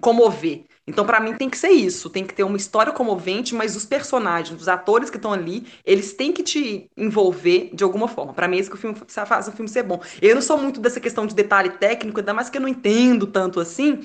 comover. 0.02 0.66
Então, 0.90 1.06
para 1.06 1.20
mim, 1.20 1.34
tem 1.36 1.50
que 1.50 1.58
ser 1.58 1.70
isso. 1.70 2.10
Tem 2.10 2.26
que 2.26 2.34
ter 2.34 2.44
uma 2.44 2.58
história 2.58 2.92
comovente, 2.92 3.54
mas 3.54 3.76
os 3.76 3.86
personagens, 3.86 4.60
os 4.60 4.68
atores 4.68 5.10
que 5.10 5.18
estão 5.18 5.32
ali, 5.32 5.68
eles 5.86 6.14
têm 6.14 6.34
que 6.34 6.44
te 6.44 6.90
envolver 6.98 7.70
de 7.74 7.84
alguma 7.84 8.08
forma. 8.08 8.34
Para 8.34 8.48
mim, 8.48 8.58
é 8.58 8.60
isso 8.60 8.70
que 8.70 8.76
o 8.76 8.80
filme 8.80 8.98
faz 9.08 9.48
o 9.48 9.52
filme 9.52 9.70
ser 9.70 9.84
bom. 9.84 10.02
Eu 10.22 10.36
não 10.36 10.42
sou 10.42 10.58
muito 10.58 10.80
dessa 10.80 11.00
questão 11.00 11.26
de 11.26 11.36
detalhe 11.36 11.70
técnico, 11.70 12.20
ainda 12.20 12.34
mais 12.34 12.50
que 12.50 12.58
eu 12.58 12.62
não 12.62 12.68
entendo 12.68 13.28
tanto 13.28 13.60
assim. 13.60 14.00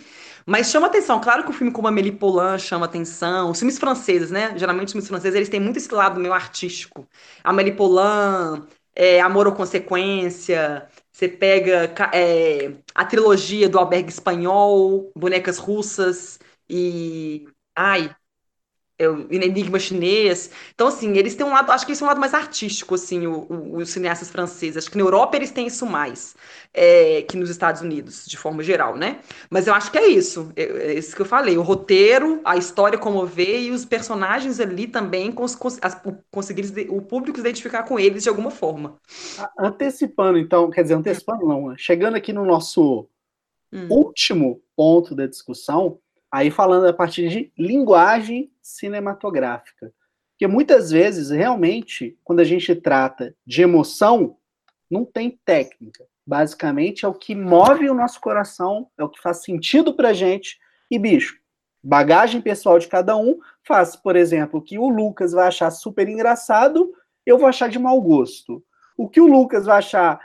Mas 0.47 0.71
chama 0.71 0.87
atenção, 0.89 1.21
claro 1.21 1.43
que 1.43 1.51
o 1.51 1.53
filme 1.53 1.73
como 1.73 1.89
Amélie 1.89 2.13
Poulain 2.13 2.59
chama 2.59 2.85
atenção. 2.87 3.51
Os 3.51 3.59
filmes 3.59 3.79
franceses, 3.79 4.31
né? 4.31 4.53
Geralmente 4.57 4.89
os 4.89 4.93
filmes 4.93 5.09
franceses, 5.09 5.37
eles 5.37 5.49
têm 5.49 5.61
muito 5.61 5.79
esse 5.79 5.93
lado 5.93 6.21
meio 6.21 6.35
artístico. 6.35 7.09
Amélie 7.43 7.75
Poulain, 7.75 8.63
é, 8.95 9.21
Amor 9.21 9.47
ou 9.47 9.55
Consequência, 9.55 10.87
você 11.11 11.29
pega 11.29 11.93
é, 12.13 12.73
a 12.95 13.05
trilogia 13.05 13.69
do 13.69 13.79
Albergue 13.79 14.11
Espanhol, 14.11 15.11
Bonecas 15.17 15.59
Russas 15.59 16.39
e. 16.69 17.47
Ai, 17.77 18.15
é 18.99 19.09
o 19.09 19.27
Enigma 19.33 19.79
Chinês. 19.79 20.51
Então, 20.73 20.87
assim, 20.87 21.17
eles 21.17 21.35
têm 21.35 21.45
um 21.45 21.51
lado, 21.51 21.71
acho 21.73 21.85
que 21.85 21.91
eles 21.91 21.99
têm 21.99 22.07
um 22.07 22.09
lado 22.09 22.21
mais 22.21 22.33
artístico, 22.33 22.95
assim, 22.95 23.27
o, 23.27 23.47
o, 23.51 23.77
os 23.79 23.91
cineastas 23.91 24.31
franceses. 24.31 24.77
Acho 24.77 24.91
que 24.91 24.97
na 24.97 25.03
Europa 25.03 25.37
eles 25.37 25.51
têm 25.51 25.67
isso 25.67 25.85
mais 25.85 26.37
é, 26.73 27.23
que 27.23 27.37
nos 27.37 27.51
Estados 27.51 27.81
Unidos, 27.81 28.25
de 28.25 28.37
forma 28.37 28.63
geral, 28.63 28.97
né? 28.97 29.21
Mas 29.51 29.67
eu 29.67 29.75
acho 29.75 29.91
que 29.91 29.99
é 29.99 30.07
isso. 30.07 30.53
É, 30.55 30.63
é 30.63 30.95
isso 30.95 31.15
que 31.15 31.23
eu 31.23 31.27
falei. 31.27 31.59
O 31.59 31.63
roteiro, 31.63 32.41
a 32.45 32.57
história 32.57 32.97
comover 32.97 33.63
e 33.63 33.71
os 33.73 33.85
personagens 33.85 34.61
ali 34.61 34.87
também 34.87 35.33
cons, 35.33 35.57
cons, 35.57 35.79
as, 35.83 36.01
conseguir 36.31 36.65
o 36.89 37.03
público 37.03 37.37
se 37.37 37.41
identificar 37.41 37.83
com 37.83 37.99
eles 37.99 38.23
de 38.23 38.29
alguma 38.29 38.51
forma. 38.51 38.97
Antecipando, 39.59 40.39
então, 40.39 40.71
quer 40.71 40.83
dizer, 40.83 40.95
antecipando 40.95 41.47
não, 41.47 41.71
né? 41.71 41.75
chegando 41.77 42.15
aqui 42.15 42.33
no 42.33 42.45
nosso 42.45 43.09
hum. 43.73 43.89
último 43.91 44.63
ponto 44.77 45.17
da 45.17 45.27
discussão, 45.27 45.99
Aí 46.35 46.51
falando 46.51 46.89
a 46.89 46.93
partir 46.93 47.29
de 47.29 47.53
linguagem 47.57 48.51
cinematográfica. 48.61 49.95
Porque 50.33 50.49
muitas 50.49 50.91
vezes, 50.91 51.31
realmente, 51.31 52.19
quando 52.25 52.41
a 52.41 52.45
gente 52.45 52.75
trata 52.75 53.37
de 53.47 53.63
emoção, 53.63 54.37
não 54.91 55.05
tem 55.05 55.39
técnica. 55.45 56.05
Basicamente, 56.27 57.05
é 57.05 57.09
o 57.09 57.15
que 57.15 57.37
move 57.37 57.89
o 57.89 57.95
nosso 57.95 58.21
coração, 58.21 58.91
é 58.99 59.05
o 59.05 59.09
que 59.09 59.23
faz 59.23 59.45
sentido 59.45 59.95
pra 59.95 60.13
gente. 60.13 60.59
E, 60.91 60.99
bicho, 60.99 61.39
bagagem 61.81 62.41
pessoal 62.41 62.81
de 62.81 62.89
cada 62.89 63.17
um 63.17 63.39
faz, 63.63 63.95
por 63.95 64.17
exemplo, 64.17 64.61
que 64.61 64.77
o 64.77 64.89
Lucas 64.89 65.31
vai 65.31 65.47
achar 65.47 65.71
super 65.71 66.09
engraçado, 66.09 66.93
eu 67.25 67.39
vou 67.39 67.47
achar 67.47 67.69
de 67.69 67.79
mau 67.79 68.03
gosto. 68.03 68.61
O 68.97 69.09
que 69.09 69.21
o 69.21 69.29
Lucas 69.29 69.67
vai 69.67 69.79
achar 69.79 70.19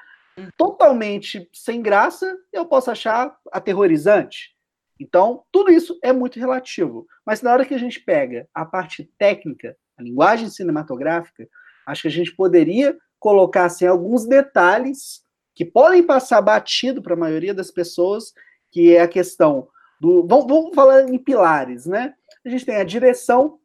totalmente 0.58 1.48
sem 1.54 1.84
graça, 1.84 2.36
eu 2.52 2.66
posso 2.66 2.90
achar 2.90 3.38
aterrorizante. 3.52 4.58
Então, 5.00 5.44
tudo 5.52 5.72
isso 5.72 5.98
é 6.04 6.12
muito 6.12 6.40
relativo. 6.40 7.08
Mas 7.26 7.42
na 7.42 7.54
hora 7.54 7.66
que 7.66 7.74
a 7.74 7.78
gente 7.78 8.00
pega 8.00 8.48
a 8.54 8.66
parte 8.66 9.10
técnica, 9.18 9.78
a 9.98 10.04
linguagem 10.04 10.50
cinematográfica, 10.50 11.48
acho 11.88 12.02
que 12.04 12.08
a 12.08 12.12
gente 12.12 12.36
poderia 12.36 12.98
colocar 13.20 13.66
assim, 13.66 13.86
alguns 13.86 14.26
detalhes 14.26 15.24
que 15.56 15.66
podem 15.66 16.04
passar 16.04 16.42
batido 16.42 17.02
para 17.02 17.14
a 17.14 17.18
maioria 17.18 17.54
das 17.54 17.72
pessoas, 17.72 18.34
que 18.72 18.96
é 18.96 19.02
a 19.02 19.08
questão 19.08 19.68
do. 20.00 20.26
Vamos, 20.28 20.48
vamos 20.48 20.76
falar 20.76 21.10
em 21.10 21.18
pilares, 21.18 21.86
né? 21.86 22.14
A 22.46 22.50
gente 22.50 22.66
tem 22.66 22.76
a 22.76 22.84
direção, 22.84 23.60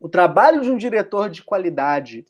o 0.00 0.08
trabalho 0.08 0.60
de 0.60 0.70
um 0.70 0.76
diretor 0.76 1.28
de 1.28 1.42
qualidade 1.42 2.24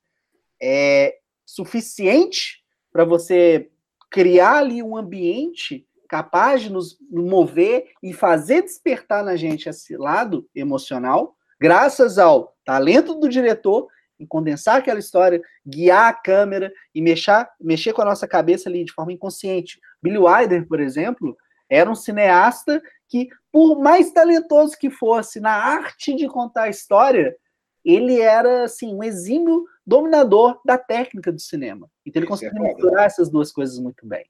é 0.61 1.19
suficiente 1.45 2.65
para 2.91 3.05
você 3.05 3.71
criar 4.11 4.59
ali 4.59 4.83
um 4.83 4.97
ambiente 4.97 5.87
capaz 6.09 6.63
de 6.63 6.73
nos 6.73 6.97
mover 7.11 7.91
e 8.03 8.13
fazer 8.13 8.63
despertar 8.63 9.23
na 9.23 9.37
gente 9.37 9.69
esse 9.69 9.97
lado 9.97 10.49
emocional, 10.55 11.37
graças 11.61 12.19
ao 12.19 12.57
talento 12.65 13.15
do 13.15 13.29
diretor 13.29 13.89
em 14.19 14.27
condensar 14.27 14.77
aquela 14.77 14.99
história, 14.99 15.41
guiar 15.65 16.09
a 16.09 16.13
câmera 16.13 16.73
e 16.95 17.01
mexer, 17.01 17.49
mexer 17.61 17.93
com 17.93 18.03
a 18.03 18.07
nossa 18.07 18.27
cabeça 18.27 18.69
ali 18.69 18.85
de 18.85 18.93
forma 18.93 19.13
inconsciente. 19.13 19.79
Billy 20.03 20.19
Wilder, 20.19 20.67
por 20.67 20.81
exemplo, 20.81 21.37
era 21.71 21.89
um 21.89 21.95
cineasta 21.95 22.83
que, 23.09 23.29
por 23.53 23.79
mais 23.79 24.11
talentoso 24.11 24.77
que 24.79 24.91
fosse 24.91 25.39
na 25.39 25.53
arte 25.53 26.15
de 26.15 26.27
contar 26.27 26.65
a 26.65 26.69
história, 26.69 27.37
ele 27.85 28.21
era 28.21 28.65
assim 28.65 28.95
um 28.95 29.03
exímio 29.03 29.65
dominador 29.87 30.61
da 30.65 30.77
técnica 30.77 31.33
do 31.33 31.41
cinema. 31.41 31.89
Então 32.05 32.21
ele 32.21 32.27
é 32.27 32.29
conseguia 32.29 32.61
misturar 32.61 33.07
essas 33.07 33.31
duas 33.31 33.53
coisas 33.53 33.79
muito 33.79 34.07
bem. 34.07 34.29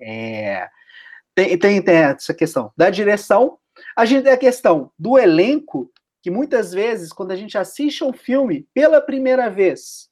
É, 0.00 0.68
tem, 1.34 1.58
tem, 1.58 1.82
tem 1.82 1.96
essa 1.96 2.34
questão 2.34 2.72
da 2.76 2.90
direção. 2.90 3.58
A 3.96 4.04
gente 4.04 4.24
tem 4.24 4.32
a 4.32 4.38
questão 4.38 4.90
do 4.98 5.18
elenco, 5.18 5.90
que 6.22 6.30
muitas 6.30 6.72
vezes, 6.72 7.12
quando 7.12 7.30
a 7.30 7.36
gente 7.36 7.56
assiste 7.56 8.04
um 8.04 8.12
filme 8.12 8.68
pela 8.74 9.00
primeira 9.00 9.48
vez, 9.48 10.10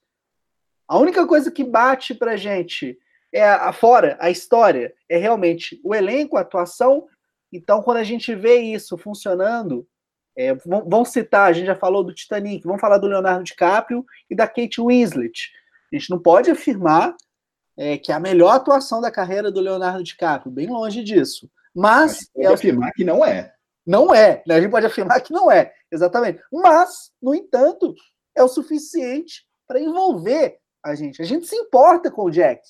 a 0.87 0.99
única 0.99 1.27
coisa 1.27 1.51
que 1.51 1.63
bate 1.63 2.15
pra 2.15 2.37
gente 2.37 2.99
é 3.33 3.47
a, 3.47 3.73
fora 3.73 4.17
a 4.21 4.31
história, 4.31 4.95
é 5.09 5.19
realmente 5.19 5.79
o 5.85 5.95
elenco, 5.95 6.37
a 6.37 6.41
atuação. 6.41 7.07
Então, 7.53 7.83
quando 7.83 7.99
a 7.99 8.05
gente 8.05 8.35
vê 8.35 8.57
isso 8.61 8.97
funcionando, 8.97 9.87
é, 10.35 10.55
vamos 10.55 11.11
citar, 11.11 11.51
a 11.51 11.53
gente 11.53 11.67
já 11.67 11.75
falou 11.75 12.03
do 12.03 12.15
Titanic, 12.15 12.65
vamos 12.65 12.81
falar 12.81 12.99
do 12.99 13.07
Leonardo 13.07 13.45
DiCaprio 13.45 14.05
e 14.31 14.35
da 14.35 14.47
Kate 14.47 14.81
Winslet. 14.81 15.51
A 15.93 15.97
gente 15.97 16.09
não 16.09 16.19
pode 16.19 16.51
afirmar 16.51 17.15
é, 17.79 17.97
que 17.97 18.11
é 18.11 18.15
a 18.17 18.21
melhor 18.21 18.57
atuação 18.57 19.01
da 19.01 19.09
carreira 19.09 19.53
do 19.53 19.61
Leonardo 19.61 20.03
DiCaprio, 20.03 20.51
bem 20.51 20.67
longe 20.67 21.05
disso. 21.05 21.49
Mas. 21.73 22.29
Pode 22.35 22.47
é 22.47 22.53
afirmar 22.53 22.93
que 22.93 23.05
não 23.05 23.25
é. 23.25 23.55
Não 23.87 24.13
é, 24.13 24.43
né? 24.47 24.57
a 24.57 24.61
gente 24.61 24.71
pode 24.71 24.85
afirmar 24.85 25.21
que 25.23 25.33
não 25.33 25.51
é, 25.51 25.73
exatamente. 25.91 26.43
Mas, 26.53 27.11
no 27.23 27.35
entanto, 27.35 27.95
é 28.37 28.43
o 28.43 28.49
suficiente 28.49 29.47
para 29.67 29.81
envolver 29.81 30.59
a 30.85 30.95
gente. 30.95 31.23
A 31.23 31.25
gente 31.25 31.47
se 31.47 31.57
importa 31.57 32.11
com 32.11 32.25
o 32.25 32.31
Jack. 32.31 32.61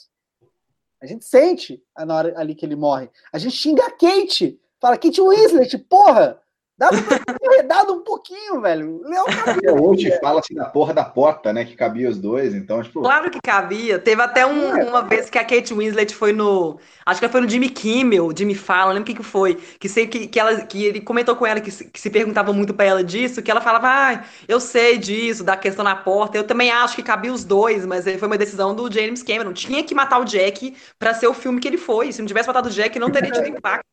A 1.03 1.07
gente 1.07 1.25
sente 1.25 1.83
na 1.97 2.15
hora 2.15 2.39
ali 2.39 2.55
que 2.55 2.65
ele 2.65 2.77
morre. 2.77 3.11
A 3.33 3.39
gente 3.39 3.57
xinga 3.57 3.85
a 3.85 3.91
Kate. 3.91 4.61
Fala, 4.81 4.97
Kate 4.97 5.21
Winslet, 5.21 5.79
porra! 5.79 6.41
Dá 6.79 6.91
pra 6.91 7.35
ter 7.35 7.45
enredado 7.45 7.93
um 7.93 8.05
pouquinho, 8.05 8.61
velho. 8.61 9.03
Leão 9.03 9.27
cabia. 9.27 9.75
Hoje 9.75 10.17
fala 10.21 10.39
assim 10.39 10.55
da 10.55 10.67
porra 10.67 10.95
da 10.95 11.05
porta, 11.05 11.53
né? 11.53 11.65
Que 11.65 11.75
cabia 11.75 12.09
os 12.09 12.17
dois, 12.17 12.55
então, 12.55 12.81
tipo. 12.81 13.01
Claro 13.01 13.29
que 13.33 13.41
cabia. 13.41 13.99
Teve 13.99 14.23
até 14.23 14.47
um, 14.47 14.77
é. 14.77 14.85
uma 14.85 15.03
vez 15.03 15.29
que 15.29 15.37
a 15.37 15.45
Kate 15.45 15.75
Winslet 15.75 16.15
foi 16.15 16.33
no. 16.33 16.79
Acho 17.05 17.19
que 17.21 17.29
foi 17.29 17.41
no 17.41 17.49
Jimmy 17.49 17.69
Kimmel, 17.69 18.33
Jimmy 18.37 18.55
Fallon, 18.55 18.91
lembro 18.91 19.03
o 19.03 19.07
que, 19.07 19.15
que 19.15 19.25
foi. 19.25 19.57
Que 19.57 19.89
sei 19.89 20.07
que, 20.07 20.29
que, 20.29 20.39
ela, 20.39 20.61
que 20.61 20.85
ele 20.85 21.01
comentou 21.01 21.35
com 21.35 21.45
ela 21.45 21.61
que, 21.61 21.73
que 21.73 22.01
se 22.01 22.11
perguntava 22.11 22.53
muito 22.53 22.73
pra 22.73 22.87
ela 22.87 23.03
disso, 23.03 23.43
que 23.43 23.51
ela 23.51 23.61
falava, 23.61 23.89
ah, 23.89 24.25
eu 24.47 24.61
sei 24.61 24.99
disso, 24.99 25.43
da 25.43 25.57
questão 25.57 25.85
na 25.85 25.97
porta. 25.97 26.39
Eu 26.39 26.45
também 26.45 26.71
acho 26.71 26.95
que 26.95 27.03
cabia 27.03 27.33
os 27.33 27.43
dois, 27.43 27.85
mas 27.85 28.05
foi 28.05 28.29
uma 28.29 28.39
decisão 28.39 28.73
do 28.73 28.89
James 28.93 29.25
Cameron. 29.25 29.53
Tinha 29.53 29.83
que 29.83 29.97
matar 29.97 30.21
o 30.21 30.25
Jack 30.25 30.77
pra 30.97 31.13
ser 31.13 31.27
o 31.27 31.35
filme 31.35 31.59
que 31.61 31.67
ele 31.67 31.79
foi. 31.79 32.13
Se 32.13 32.21
não 32.21 32.29
tivesse 32.29 32.47
matado 32.47 32.69
o 32.69 32.73
Jack, 32.73 33.01
não 33.01 33.11
teria 33.11 33.33
tido 33.33 33.49
impacto. 33.49 33.85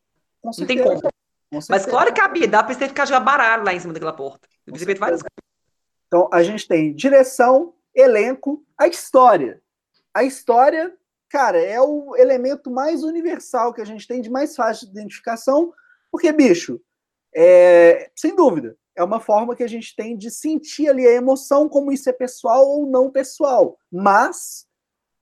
Não 0.44 0.66
tem 0.66 0.80
como. 0.80 1.00
Mas 1.68 1.86
claro 1.86 2.12
que 2.12 2.20
cabia, 2.20 2.48
dá 2.48 2.62
pra 2.62 2.74
você 2.74 2.88
ficar 2.88 3.04
jogando 3.06 3.24
baralho 3.24 3.64
lá 3.64 3.72
em 3.72 3.80
cima 3.80 3.92
daquela 3.92 4.12
porta. 4.12 4.48
várias. 4.98 5.22
Então, 6.06 6.28
a 6.32 6.42
gente 6.42 6.66
tem 6.66 6.94
direção, 6.94 7.74
elenco, 7.94 8.64
a 8.78 8.86
história. 8.86 9.62
A 10.14 10.24
história, 10.24 10.94
cara, 11.28 11.58
é 11.58 11.80
o 11.80 12.14
elemento 12.16 12.70
mais 12.70 13.02
universal 13.02 13.72
que 13.72 13.80
a 13.80 13.84
gente 13.84 14.06
tem 14.06 14.20
de 14.20 14.30
mais 14.30 14.54
fácil 14.54 14.86
de 14.86 14.92
identificação, 14.92 15.72
porque, 16.10 16.32
bicho, 16.32 16.80
é, 17.34 18.10
sem 18.14 18.34
dúvida, 18.34 18.76
é 18.96 19.04
uma 19.04 19.20
forma 19.20 19.54
que 19.54 19.62
a 19.62 19.68
gente 19.68 19.94
tem 19.94 20.16
de 20.16 20.30
sentir 20.30 20.88
ali 20.88 21.06
a 21.06 21.12
emoção, 21.12 21.68
como 21.68 21.92
isso 21.92 22.08
é 22.08 22.12
pessoal 22.12 22.66
ou 22.66 22.86
não 22.86 23.10
pessoal. 23.10 23.78
Mas 23.92 24.66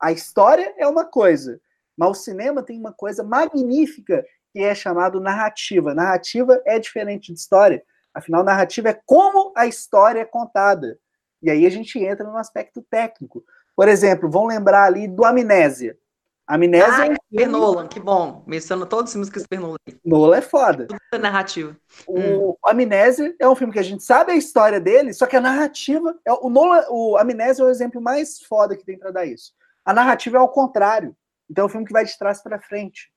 a 0.00 0.12
história 0.12 0.72
é 0.78 0.86
uma 0.86 1.04
coisa, 1.04 1.60
mas 1.96 2.10
o 2.10 2.14
cinema 2.14 2.62
tem 2.62 2.78
uma 2.78 2.92
coisa 2.92 3.24
magnífica 3.24 4.24
que 4.54 4.62
é 4.62 4.72
chamado 4.72 5.20
narrativa. 5.20 5.92
Narrativa 5.92 6.62
é 6.64 6.78
diferente 6.78 7.32
de 7.32 7.38
história. 7.40 7.82
Afinal, 8.14 8.44
narrativa 8.44 8.90
é 8.90 9.00
como 9.04 9.52
a 9.56 9.66
história 9.66 10.20
é 10.20 10.24
contada. 10.24 10.96
E 11.42 11.50
aí 11.50 11.66
a 11.66 11.70
gente 11.70 11.98
entra 11.98 12.24
no 12.24 12.36
aspecto 12.36 12.80
técnico. 12.88 13.44
Por 13.74 13.88
exemplo, 13.88 14.30
vão 14.30 14.46
lembrar 14.46 14.84
ali 14.84 15.08
do 15.08 15.24
Amnésia. 15.24 15.98
Amnésia. 16.46 16.86
Ah, 16.86 17.06
é 17.06 17.08
Christopher 17.08 17.48
Nolan, 17.48 17.88
que 17.88 17.98
bom. 17.98 18.44
Menciono 18.46 18.86
todos 18.86 19.10
os 19.10 19.12
filmes 19.12 19.28
que 19.28 19.34
Christopher 19.34 19.60
Nolan. 19.60 19.76
Nolan 20.04 20.36
é 20.36 20.40
foda. 20.40 20.86
Tudo 20.86 21.00
é 21.12 21.18
narrativa. 21.18 21.76
O 22.06 22.50
hum. 22.50 22.56
Amnésia 22.64 23.34
é 23.40 23.48
um 23.48 23.56
filme 23.56 23.72
que 23.72 23.80
a 23.80 23.84
gente 23.84 24.04
sabe 24.04 24.30
a 24.30 24.36
história 24.36 24.78
dele, 24.78 25.12
só 25.12 25.26
que 25.26 25.36
a 25.36 25.40
narrativa. 25.40 26.16
É, 26.24 26.32
o, 26.32 26.48
Nolan, 26.48 26.84
o 26.90 27.16
Amnésia 27.16 27.64
é 27.64 27.66
o 27.66 27.70
exemplo 27.70 28.00
mais 28.00 28.40
foda 28.40 28.76
que 28.76 28.84
tem 28.84 28.96
para 28.96 29.10
dar 29.10 29.26
isso. 29.26 29.52
A 29.84 29.92
narrativa 29.92 30.36
é 30.36 30.40
ao 30.40 30.48
contrário. 30.48 31.16
Então 31.50 31.64
é 31.64 31.66
um 31.66 31.70
filme 31.70 31.86
que 31.86 31.92
vai 31.92 32.04
de 32.04 32.16
trás 32.16 32.40
para 32.40 32.60
frente. 32.60 33.10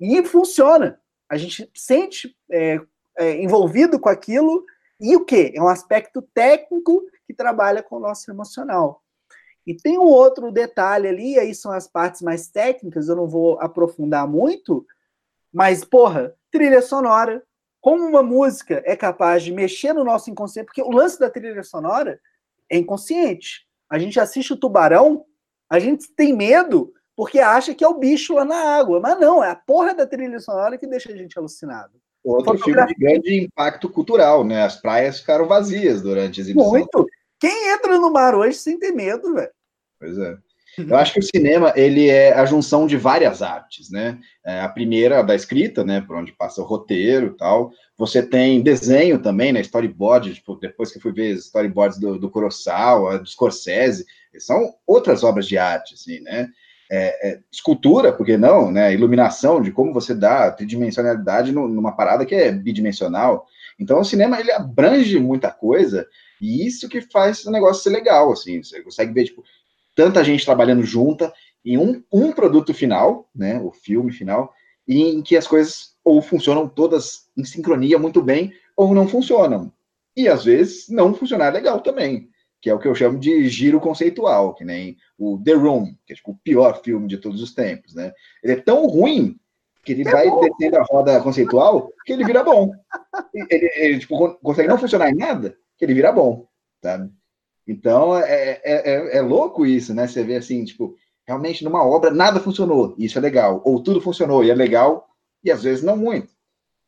E 0.00 0.22
funciona. 0.24 1.00
A 1.28 1.36
gente 1.36 1.70
sente 1.74 2.36
é, 2.50 2.80
é, 3.18 3.42
envolvido 3.42 3.98
com 3.98 4.08
aquilo. 4.08 4.64
E 5.00 5.16
o 5.16 5.24
que? 5.24 5.52
É 5.54 5.62
um 5.62 5.68
aspecto 5.68 6.22
técnico 6.34 7.02
que 7.26 7.34
trabalha 7.34 7.82
com 7.82 7.96
o 7.96 8.00
nosso 8.00 8.30
emocional. 8.30 9.02
E 9.66 9.74
tem 9.74 9.98
um 9.98 10.04
outro 10.04 10.50
detalhe 10.50 11.08
ali, 11.08 11.38
aí 11.38 11.54
são 11.54 11.72
as 11.72 11.86
partes 11.86 12.20
mais 12.20 12.48
técnicas, 12.48 13.08
eu 13.08 13.14
não 13.14 13.28
vou 13.28 13.60
aprofundar 13.60 14.26
muito, 14.26 14.84
mas, 15.52 15.84
porra, 15.84 16.34
trilha 16.50 16.82
sonora. 16.82 17.42
Como 17.80 18.04
uma 18.04 18.22
música 18.22 18.82
é 18.84 18.96
capaz 18.96 19.42
de 19.42 19.52
mexer 19.52 19.92
no 19.92 20.04
nosso 20.04 20.30
inconsciente, 20.30 20.66
porque 20.66 20.82
o 20.82 20.90
lance 20.90 21.18
da 21.18 21.30
trilha 21.30 21.62
sonora 21.62 22.20
é 22.70 22.78
inconsciente. 22.78 23.66
A 23.88 23.98
gente 23.98 24.18
assiste 24.18 24.52
o 24.52 24.56
tubarão, 24.56 25.26
a 25.68 25.78
gente 25.78 26.12
tem 26.14 26.32
medo, 26.32 26.92
porque 27.22 27.38
acha 27.38 27.72
que 27.72 27.84
é 27.84 27.88
o 27.88 28.00
bicho 28.00 28.34
lá 28.34 28.44
na 28.44 28.56
água. 28.56 28.98
Mas 28.98 29.20
não, 29.20 29.44
é 29.44 29.50
a 29.50 29.54
porra 29.54 29.94
da 29.94 30.04
trilha 30.04 30.40
sonora 30.40 30.76
que 30.76 30.88
deixa 30.88 31.12
a 31.12 31.16
gente 31.16 31.38
alucinado. 31.38 31.92
Outro 32.24 32.58
Fotografia. 32.58 32.96
filme 32.96 33.20
de 33.20 33.22
grande 33.22 33.44
impacto 33.44 33.88
cultural, 33.88 34.44
né? 34.44 34.64
As 34.64 34.80
praias 34.80 35.20
ficaram 35.20 35.46
vazias 35.46 36.02
durante 36.02 36.40
a 36.40 36.42
exibição. 36.42 36.68
Muito. 36.68 37.06
Quem 37.38 37.72
entra 37.72 37.96
no 37.96 38.10
mar 38.10 38.34
hoje 38.34 38.56
sem 38.56 38.76
ter 38.76 38.90
medo, 38.90 39.34
velho? 39.34 39.52
Pois 40.00 40.18
é. 40.18 40.36
Eu 40.76 40.96
acho 40.96 41.12
que 41.12 41.20
o 41.20 41.22
cinema 41.22 41.72
ele 41.76 42.08
é 42.08 42.32
a 42.32 42.44
junção 42.44 42.88
de 42.88 42.96
várias 42.96 43.40
artes, 43.40 43.88
né? 43.88 44.18
É 44.44 44.60
a 44.60 44.68
primeira 44.68 45.22
da 45.22 45.36
escrita, 45.36 45.84
né? 45.84 46.00
Por 46.00 46.16
onde 46.16 46.32
passa 46.32 46.60
o 46.60 46.64
roteiro, 46.64 47.34
tal. 47.34 47.70
Você 47.96 48.20
tem 48.20 48.60
desenho 48.60 49.22
também, 49.22 49.52
né? 49.52 49.60
Storyboard. 49.60 50.34
Tipo, 50.34 50.56
depois 50.56 50.90
que 50.90 50.98
eu 50.98 51.02
fui 51.02 51.12
ver 51.12 51.36
storyboards 51.36 52.00
do, 52.00 52.18
do 52.18 52.28
Kurosawa, 52.28 53.20
do 53.20 53.28
Scorsese, 53.28 54.04
são 54.38 54.74
outras 54.84 55.22
obras 55.22 55.46
de 55.46 55.56
arte, 55.56 55.94
assim, 55.94 56.18
né? 56.18 56.48
É, 56.94 57.30
é, 57.30 57.40
escultura, 57.50 58.12
porque 58.12 58.36
não, 58.36 58.70
né? 58.70 58.92
Iluminação, 58.92 59.62
de 59.62 59.72
como 59.72 59.94
você 59.94 60.14
dá 60.14 60.50
tridimensionalidade 60.50 61.50
numa 61.50 61.92
parada 61.92 62.26
que 62.26 62.34
é 62.34 62.52
bidimensional. 62.52 63.46
Então, 63.78 63.98
o 64.00 64.04
cinema 64.04 64.38
ele 64.38 64.52
abrange 64.52 65.18
muita 65.18 65.50
coisa 65.50 66.06
e 66.38 66.66
isso 66.66 66.90
que 66.90 67.00
faz 67.00 67.46
o 67.46 67.50
negócio 67.50 67.82
ser 67.82 67.88
legal, 67.88 68.30
assim. 68.30 68.62
Você 68.62 68.82
consegue 68.82 69.10
ver 69.14 69.24
tipo 69.24 69.42
tanta 69.96 70.22
gente 70.22 70.44
trabalhando 70.44 70.82
junta 70.82 71.32
em 71.64 71.78
um, 71.78 72.04
um 72.12 72.30
produto 72.30 72.74
final, 72.74 73.26
né? 73.34 73.58
O 73.58 73.72
filme 73.72 74.12
final, 74.12 74.52
e 74.86 75.00
em 75.00 75.22
que 75.22 75.34
as 75.34 75.46
coisas 75.46 75.94
ou 76.04 76.20
funcionam 76.20 76.68
todas 76.68 77.26
em 77.34 77.44
sincronia 77.44 77.98
muito 77.98 78.20
bem 78.20 78.52
ou 78.76 78.94
não 78.94 79.08
funcionam. 79.08 79.72
E 80.14 80.28
às 80.28 80.44
vezes 80.44 80.90
não 80.90 81.14
funcionar 81.14 81.54
legal 81.54 81.80
também 81.80 82.28
que 82.62 82.70
é 82.70 82.74
o 82.74 82.78
que 82.78 82.86
eu 82.86 82.94
chamo 82.94 83.18
de 83.18 83.48
giro 83.48 83.80
conceitual, 83.80 84.54
que 84.54 84.64
nem 84.64 84.96
o 85.18 85.36
The 85.44 85.52
Room, 85.52 85.96
que 86.06 86.12
é 86.12 86.16
tipo, 86.16 86.30
o 86.30 86.38
pior 86.38 86.80
filme 86.80 87.08
de 87.08 87.18
todos 87.18 87.42
os 87.42 87.52
tempos, 87.52 87.92
né? 87.92 88.12
Ele 88.40 88.52
é 88.52 88.60
tão 88.60 88.86
ruim 88.86 89.36
que 89.84 89.90
ele 89.90 90.08
é 90.08 90.12
vai 90.12 90.30
descendo 90.30 90.78
a 90.78 90.84
roda 90.84 91.20
conceitual, 91.20 91.90
que 92.06 92.12
ele 92.12 92.24
vira 92.24 92.44
bom. 92.44 92.72
Ele, 93.50 93.70
ele 93.74 93.98
tipo, 93.98 94.34
consegue 94.36 94.68
não 94.68 94.78
funcionar 94.78 95.10
em 95.10 95.16
nada, 95.16 95.56
que 95.76 95.84
ele 95.84 95.92
vira 95.92 96.12
bom, 96.12 96.46
sabe? 96.80 97.10
Então, 97.66 98.16
é, 98.16 98.60
é, 98.62 98.62
é, 98.62 99.16
é, 99.16 99.20
louco 99.20 99.66
isso, 99.66 99.92
né? 99.92 100.06
Você 100.06 100.22
vê 100.22 100.36
assim, 100.36 100.64
tipo, 100.64 100.94
realmente 101.26 101.64
numa 101.64 101.84
obra 101.84 102.12
nada 102.12 102.38
funcionou, 102.38 102.94
e 102.96 103.06
isso 103.06 103.18
é 103.18 103.20
legal. 103.20 103.60
Ou 103.64 103.82
tudo 103.82 104.00
funcionou 104.00 104.44
e 104.44 104.50
é 104.52 104.54
legal, 104.54 105.08
e 105.42 105.50
às 105.50 105.64
vezes 105.64 105.82
não 105.82 105.96
muito. 105.96 106.32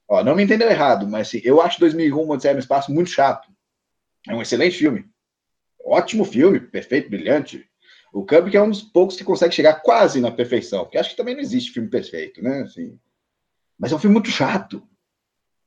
Ó, 0.08 0.22
não 0.22 0.36
me 0.36 0.44
entendeu 0.44 0.70
errado, 0.70 1.08
mas 1.08 1.26
assim, 1.26 1.40
eu 1.42 1.60
acho 1.60 1.80
2001 1.80 2.30
Odisseia 2.30 2.54
no 2.54 2.60
Espaço 2.60 2.92
muito 2.92 3.10
chato. 3.10 3.48
É 4.28 4.34
um 4.34 4.40
excelente 4.40 4.78
filme. 4.78 5.12
Ótimo 5.84 6.24
filme, 6.24 6.58
perfeito, 6.58 7.10
brilhante. 7.10 7.68
O 8.12 8.24
Kubrick 8.24 8.56
é 8.56 8.62
um 8.62 8.70
dos 8.70 8.82
poucos 8.82 9.16
que 9.16 9.24
consegue 9.24 9.54
chegar 9.54 9.82
quase 9.82 10.20
na 10.20 10.30
perfeição, 10.30 10.84
porque 10.84 10.96
acho 10.96 11.10
que 11.10 11.16
também 11.16 11.34
não 11.34 11.42
existe 11.42 11.72
filme 11.72 11.88
perfeito, 11.88 12.42
né? 12.42 12.62
Assim, 12.62 12.98
mas 13.78 13.92
é 13.92 13.96
um 13.96 13.98
filme 13.98 14.14
muito 14.14 14.30
chato. 14.30 14.82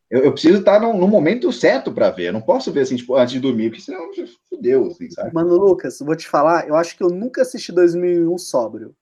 Eu, 0.10 0.24
eu 0.24 0.32
preciso 0.32 0.60
estar 0.60 0.80
no, 0.80 0.94
no, 0.94 1.08
momento 1.08 1.52
certo 1.52 1.92
para 1.92 2.10
ver. 2.10 2.28
Eu 2.28 2.34
não 2.34 2.42
posso 2.42 2.72
ver 2.72 2.82
assim, 2.82 2.96
tipo, 2.96 3.16
antes 3.16 3.34
de 3.34 3.42
dormir, 3.42 3.70
porque 3.70 3.84
senão 3.84 4.10
fudeu, 4.50 4.88
assim, 4.88 5.10
sabe? 5.12 5.34
Mano, 5.34 5.56
Lucas, 5.58 6.00
vou 6.00 6.16
te 6.16 6.28
falar, 6.28 6.68
eu 6.68 6.76
acho 6.76 6.96
que 6.96 7.04
eu 7.04 7.10
nunca 7.10 7.42
assisti 7.42 7.74
2001 7.74 8.38
sóbrio. 8.38 8.96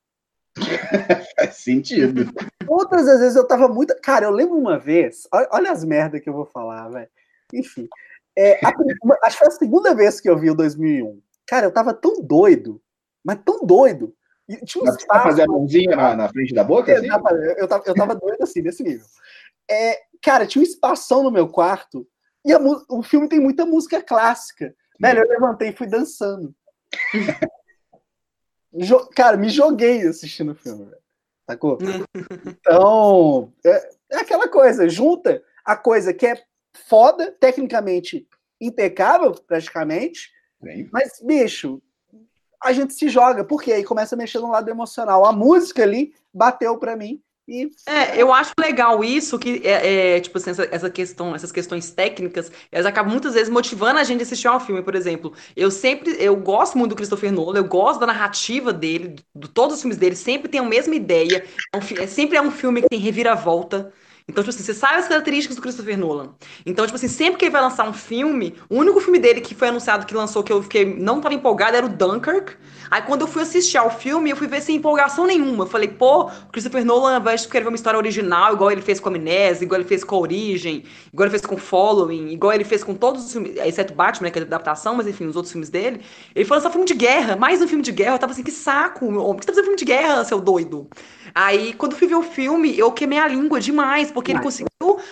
Faz 1.38 1.58
sentido. 1.58 2.32
Outras 2.68 3.06
vezes 3.06 3.36
eu 3.36 3.48
tava 3.48 3.68
muito. 3.68 3.96
Cara, 4.02 4.26
eu 4.26 4.32
lembro 4.32 4.58
uma 4.58 4.80
vez. 4.80 5.28
Olha 5.52 5.72
as 5.72 5.84
merdas 5.84 6.22
que 6.22 6.30
eu 6.30 6.34
vou 6.34 6.46
falar, 6.46 6.90
velho. 6.90 7.10
Enfim. 7.54 7.88
É, 8.38 8.60
a, 8.66 8.70
acho 9.24 9.38
que 9.38 9.46
foi 9.46 9.48
a 9.48 9.52
segunda 9.52 9.96
vez 9.96 10.20
que 10.20 10.30
eu 10.30 10.38
vi 10.38 10.50
o 10.50 10.56
2001. 10.56 11.22
Cara, 11.48 11.66
eu 11.66 11.72
tava 11.72 11.94
tão 11.94 12.22
doido, 12.22 12.82
mas 13.24 13.40
tão 13.46 13.66
doido. 13.66 14.14
E 14.48 14.58
tinha 14.66 14.84
um 14.84 14.88
espaço, 14.88 15.24
fazer 15.24 15.44
a 15.44 15.48
mãozinha 15.48 15.96
na, 15.96 16.16
na, 16.16 16.30
frente 16.30 16.54
da 16.54 16.64
boca? 16.64 16.92
É, 16.92 16.98
assim? 16.98 17.08
eu, 17.58 17.68
tava, 17.68 17.84
eu 17.88 17.96
tava 17.96 18.16
doido 18.16 18.44
assim, 18.44 18.62
nesse 18.62 18.84
nível. 18.84 19.06
É, 19.70 20.00
cara, 20.22 20.46
tinha 20.46 20.62
um 20.62 20.66
espação 20.66 21.24
no 21.24 21.32
meu 21.32 21.50
quarto 21.50 22.08
e 22.44 22.54
a, 22.54 22.60
o 22.90 23.02
filme 23.02 23.28
tem 23.28 23.40
muita 23.40 23.66
música 23.66 24.02
clássica. 24.02 24.76
Velho, 25.00 25.24
eu 25.24 25.30
levantei 25.30 25.70
e 25.70 25.76
fui 25.76 25.88
dançando. 25.88 26.54
cara, 29.16 29.36
me 29.36 29.50
joguei 29.50 30.08
assistindo 30.08 30.52
o 30.52 30.56
filme, 30.56 30.86
velho. 30.86 31.02
Sacou? 31.50 31.78
Então, 32.46 33.54
é, 33.66 33.90
é, 34.12 34.18
aquela 34.18 34.48
coisa, 34.48 34.90
junta 34.90 35.44
a 35.64 35.76
coisa 35.76 36.14
que 36.14 36.26
é 36.26 36.42
foda, 36.76 37.36
tecnicamente 37.40 38.28
impecável, 38.60 39.32
praticamente, 39.32 40.30
Sim. 40.64 40.90
mas, 40.92 41.20
bicho, 41.22 41.82
a 42.64 42.72
gente 42.72 42.94
se 42.94 43.10
joga, 43.10 43.44
porque 43.44 43.72
aí 43.72 43.84
começa 43.84 44.16
a 44.16 44.18
mexer 44.18 44.40
no 44.40 44.52
lado 44.52 44.70
emocional. 44.70 45.26
A 45.26 45.32
música 45.32 45.84
ali 45.84 46.14
bateu 46.34 46.78
para 46.78 46.96
mim 46.96 47.22
e... 47.48 47.70
É, 47.88 48.20
eu 48.20 48.34
acho 48.34 48.54
legal 48.60 49.04
isso, 49.04 49.38
que 49.38 49.62
é, 49.64 50.16
é 50.16 50.20
tipo 50.20 50.38
assim, 50.38 50.50
essa, 50.50 50.68
essa, 50.72 50.90
questão, 50.90 51.36
essas 51.36 51.52
questões 51.52 51.92
técnicas, 51.92 52.52
elas 52.72 52.88
acabam 52.88 53.12
muitas 53.12 53.36
vezes 53.36 53.50
motivando 53.50 54.00
a 54.00 54.04
gente 54.04 54.22
a 54.22 54.24
assistir 54.24 54.48
ao 54.48 54.60
filme, 54.60 54.82
por 54.82 54.96
exemplo. 54.96 55.34
Eu 55.56 55.70
sempre, 55.70 56.16
eu 56.20 56.36
gosto 56.36 56.78
muito 56.78 56.92
do 56.92 56.96
Christopher 56.96 57.32
Nolan, 57.32 57.60
eu 57.60 57.66
gosto 57.66 58.00
da 58.00 58.08
narrativa 58.08 58.74
dele, 58.74 59.16
de 59.36 59.48
todos 59.50 59.76
os 59.76 59.82
filmes 59.82 59.98
dele, 59.98 60.16
sempre 60.16 60.50
tem 60.50 60.60
a 60.60 60.64
mesma 60.64 60.96
ideia, 60.96 61.46
é, 61.72 62.04
é 62.04 62.08
sempre 62.08 62.38
é 62.38 62.42
um 62.42 62.52
filme 62.52 62.82
que 62.82 62.90
tem 62.90 63.00
reviravolta. 63.00 63.94
Então, 64.28 64.44
tipo 64.44 64.56
assim, 64.56 64.64
você 64.64 64.74
sabe 64.74 64.96
as 64.96 65.08
características 65.08 65.56
do 65.56 65.62
Christopher 65.62 66.00
Nolan. 66.00 66.34
Então, 66.66 66.84
tipo 66.84 66.96
assim, 66.96 67.08
sempre 67.08 67.38
que 67.38 67.46
ele 67.46 67.52
vai 67.52 67.62
lançar 67.62 67.88
um 67.88 67.94
filme, 67.94 68.56
o 68.68 68.78
único 68.78 69.00
filme 69.00 69.20
dele 69.20 69.40
que 69.40 69.54
foi 69.54 69.68
anunciado 69.68 70.04
que 70.04 70.16
lançou 70.16 70.44
que 70.44 70.52
eu 70.52 70.64
fiquei 70.64 70.84
não 70.84 71.22
tava 71.22 71.36
empolgado 71.36 71.78
era 71.78 71.86
o 71.86 71.90
Dunkirk. 71.90 72.54
Aí 72.90 73.04
quando 73.04 73.22
eu 73.22 73.28
fui 73.28 73.44
assistir 73.44 73.78
ao 73.78 73.92
filme, 73.92 74.32
eu 74.32 74.36
fui 74.36 74.48
ver 74.48 74.62
sem 74.62 74.78
empolgação 74.78 75.28
nenhuma. 75.28 75.66
Eu 75.66 75.68
falei, 75.68 75.88
pô, 75.88 76.24
o 76.24 76.52
Christopher 76.52 76.84
Nolan 76.84 77.20
vai 77.20 77.36
escrever 77.36 77.68
uma 77.68 77.76
história 77.76 77.98
original, 78.00 78.54
igual 78.54 78.72
ele 78.72 78.82
fez 78.82 79.00
com 79.00 79.10
a 79.10 79.12
Amnésia, 79.12 79.64
igual 79.64 79.80
ele 79.80 79.88
fez 79.88 80.04
com 80.04 80.16
a 80.16 80.20
Origem, 80.20 80.84
igual 81.14 81.26
ele 81.26 81.32
fez 81.32 81.46
com 81.46 81.56
Following, 81.56 82.30
igual 82.30 82.52
ele 82.54 82.64
fez 82.64 82.84
com 82.84 82.96
todos 82.96 83.26
os 83.26 83.32
filmes, 83.32 83.56
exceto 83.58 83.94
Batman, 83.94 84.32
que 84.32 84.40
é 84.40 84.42
adaptação, 84.42 84.96
mas 84.96 85.08
enfim, 85.08 85.28
os 85.28 85.36
outros 85.36 85.52
filmes 85.52 85.70
dele. 85.70 86.02
Ele 86.34 86.46
falou, 86.46 86.64
só 86.64 86.72
filme 86.72 86.88
de 86.88 86.96
guerra, 86.96 87.36
mais 87.36 87.62
um 87.62 87.68
filme 87.68 87.84
de 87.84 87.92
guerra. 87.92 88.16
Eu 88.16 88.20
tava 88.20 88.34
assim, 88.34 88.44
que 88.44 88.52
saco, 88.52 89.12
meu 89.12 89.22
homem, 89.22 89.38
que 89.38 89.46
você 89.46 89.52
tá 89.52 89.54
fazendo 89.54 89.66
filme 89.66 89.78
de 89.78 89.86
guerra, 89.86 90.24
seu 90.26 90.42
doido? 90.42 90.88
Aí, 91.34 91.74
quando 91.74 91.92
eu 91.92 91.98
fui 91.98 92.08
ver 92.08 92.16
o 92.16 92.24
filme, 92.24 92.78
eu 92.78 92.92
queimei 92.92 93.20
a 93.20 93.28
língua 93.28 93.60
demais, 93.60 94.12
porque 94.16 94.32
ele 94.32 94.40
conseguiu 94.40 94.70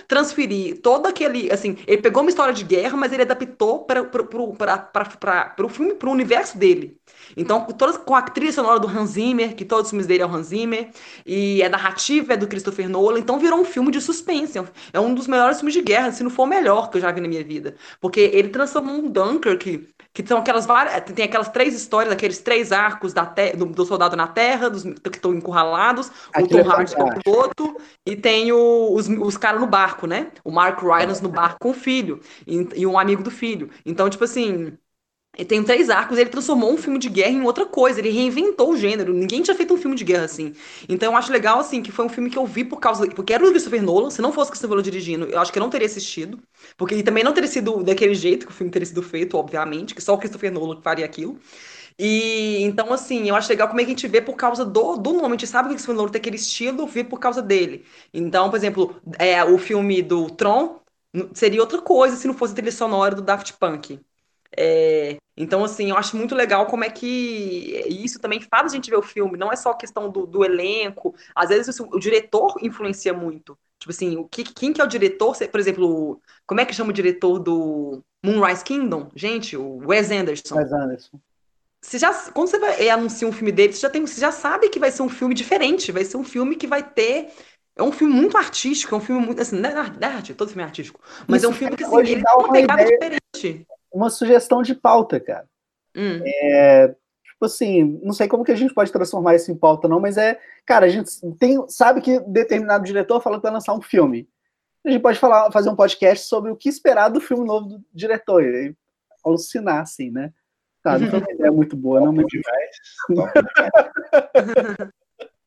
transferir 0.07 0.81
todo 0.81 1.07
aquele. 1.07 1.51
Assim, 1.51 1.77
ele 1.85 2.01
pegou 2.01 2.23
uma 2.23 2.29
história 2.29 2.53
de 2.53 2.63
guerra, 2.63 2.95
mas 2.95 3.11
ele 3.11 3.23
adaptou 3.23 3.83
para 3.83 4.01
o 4.01 5.69
filme, 5.69 5.93
para 5.93 6.07
o 6.07 6.11
universo 6.11 6.57
dele. 6.57 6.97
Então, 7.35 7.65
todas, 7.65 7.97
com 7.97 8.15
a 8.15 8.21
trilha 8.21 8.51
sonora 8.51 8.79
do 8.79 8.87
Hans 8.87 9.11
Zimmer, 9.11 9.55
que 9.55 9.65
todos 9.65 9.85
os 9.85 9.89
filmes 9.91 10.07
dele 10.07 10.23
é 10.23 10.25
o 10.25 10.33
Hans 10.33 10.47
Zimmer, 10.47 10.89
e 11.25 11.63
a 11.63 11.69
narrativa 11.69 12.33
é 12.33 12.37
do 12.37 12.47
Christopher 12.47 12.89
Nolan, 12.89 13.19
então 13.19 13.39
virou 13.39 13.59
um 13.59 13.65
filme 13.65 13.91
de 13.91 14.01
suspense. 14.01 14.59
É 14.91 14.99
um 14.99 15.13
dos 15.13 15.27
melhores 15.27 15.57
filmes 15.57 15.73
de 15.73 15.81
guerra, 15.81 16.11
se 16.11 16.23
não 16.23 16.29
for 16.29 16.43
o 16.43 16.47
melhor 16.47 16.89
que 16.89 16.97
eu 16.97 17.01
já 17.01 17.11
vi 17.11 17.21
na 17.21 17.27
minha 17.27 17.43
vida. 17.43 17.75
Porque 17.99 18.19
ele 18.19 18.49
transformou 18.49 18.95
um 18.95 19.09
Dunkirk 19.09 19.93
que 20.13 20.25
são 20.25 20.37
aquelas 20.37 20.65
várias. 20.65 21.01
Tem 21.11 21.25
aquelas 21.25 21.49
três 21.49 21.73
histórias, 21.73 22.13
aqueles 22.13 22.39
três 22.39 22.71
arcos 22.71 23.13
da 23.13 23.25
te, 23.25 23.55
do, 23.55 23.65
do 23.65 23.85
soldado 23.85 24.15
na 24.15 24.27
Terra, 24.27 24.69
dos 24.69 24.83
que 24.83 25.15
estão 25.15 25.33
encurralados, 25.33 26.11
Aquilo 26.31 26.61
o 26.61 26.63
Tom 26.63 26.69
Hardy 26.69 26.93
é 26.95 27.03
o 27.03 27.09
piloto, 27.21 27.77
e 28.05 28.15
tem 28.15 28.51
o, 28.51 28.93
os, 28.93 29.07
os 29.09 29.37
caras 29.37 29.59
no 29.59 29.67
barco, 29.67 30.05
né? 30.05 30.31
O 30.43 30.51
Mark 30.51 30.79
Rylance 30.81 31.21
no 31.23 31.29
barco 31.29 31.57
com 31.59 31.71
o 31.71 31.73
filho, 31.73 32.19
e, 32.45 32.67
e 32.75 32.85
um 32.87 32.97
amigo 32.99 33.23
do 33.23 33.31
filho. 33.31 33.69
Então, 33.85 34.09
tipo 34.09 34.23
assim. 34.23 34.77
Ele 35.35 35.45
tem 35.45 35.63
três 35.63 35.89
arcos, 35.89 36.17
ele 36.19 36.29
transformou 36.29 36.71
um 36.71 36.77
filme 36.77 36.99
de 36.99 37.09
guerra 37.09 37.31
em 37.31 37.41
outra 37.41 37.65
coisa, 37.65 37.99
ele 37.99 38.09
reinventou 38.11 38.69
o 38.71 38.77
gênero. 38.77 39.11
Ninguém 39.13 39.41
tinha 39.41 39.55
feito 39.55 39.73
um 39.73 39.77
filme 39.77 39.95
de 39.95 40.03
guerra 40.03 40.25
assim. 40.25 40.53
Então 40.87 41.11
eu 41.11 41.17
acho 41.17 41.31
legal, 41.31 41.59
assim, 41.59 41.81
que 41.81 41.91
foi 41.91 42.05
um 42.05 42.09
filme 42.09 42.29
que 42.29 42.37
eu 42.37 42.45
vi 42.45 42.63
por 42.63 42.79
causa. 42.79 43.07
Porque 43.09 43.33
era 43.33 43.43
o 43.43 43.49
Christopher 43.49 43.81
Nolan, 43.81 44.11
se 44.11 44.21
não 44.21 44.31
fosse 44.31 44.49
o 44.49 44.51
Christopher 44.51 44.75
Nolan 44.75 44.83
dirigindo, 44.83 45.25
eu 45.25 45.39
acho 45.39 45.51
que 45.51 45.57
eu 45.57 45.61
não 45.63 45.71
teria 45.71 45.87
assistido. 45.87 46.39
Porque 46.77 46.93
ele 46.93 47.01
também 47.03 47.23
não 47.23 47.33
teria 47.33 47.49
sido 47.49 47.83
daquele 47.83 48.13
jeito 48.13 48.45
que 48.45 48.51
o 48.51 48.55
filme 48.55 48.71
teria 48.71 48.85
sido 48.85 49.01
feito, 49.01 49.35
obviamente, 49.35 49.95
que 49.95 50.01
só 50.01 50.13
o 50.13 50.17
Christopher 50.19 50.51
Nolan 50.51 50.79
faria 50.81 51.03
aquilo. 51.05 51.39
E 51.97 52.61
então, 52.63 52.91
assim, 52.93 53.29
eu 53.29 53.35
acho 53.35 53.49
legal 53.49 53.67
como 53.67 53.79
é 53.81 53.83
que 53.83 53.91
a 53.91 53.93
gente 53.93 54.07
vê 54.07 54.21
por 54.21 54.35
causa 54.35 54.65
do, 54.65 54.97
do 54.97 55.13
nome. 55.13 55.27
A 55.27 55.31
gente 55.37 55.47
sabe 55.47 55.69
que 55.69 55.73
o 55.73 55.75
Christopher 55.75 55.95
Nolan 55.95 56.11
tem 56.11 56.19
aquele 56.19 56.35
estilo, 56.37 56.87
vê 56.87 57.03
por 57.03 57.19
causa 57.19 57.41
dele. 57.41 57.85
Então, 58.13 58.49
por 58.49 58.57
exemplo, 58.57 58.95
é, 59.19 59.43
o 59.43 59.57
filme 59.57 60.01
do 60.01 60.29
Tron 60.31 60.79
seria 61.33 61.61
outra 61.61 61.81
coisa 61.81 62.15
se 62.15 62.27
não 62.27 62.33
fosse 62.33 62.53
a 62.53 62.55
trilha 62.55 62.71
sonora 62.71 63.15
do 63.15 63.21
Daft 63.21 63.53
Punk. 63.53 63.99
É, 64.57 65.17
então, 65.35 65.63
assim, 65.63 65.89
eu 65.89 65.97
acho 65.97 66.15
muito 66.15 66.35
legal 66.35 66.67
como 66.67 66.83
é 66.83 66.89
que 66.89 67.83
isso 67.87 68.19
também 68.19 68.39
faz 68.39 68.71
a 68.71 68.75
gente 68.75 68.89
ver 68.89 68.97
o 68.97 69.01
filme. 69.01 69.37
Não 69.37 69.51
é 69.51 69.55
só 69.55 69.71
a 69.71 69.77
questão 69.77 70.09
do, 70.09 70.25
do 70.25 70.45
elenco. 70.45 71.15
Às 71.35 71.49
vezes 71.49 71.79
o, 71.79 71.89
o, 71.91 71.99
diretor 71.99 72.55
influencia 72.61 73.13
muito. 73.13 73.57
Tipo 73.79 73.91
assim, 73.91 74.15
o 74.17 74.25
que, 74.25 74.43
quem 74.43 74.71
que 74.71 74.79
é 74.79 74.83
o 74.83 74.87
diretor? 74.87 75.35
Por 75.49 75.59
exemplo, 75.59 76.21
como 76.45 76.61
é 76.61 76.65
que 76.65 76.73
chama 76.73 76.91
o 76.91 76.93
diretor 76.93 77.39
do 77.39 78.01
Moonrise 78.23 78.63
Kingdom? 78.63 79.09
Gente, 79.15 79.57
o 79.57 79.77
Wes 79.87 80.11
Anderson. 80.11 80.55
Wes 80.55 80.71
Anderson. 80.71 81.19
Você 81.81 81.99
já, 81.99 82.13
quando 82.31 82.47
você 82.47 82.59
vai, 82.59 82.89
anuncia 82.89 83.27
um 83.27 83.33
filme 83.33 83.51
dele, 83.51 83.73
você 83.73 83.81
já, 83.81 83.89
tem, 83.89 84.05
você 84.05 84.21
já 84.21 84.31
sabe 84.31 84.69
que 84.69 84.79
vai 84.79 84.89
ser 84.89 85.01
um 85.01 85.09
filme 85.09 85.33
diferente. 85.33 85.91
Vai 85.91 86.05
ser 86.05 86.15
um 86.15 86.23
filme 86.23 86.55
que 86.55 86.67
vai 86.67 86.83
ter 86.83 87.29
é 87.75 87.81
um 87.81 87.91
filme 87.91 88.13
muito 88.13 88.37
artístico, 88.37 88.93
é 88.93 88.97
um 88.99 89.01
filme 89.01 89.25
muito. 89.25 89.41
Assim, 89.41 89.59
não 89.59 89.67
é, 89.67 89.73
não 89.73 90.07
é 90.07 90.13
arte, 90.13 90.35
todo 90.35 90.49
filme 90.49 90.61
é 90.61 90.65
artístico. 90.65 91.01
Mas 91.27 91.41
Isso, 91.41 91.47
é 91.47 91.49
um 91.49 91.57
filme 91.57 91.75
que 91.75 91.83
assim, 91.83 91.97
ele 91.97 92.23
tem 92.23 92.23
uma 92.37 92.51
pegada 92.51 92.83
ideia... 92.83 93.17
diferente 93.33 93.67
uma 93.93 94.09
sugestão 94.09 94.61
de 94.61 94.73
pauta, 94.73 95.19
cara. 95.19 95.47
Hum. 95.95 96.19
É, 96.25 96.87
tipo 97.23 97.45
assim, 97.45 97.99
não 98.03 98.13
sei 98.13 98.27
como 98.27 98.43
que 98.43 98.51
a 98.51 98.55
gente 98.55 98.73
pode 98.73 98.91
transformar 98.91 99.35
isso 99.35 99.51
em 99.51 99.55
pauta, 99.55 99.87
não, 99.87 99.99
mas 99.99 100.17
é, 100.17 100.39
cara, 100.65 100.87
a 100.87 100.89
gente 100.89 101.11
tem, 101.37 101.63
sabe 101.69 102.01
que 102.01 102.19
determinado 102.21 102.83
diretor 102.83 103.21
falou 103.21 103.39
que 103.39 103.43
vai 103.43 103.51
lançar 103.51 103.73
um 103.73 103.81
filme. 103.81 104.27
A 104.85 104.89
gente 104.89 105.01
pode 105.01 105.19
falar, 105.19 105.51
fazer 105.51 105.69
um 105.69 105.75
podcast 105.75 106.27
sobre 106.27 106.51
o 106.51 106.55
que 106.55 106.67
esperar 106.67 107.09
do 107.09 107.21
filme 107.21 107.45
novo 107.45 107.67
do 107.67 107.83
diretor, 107.93 108.43
e 108.43 108.75
alucinar, 109.23 109.81
assim, 109.81 110.09
né? 110.11 110.33
Tá, 110.81 110.99
não 110.99 111.09
foi 111.09 111.19
uma 111.19 111.31
ideia 111.31 111.51
muito 111.51 111.77
boa, 111.77 112.01
não, 112.01 112.11
mas... 112.11 112.25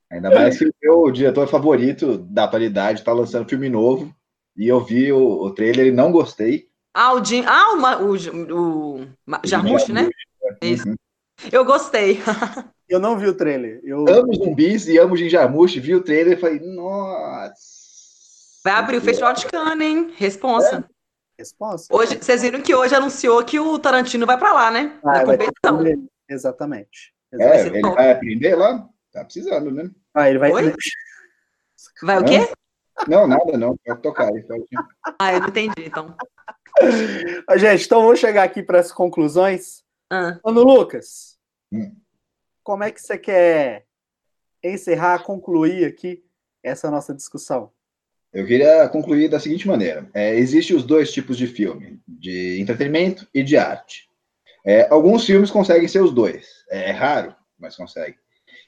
Ainda 0.08 0.30
mais 0.30 0.56
que 0.56 0.66
o 0.66 0.74
meu 0.82 1.10
diretor 1.10 1.46
favorito 1.48 2.16
da 2.16 2.44
atualidade 2.44 3.00
está 3.00 3.12
lançando 3.12 3.48
filme 3.48 3.68
novo, 3.68 4.14
e 4.56 4.66
eu 4.68 4.80
vi 4.80 5.12
o, 5.12 5.42
o 5.42 5.50
trailer 5.50 5.88
e 5.88 5.92
não 5.92 6.10
gostei. 6.10 6.70
Ah, 6.98 7.12
o 7.12 7.22
Jim. 7.22 7.44
Ah, 7.46 7.74
o, 8.00 8.14
o, 8.56 9.02
o 9.02 9.06
Jarmusch, 9.44 9.90
né? 9.90 10.08
É. 10.62 10.66
Isso. 10.66 10.94
Eu 11.52 11.62
gostei. 11.62 12.22
eu 12.88 12.98
não 12.98 13.18
vi 13.18 13.26
o 13.26 13.34
trailer. 13.34 13.82
Eu... 13.84 14.06
Amo 14.08 14.34
zumbis 14.34 14.88
e 14.88 14.96
amo 14.96 15.14
Jim 15.14 15.28
Jarmusch. 15.28 15.76
Vi 15.76 15.94
o 15.94 16.00
trailer 16.00 16.38
e 16.38 16.40
falei, 16.40 16.58
nossa. 16.60 17.54
Vai 18.64 18.72
abrir 18.72 18.96
o 18.96 19.00
Festival 19.02 19.34
de 19.34 19.44
Cannes, 19.44 19.86
hein? 19.86 20.14
Responsa. 20.16 20.88
É. 20.88 20.96
Responsa. 21.38 21.86
Hoje, 21.90 22.16
vocês 22.16 22.40
viram 22.40 22.62
que 22.62 22.74
hoje 22.74 22.94
anunciou 22.94 23.44
que 23.44 23.60
o 23.60 23.78
Tarantino 23.78 24.24
vai 24.24 24.38
para 24.38 24.54
lá, 24.54 24.70
né? 24.70 24.98
Ah, 25.04 25.18
Na 25.18 25.24
competição. 25.26 25.80
Exatamente. 26.26 27.12
Exatamente. 27.30 27.74
É, 27.74 27.78
ele 27.78 27.94
vai 27.94 28.10
aprender 28.10 28.54
lá? 28.54 28.88
Tá 29.12 29.22
precisando, 29.22 29.70
né? 29.70 29.90
Ah, 30.14 30.30
ele 30.30 30.38
vai. 30.38 30.50
Oi? 30.50 30.72
Vai 32.02 32.18
o 32.22 32.24
quê? 32.24 32.50
Não, 33.08 33.26
nada, 33.26 33.56
não. 33.56 33.78
Vai 33.86 33.96
tocar. 33.98 34.30
Ah, 35.18 35.32
eu 35.32 35.40
não 35.40 35.48
entendi, 35.48 35.86
então. 35.86 36.14
Gente, 37.56 37.84
então 37.84 38.02
vamos 38.02 38.20
chegar 38.20 38.42
aqui 38.42 38.62
para 38.62 38.80
as 38.80 38.92
conclusões. 38.92 39.82
Ah. 40.10 40.38
Ano 40.44 40.62
Lucas, 40.62 41.38
hum. 41.72 41.94
como 42.62 42.84
é 42.84 42.90
que 42.90 43.00
você 43.00 43.18
quer 43.18 43.86
encerrar, 44.62 45.22
concluir 45.22 45.84
aqui 45.84 46.24
essa 46.62 46.90
nossa 46.90 47.14
discussão? 47.14 47.72
Eu 48.32 48.46
queria 48.46 48.88
concluir 48.88 49.28
da 49.28 49.40
seguinte 49.40 49.66
maneira: 49.66 50.08
é, 50.12 50.34
Existem 50.36 50.76
os 50.76 50.84
dois 50.84 51.12
tipos 51.12 51.36
de 51.36 51.46
filme, 51.46 52.00
de 52.06 52.60
entretenimento 52.60 53.26
e 53.32 53.42
de 53.42 53.56
arte. 53.56 54.08
É, 54.64 54.88
alguns 54.90 55.24
filmes 55.24 55.50
conseguem 55.50 55.88
ser 55.88 56.02
os 56.02 56.12
dois. 56.12 56.46
É, 56.70 56.90
é 56.90 56.92
raro, 56.92 57.34
mas 57.58 57.76
conseguem. 57.76 58.18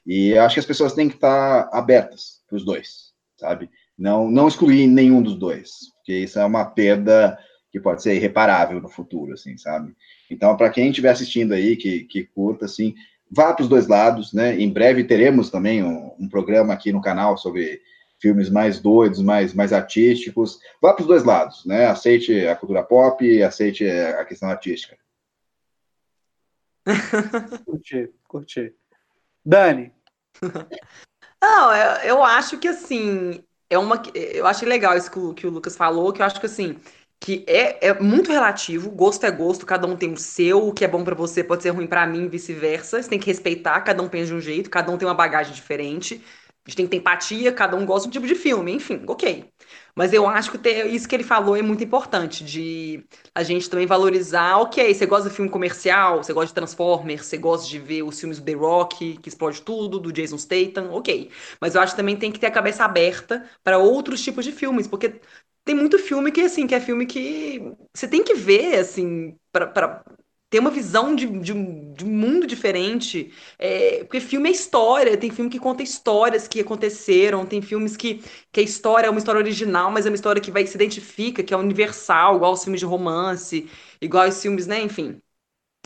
E 0.06 0.30
eu 0.30 0.42
acho 0.42 0.54
que 0.54 0.60
as 0.60 0.66
pessoas 0.66 0.94
têm 0.94 1.08
que 1.08 1.16
estar 1.16 1.68
abertas 1.72 2.42
para 2.46 2.56
os 2.56 2.64
dois, 2.64 3.12
sabe? 3.36 3.68
Não, 3.98 4.30
não 4.30 4.46
excluir 4.46 4.86
nenhum 4.86 5.20
dos 5.20 5.34
dois, 5.34 5.92
porque 5.96 6.12
isso 6.12 6.38
é 6.38 6.44
uma 6.44 6.64
perda 6.64 7.36
que 7.70 7.80
pode 7.80 8.02
ser 8.02 8.14
irreparável 8.14 8.80
no 8.80 8.88
futuro, 8.88 9.32
assim, 9.32 9.58
sabe? 9.58 9.94
Então, 10.30 10.56
para 10.56 10.70
quem 10.70 10.88
estiver 10.88 11.10
assistindo 11.10 11.52
aí, 11.52 11.76
que, 11.76 12.04
que 12.04 12.24
curta, 12.24 12.64
assim, 12.64 12.94
vá 13.30 13.52
para 13.52 13.62
os 13.62 13.68
dois 13.68 13.86
lados, 13.86 14.32
né? 14.32 14.58
Em 14.58 14.72
breve 14.72 15.04
teremos 15.04 15.50
também 15.50 15.82
um, 15.82 16.14
um, 16.18 16.28
programa 16.28 16.72
aqui 16.72 16.92
no 16.92 17.00
canal 17.00 17.36
sobre 17.36 17.80
filmes 18.20 18.48
mais 18.48 18.80
doidos, 18.80 19.20
mais, 19.20 19.52
mais 19.52 19.72
artísticos. 19.72 20.58
Vá 20.80 20.92
para 20.92 21.02
os 21.02 21.08
dois 21.08 21.24
lados, 21.24 21.64
né? 21.66 21.86
Aceite 21.86 22.46
a 22.46 22.56
cultura 22.56 22.82
pop 22.82 23.24
e 23.24 23.42
aceite 23.42 23.88
a 23.88 24.24
questão 24.24 24.48
artística. 24.48 24.96
curti, 27.66 28.10
curti. 28.26 28.74
Dani. 29.44 29.92
Não, 31.40 31.74
eu, 31.74 31.92
eu 32.02 32.24
acho 32.24 32.58
que 32.58 32.66
assim, 32.66 33.44
é 33.70 33.78
uma. 33.78 34.02
Eu 34.14 34.46
acho 34.46 34.64
legal 34.64 34.96
isso 34.96 35.10
que 35.10 35.18
o, 35.18 35.34
que 35.34 35.46
o 35.46 35.50
Lucas 35.50 35.76
falou, 35.76 36.12
que 36.12 36.22
eu 36.22 36.26
acho 36.26 36.40
que 36.40 36.46
assim, 36.46 36.76
que 37.20 37.44
é, 37.46 37.88
é 37.88 38.00
muito 38.00 38.30
relativo, 38.30 38.90
gosto 38.90 39.24
é 39.26 39.30
gosto, 39.30 39.66
cada 39.66 39.86
um 39.86 39.96
tem 39.96 40.12
o 40.12 40.16
seu, 40.16 40.68
o 40.68 40.72
que 40.72 40.84
é 40.84 40.88
bom 40.88 41.04
para 41.04 41.14
você 41.14 41.42
pode 41.44 41.62
ser 41.62 41.70
ruim 41.70 41.86
para 41.86 42.06
mim 42.06 42.28
vice-versa. 42.28 43.02
Você 43.02 43.08
tem 43.08 43.18
que 43.18 43.26
respeitar, 43.26 43.80
cada 43.82 44.02
um 44.02 44.08
pensa 44.08 44.26
de 44.28 44.34
um 44.34 44.40
jeito, 44.40 44.70
cada 44.70 44.90
um 44.92 44.98
tem 44.98 45.06
uma 45.08 45.14
bagagem 45.14 45.52
diferente. 45.52 46.22
Gente 46.68 46.76
tem 46.76 46.86
que 46.86 46.90
ter 46.90 46.96
empatia, 46.98 47.50
cada 47.52 47.76
um 47.76 47.86
gosta 47.86 48.08
de 48.10 48.18
um 48.18 48.20
tipo 48.22 48.26
de 48.26 48.38
filme, 48.38 48.72
enfim, 48.72 49.02
ok. 49.06 49.46
Mas 49.94 50.12
eu 50.12 50.28
acho 50.28 50.50
que 50.50 50.58
ter, 50.58 50.86
isso 50.86 51.08
que 51.08 51.16
ele 51.16 51.24
falou 51.24 51.56
é 51.56 51.62
muito 51.62 51.82
importante, 51.82 52.44
de 52.44 53.04
a 53.34 53.42
gente 53.42 53.68
também 53.70 53.86
valorizar, 53.86 54.58
ok, 54.58 54.92
você 54.94 55.06
gosta 55.06 55.30
de 55.30 55.34
filme 55.34 55.50
comercial, 55.50 56.22
você 56.22 56.32
gosta 56.32 56.48
de 56.48 56.54
Transformers, 56.54 57.26
você 57.26 57.38
gosta 57.38 57.66
de 57.66 57.78
ver 57.78 58.02
os 58.02 58.20
filmes 58.20 58.38
do 58.38 58.44
The 58.44 58.52
Rock, 58.52 59.16
que 59.18 59.28
explode 59.28 59.62
tudo, 59.62 59.98
do 59.98 60.12
Jason 60.12 60.36
Statham, 60.38 60.90
ok. 60.92 61.30
Mas 61.60 61.74
eu 61.74 61.80
acho 61.80 61.92
que 61.94 61.96
também 61.96 62.16
tem 62.16 62.30
que 62.30 62.38
ter 62.38 62.46
a 62.46 62.50
cabeça 62.50 62.84
aberta 62.84 63.48
para 63.64 63.78
outros 63.78 64.22
tipos 64.22 64.44
de 64.44 64.52
filmes, 64.52 64.86
porque 64.86 65.20
tem 65.64 65.74
muito 65.74 65.98
filme 65.98 66.30
que, 66.32 66.40
assim, 66.42 66.66
que 66.66 66.74
é 66.74 66.80
filme 66.80 67.06
que 67.06 67.60
você 67.94 68.06
tem 68.08 68.22
que 68.24 68.34
ver, 68.34 68.78
assim, 68.78 69.36
para 69.52 70.02
ter 70.50 70.58
uma 70.60 70.70
visão 70.70 71.14
de, 71.14 71.26
de, 71.40 71.52
de 71.94 72.04
mundo 72.04 72.46
diferente. 72.46 73.32
É, 73.58 74.04
porque 74.04 74.20
filme 74.20 74.48
é 74.48 74.52
história, 74.52 75.16
tem 75.16 75.30
filme 75.30 75.50
que 75.50 75.58
conta 75.58 75.82
histórias 75.82 76.48
que 76.48 76.60
aconteceram, 76.60 77.44
tem 77.46 77.60
filmes 77.62 77.96
que, 77.96 78.22
que 78.52 78.60
a 78.60 78.62
história 78.62 79.06
é 79.06 79.10
uma 79.10 79.18
história 79.18 79.38
original, 79.40 79.90
mas 79.90 80.06
é 80.06 80.10
uma 80.10 80.14
história 80.16 80.40
que 80.40 80.50
vai 80.50 80.66
se 80.66 80.74
identifica, 80.76 81.42
que 81.42 81.52
é 81.54 81.56
universal, 81.56 82.36
igual 82.36 82.52
os 82.52 82.62
filmes 82.64 82.80
de 82.80 82.86
romance, 82.86 83.68
igual 84.00 84.28
os 84.28 84.40
filmes, 84.40 84.66
né, 84.66 84.80
enfim. 84.82 85.20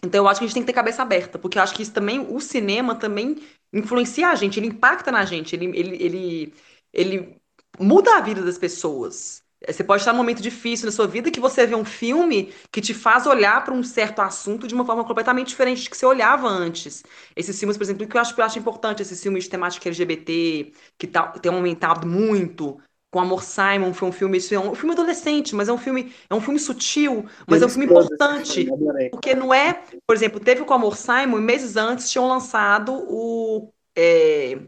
Então 0.04 0.24
eu 0.24 0.28
acho 0.28 0.40
que 0.40 0.44
a 0.44 0.48
gente 0.48 0.54
tem 0.54 0.62
que 0.62 0.66
ter 0.68 0.72
cabeça 0.72 1.02
aberta, 1.02 1.38
porque 1.38 1.58
eu 1.58 1.62
acho 1.62 1.74
que 1.74 1.82
isso 1.82 1.92
também, 1.92 2.20
o 2.20 2.40
cinema 2.40 2.94
também 2.96 3.36
influencia 3.72 4.28
a 4.28 4.34
gente, 4.34 4.58
ele 4.58 4.66
impacta 4.68 5.12
na 5.12 5.24
gente, 5.24 5.54
ele, 5.54 5.66
ele, 5.78 5.96
ele, 6.02 6.54
ele 6.92 7.40
muda 7.78 8.16
a 8.16 8.20
vida 8.20 8.42
das 8.42 8.58
pessoas. 8.58 9.41
Você 9.66 9.84
pode 9.84 10.02
estar 10.02 10.12
num 10.12 10.18
momento 10.18 10.42
difícil 10.42 10.86
na 10.86 10.92
sua 10.92 11.06
vida 11.06 11.30
que 11.30 11.40
você 11.40 11.66
vê 11.66 11.74
um 11.74 11.84
filme 11.84 12.52
que 12.70 12.80
te 12.80 12.92
faz 12.94 13.26
olhar 13.26 13.62
para 13.64 13.72
um 13.74 13.82
certo 13.82 14.20
assunto 14.20 14.66
de 14.66 14.74
uma 14.74 14.84
forma 14.84 15.04
completamente 15.04 15.48
diferente 15.48 15.82
de 15.82 15.90
que 15.90 15.96
você 15.96 16.06
olhava 16.06 16.48
antes. 16.48 17.02
Esses 17.36 17.58
filmes, 17.58 17.76
por 17.76 17.84
exemplo, 17.84 18.06
que 18.06 18.16
eu 18.16 18.20
acho, 18.20 18.34
que 18.34 18.40
eu 18.40 18.44
acho 18.44 18.58
importante, 18.58 19.02
esses 19.02 19.22
filmes 19.22 19.44
de 19.44 19.50
temática 19.50 19.88
LGBT, 19.88 20.72
que 20.98 21.06
tá, 21.06 21.28
tem 21.28 21.52
aumentado 21.52 22.06
muito. 22.06 22.80
Com 23.10 23.20
Amor 23.20 23.42
Simon 23.42 23.92
foi 23.92 24.08
um 24.08 24.12
filme, 24.12 24.38
isso 24.38 24.54
é 24.54 24.58
um, 24.58 24.70
um 24.70 24.74
filme 24.74 24.92
adolescente, 24.94 25.54
mas 25.54 25.68
é 25.68 25.72
um 25.72 25.78
filme, 25.78 26.14
é 26.30 26.34
um 26.34 26.40
filme 26.40 26.58
sutil, 26.58 27.26
mas 27.46 27.60
é 27.62 27.66
um 27.66 27.68
filme 27.68 27.86
importante. 27.86 28.74
Porque 29.10 29.34
não 29.34 29.52
é, 29.52 29.74
por 30.06 30.16
exemplo, 30.16 30.40
teve 30.40 30.64
com 30.64 30.72
Amor 30.74 30.96
Simon, 30.96 31.38
e 31.38 31.42
meses 31.42 31.76
antes 31.76 32.10
tinham 32.10 32.26
lançado 32.26 32.92
o. 33.08 33.70
É, 33.94 34.58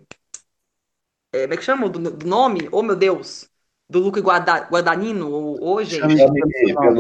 é, 1.33 1.43
como 1.43 1.55
é 1.55 1.57
que 1.57 1.63
chama 1.65 1.89
do, 1.89 1.99
do 2.11 2.27
nome? 2.27 2.69
Oh, 2.73 2.83
meu 2.83 2.97
Deus! 2.97 3.49
Do 3.89 4.01
Luca 4.01 4.21
Guadagnino, 4.21 5.57
hoje. 5.63 5.99
Chame, 5.99 6.17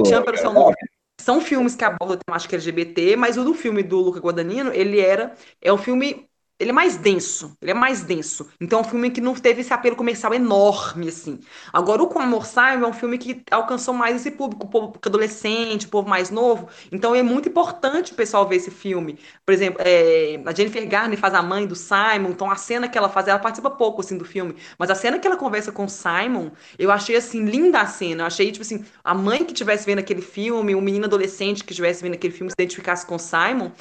Chame 0.06 0.24
pelo 0.24 0.36
seu 0.36 0.52
nome. 0.52 0.74
São 1.20 1.40
filmes 1.40 1.74
que 1.74 1.84
abordam 1.84 2.16
a 2.16 2.20
temática 2.24 2.56
LGBT, 2.56 3.16
mas 3.16 3.38
o 3.38 3.44
do 3.44 3.54
filme 3.54 3.82
do 3.82 3.98
Luca 3.98 4.20
Guadagnino, 4.20 4.72
ele 4.72 5.00
era. 5.00 5.34
É 5.60 5.72
um 5.72 5.78
filme 5.78 6.28
ele 6.58 6.70
é 6.70 6.72
mais 6.72 6.96
denso, 6.96 7.56
ele 7.60 7.72
é 7.72 7.74
mais 7.74 8.02
denso. 8.02 8.48
Então 8.60 8.78
é 8.78 8.82
um 8.82 8.84
filme 8.84 9.10
que 9.10 9.20
não 9.20 9.34
teve 9.34 9.60
esse 9.60 9.72
apelo 9.72 9.96
comercial 9.96 10.32
enorme, 10.32 11.08
assim. 11.08 11.40
Agora, 11.72 12.02
o 12.02 12.06
Com 12.06 12.20
Amor 12.20 12.46
Simon 12.46 12.84
é 12.84 12.86
um 12.86 12.92
filme 12.92 13.18
que 13.18 13.42
alcançou 13.50 13.92
mais 13.92 14.16
esse 14.16 14.30
público, 14.30 14.66
o 14.66 14.68
povo 14.70 14.98
adolescente, 15.04 15.86
o 15.86 15.88
povo 15.88 16.08
mais 16.08 16.30
novo. 16.30 16.68
Então 16.92 17.14
é 17.14 17.22
muito 17.22 17.48
importante 17.48 18.12
o 18.12 18.14
pessoal 18.14 18.46
ver 18.46 18.56
esse 18.56 18.70
filme. 18.70 19.18
Por 19.44 19.52
exemplo, 19.52 19.80
é, 19.84 20.40
a 20.46 20.54
Jennifer 20.54 20.88
Garner 20.88 21.18
faz 21.18 21.34
a 21.34 21.42
mãe 21.42 21.66
do 21.66 21.74
Simon, 21.74 22.30
então 22.30 22.48
a 22.50 22.56
cena 22.56 22.88
que 22.88 22.96
ela 22.96 23.08
faz, 23.08 23.26
ela 23.26 23.38
participa 23.40 23.70
pouco, 23.70 24.00
assim, 24.00 24.16
do 24.16 24.24
filme. 24.24 24.54
Mas 24.78 24.90
a 24.90 24.94
cena 24.94 25.18
que 25.18 25.26
ela 25.26 25.36
conversa 25.36 25.72
com 25.72 25.86
o 25.86 25.88
Simon, 25.88 26.50
eu 26.78 26.92
achei, 26.92 27.16
assim, 27.16 27.44
linda 27.44 27.80
a 27.80 27.86
cena. 27.86 28.22
Eu 28.22 28.26
achei, 28.26 28.52
tipo 28.52 28.62
assim, 28.62 28.84
a 29.02 29.12
mãe 29.12 29.44
que 29.44 29.52
estivesse 29.52 29.84
vendo 29.84 29.98
aquele 29.98 30.22
filme, 30.22 30.74
o 30.74 30.80
menino 30.80 31.06
adolescente 31.06 31.64
que 31.64 31.72
estivesse 31.72 32.02
vendo 32.02 32.14
aquele 32.14 32.32
filme 32.32 32.50
se 32.50 32.54
identificasse 32.54 33.04
com 33.04 33.16
o 33.16 33.18
Simon 33.18 33.72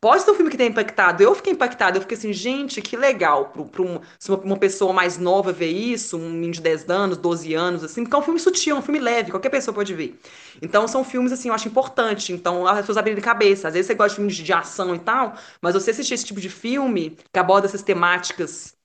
Pode 0.00 0.22
ser 0.22 0.30
um 0.30 0.34
filme 0.34 0.50
que 0.50 0.56
tenha 0.56 0.70
impactado. 0.70 1.22
Eu 1.22 1.34
fiquei 1.34 1.52
impactada. 1.52 1.96
Eu 1.98 2.02
fiquei 2.02 2.16
assim, 2.16 2.32
gente, 2.32 2.80
que 2.80 2.96
legal. 2.96 3.46
Para 3.50 3.82
um, 3.82 4.00
uma, 4.44 4.56
pessoa 4.56 4.92
mais 4.92 5.18
nova 5.18 5.52
ver 5.52 5.70
isso, 5.70 6.16
um 6.16 6.30
menino 6.30 6.52
de 6.52 6.60
10 6.60 6.88
anos, 6.88 7.16
12 7.18 7.52
anos, 7.54 7.82
assim, 7.82 8.02
porque 8.04 8.14
é 8.14 8.18
um 8.18 8.22
filme 8.22 8.38
sutil, 8.38 8.76
é 8.76 8.78
um 8.78 8.82
filme 8.82 9.00
leve, 9.00 9.30
qualquer 9.32 9.50
pessoa 9.50 9.74
pode 9.74 9.92
ver. 9.94 10.18
Então, 10.62 10.86
são 10.86 11.02
filmes, 11.04 11.32
assim, 11.32 11.48
eu 11.48 11.54
acho 11.54 11.66
importante. 11.68 12.32
Então, 12.32 12.66
as 12.66 12.78
pessoas 12.80 12.96
abrirem 12.98 13.20
cabeça. 13.22 13.68
Às 13.68 13.74
vezes 13.74 13.86
você 13.88 13.94
gosta 13.94 14.10
de 14.10 14.16
filmes 14.16 14.36
de 14.36 14.52
ação 14.52 14.94
e 14.94 14.98
tal, 15.00 15.34
mas 15.60 15.74
você 15.74 15.90
assistir 15.90 16.14
esse 16.14 16.24
tipo 16.26 16.40
de 16.40 16.48
filme 16.48 17.16
que 17.32 17.38
aborda 17.38 17.66
essas 17.66 17.82
temáticas 17.82 18.76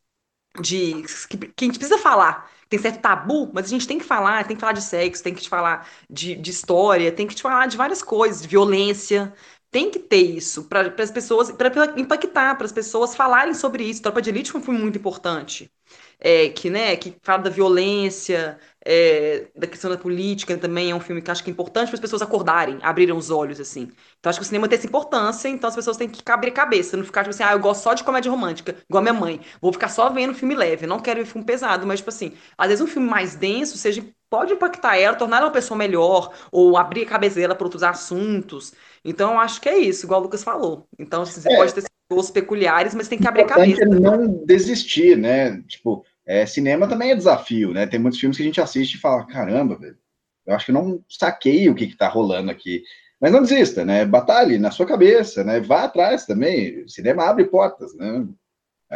de 0.62 1.04
que, 1.30 1.38
que 1.38 1.66
a 1.66 1.68
gente 1.68 1.80
precisa 1.80 1.98
falar. 1.98 2.50
Tem 2.70 2.80
certo 2.80 3.02
tabu, 3.02 3.52
mas 3.54 3.66
a 3.66 3.70
gente 3.70 3.88
tem 3.88 3.98
que 4.00 4.06
falar, 4.06 4.46
tem 4.48 4.56
que 4.56 4.62
falar 4.62 4.74
de 4.74 4.82
sexo, 4.82 5.24
tem 5.24 5.34
que 5.34 5.42
te 5.42 5.50
falar 5.50 5.88
de, 6.10 6.36
de 6.36 6.52
história, 6.52 7.12
tem 7.12 7.28
que 7.28 7.36
te 7.36 7.42
falar 7.42 7.68
de 7.68 7.78
várias 7.78 8.02
coisas, 8.04 8.42
de 8.42 8.48
violência. 8.48 9.34
Tem 9.74 9.92
que 9.92 10.00
ter 10.00 10.22
isso 10.22 10.66
para 10.66 10.94
as 11.04 11.12
pessoas, 11.12 11.52
para 11.52 12.00
impactar, 12.00 12.56
para 12.56 12.66
as 12.66 12.72
pessoas 12.72 13.16
falarem 13.16 13.56
sobre 13.56 13.84
isso. 13.84 14.04
Tropa 14.04 14.22
de 14.22 14.30
Elite 14.30 14.52
foi 14.52 14.62
um 14.62 14.64
filme 14.64 14.80
muito 14.80 15.00
importante. 15.00 15.72
É, 16.20 16.50
que, 16.50 16.70
né, 16.70 16.96
que 16.96 17.16
fala 17.24 17.44
da 17.44 17.50
violência, 17.50 18.58
é, 18.86 19.48
da 19.56 19.68
questão 19.68 19.90
da 19.92 19.98
política 19.98 20.58
também 20.58 20.92
é 20.92 20.96
um 20.96 21.00
filme 21.00 21.22
que 21.22 21.30
acho 21.32 21.44
que 21.44 21.50
é 21.50 21.54
importante 21.54 21.88
para 21.88 21.96
as 21.96 22.02
pessoas 22.02 22.22
acordarem, 22.22 22.80
abrirem 22.84 23.16
os 23.16 23.30
olhos, 23.32 23.60
assim. 23.60 23.92
Então 24.20 24.30
acho 24.30 24.40
que 24.40 24.44
o 24.44 24.48
cinema 24.48 24.68
tem 24.70 24.78
essa 24.78 24.88
importância, 24.88 25.50
então 25.50 25.68
as 25.70 25.76
pessoas 25.76 25.98
têm 25.98 26.10
que 26.10 26.32
abrir 26.32 26.50
a 26.52 26.54
cabeça, 26.54 26.98
não 26.98 27.04
ficar 27.06 27.24
tipo 27.24 27.32
assim, 27.32 27.44
ah, 27.44 27.54
eu 27.54 27.60
gosto 27.60 27.82
só 27.84 27.94
de 27.94 28.04
comédia 28.04 28.32
romântica, 28.32 28.76
igual 28.90 29.02
a 29.02 29.04
minha 29.04 29.14
mãe, 29.14 29.42
vou 29.62 29.74
ficar 29.74 29.90
só 29.90 30.10
vendo 30.10 30.34
filme 30.36 30.56
leve, 30.56 30.88
não 30.88 31.00
quero 31.00 31.20
ver 31.22 31.26
filme 31.26 31.46
pesado, 31.46 31.86
mas 31.88 32.00
tipo 32.00 32.10
assim, 32.10 32.34
às 32.58 32.70
vezes 32.70 32.82
um 32.84 32.88
filme 32.88 33.10
mais 33.10 33.36
denso 33.36 33.78
seja, 33.78 34.06
pode 34.30 34.54
impactar 34.54 34.98
ela, 34.98 35.16
tornar 35.18 35.38
ela 35.38 35.48
uma 35.48 35.52
pessoa 35.52 35.78
melhor, 35.78 36.34
ou 36.52 36.78
abrir 36.78 37.04
a 37.04 37.06
cabeça 37.10 37.36
dela 37.40 37.56
para 37.56 37.66
outros 37.66 37.84
assuntos. 37.84 38.74
Então, 39.04 39.34
eu 39.34 39.40
acho 39.40 39.60
que 39.60 39.70
é 39.70 39.78
isso, 39.78 40.06
igual 40.06 40.22
o 40.22 40.24
Lucas 40.24 40.44
falou. 40.44 40.88
Então, 40.98 41.24
assim, 41.24 41.42
você 41.42 41.52
é. 41.52 41.56
pode 41.58 41.74
ter 41.74 41.84
gostos 42.10 42.32
peculiares, 42.32 42.96
mas 42.96 43.08
tem 43.08 43.20
que 43.20 43.28
abrir 43.28 43.44
a 43.44 43.48
cabeça. 43.48 43.84
É 43.84 43.86
não 43.86 44.46
desistir, 44.46 45.18
né? 45.18 45.62
Tipo, 45.68 46.06
é, 46.26 46.46
cinema 46.46 46.88
também 46.88 47.12
é 47.12 47.16
desafio, 47.16 47.74
né? 47.74 47.86
Tem 47.86 48.00
muitos 48.00 48.20
filmes 48.20 48.38
que 48.38 48.44
a 48.44 48.46
gente 48.46 48.62
assiste 48.62 48.96
e 48.96 49.00
fala, 49.00 49.26
caramba, 49.26 49.76
velho, 49.76 49.98
eu 50.46 50.56
acho 50.56 50.66
que 50.66 50.72
não 50.72 51.04
saquei 51.10 51.70
o 51.70 51.76
que, 51.76 51.88
que 51.88 51.98
tá 51.98 52.08
rolando 52.08 52.52
aqui. 52.52 52.84
Mas 53.20 53.32
não 53.32 53.42
desista, 53.42 53.86
né? 53.86 54.06
Batalhe 54.06 54.58
na 54.58 54.72
sua 54.72 54.86
cabeça, 54.86 55.44
né? 55.44 55.60
Vá 55.60 55.84
atrás 55.84 56.26
também. 56.26 56.84
O 56.84 56.90
cinema 56.90 57.24
abre 57.24 57.46
portas, 57.46 57.94
né? 57.96 58.28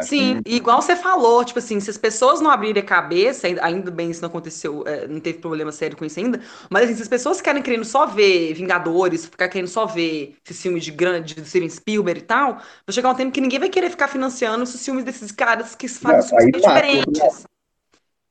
Sim, 0.02 0.40
igual 0.46 0.80
você 0.80 0.94
falou, 0.94 1.44
tipo 1.44 1.58
assim, 1.58 1.80
se 1.80 1.90
as 1.90 1.98
pessoas 1.98 2.40
não 2.40 2.50
abrirem 2.50 2.82
a 2.82 2.86
cabeça, 2.86 3.46
ainda 3.60 3.90
bem 3.90 4.10
isso 4.10 4.20
não 4.22 4.28
aconteceu, 4.28 4.84
é, 4.86 5.06
não 5.06 5.20
teve 5.20 5.38
problema 5.38 5.72
sério 5.72 5.96
com 5.96 6.04
isso 6.04 6.18
ainda, 6.18 6.40
mas 6.70 6.84
assim, 6.84 6.94
se 6.94 7.02
as 7.02 7.08
pessoas 7.08 7.38
ficarem 7.38 7.62
querendo 7.62 7.84
só 7.84 8.06
ver 8.06 8.54
Vingadores, 8.54 9.26
ficar 9.26 9.48
querendo 9.48 9.68
só 9.68 9.86
ver 9.86 10.36
esses 10.44 10.60
filmes 10.62 10.84
de 10.84 10.90
grande, 10.90 11.34
de 11.34 11.48
Steven 11.48 11.68
Spielberg 11.68 12.20
e 12.20 12.24
tal, 12.24 12.54
vai 12.54 12.92
chegar 12.92 13.10
um 13.10 13.14
tempo 13.14 13.32
que 13.32 13.40
ninguém 13.40 13.58
vai 13.58 13.68
querer 13.68 13.90
ficar 13.90 14.08
financiando 14.08 14.62
esses 14.62 14.84
filmes 14.84 15.04
desses 15.04 15.32
caras 15.32 15.74
que 15.74 15.88
fazem 15.88 16.36
filmes 16.38 16.62
diferentes. 16.62 17.46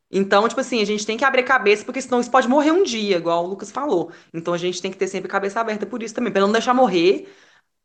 Então, 0.10 0.48
tipo 0.48 0.62
assim, 0.62 0.82
a 0.82 0.86
gente 0.86 1.06
tem 1.06 1.18
que 1.18 1.26
abrir 1.26 1.42
a 1.42 1.44
cabeça, 1.44 1.84
porque 1.84 2.02
senão 2.02 2.22
isso 2.22 2.32
pode 2.32 2.48
morrer 2.48 2.72
um 2.72 2.84
dia, 2.84 3.18
igual 3.18 3.44
o 3.44 3.48
Lucas 3.48 3.72
falou. 3.72 4.10
Então 4.34 4.54
a 4.54 4.58
gente 4.58 4.82
tem 4.82 4.90
que 4.90 4.98
ter 4.98 5.08
sempre 5.08 5.28
a 5.28 5.32
cabeça 5.32 5.60
aberta 5.60 5.86
por 5.86 6.02
isso 6.02 6.16
também, 6.16 6.32
para 6.32 6.42
não 6.42 6.52
deixar 6.52 6.74
morrer 6.74 7.28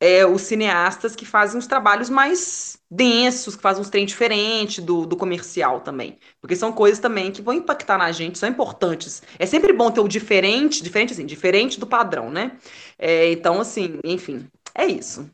é, 0.03 0.27
os 0.27 0.43
cineastas 0.43 1.15
que 1.15 1.25
fazem 1.25 1.59
os 1.61 1.67
trabalhos 1.69 2.11
mais 2.11 2.77
densos, 2.91 3.55
que 3.55 3.63
fazem 3.63 3.83
uns 3.83 3.89
trem 3.89 4.05
diferente 4.05 4.81
do, 4.83 5.07
do 5.07 5.17
comercial 5.17 5.81
também. 5.81 6.19
Porque 6.41 6.57
são 6.57 6.73
coisas 6.73 6.99
também 6.99 7.31
que 7.31 7.41
vão 7.41 7.55
impactar 7.55 7.99
na 7.99 8.11
gente, 8.11 8.37
são 8.39 8.49
importantes. 8.49 9.23
É 9.39 9.47
sempre 9.47 9.73
bom 9.73 9.93
ter 9.93 10.01
o 10.01 10.09
diferente, 10.09 10.83
diferente 10.83 11.13
assim, 11.13 11.25
diferente 11.25 11.79
do 11.79 11.87
padrão, 11.87 12.31
né? 12.33 12.59
É, 12.99 13.31
então, 13.31 13.61
assim, 13.61 14.01
enfim, 14.05 14.49
é 14.75 14.87
isso. 14.87 15.31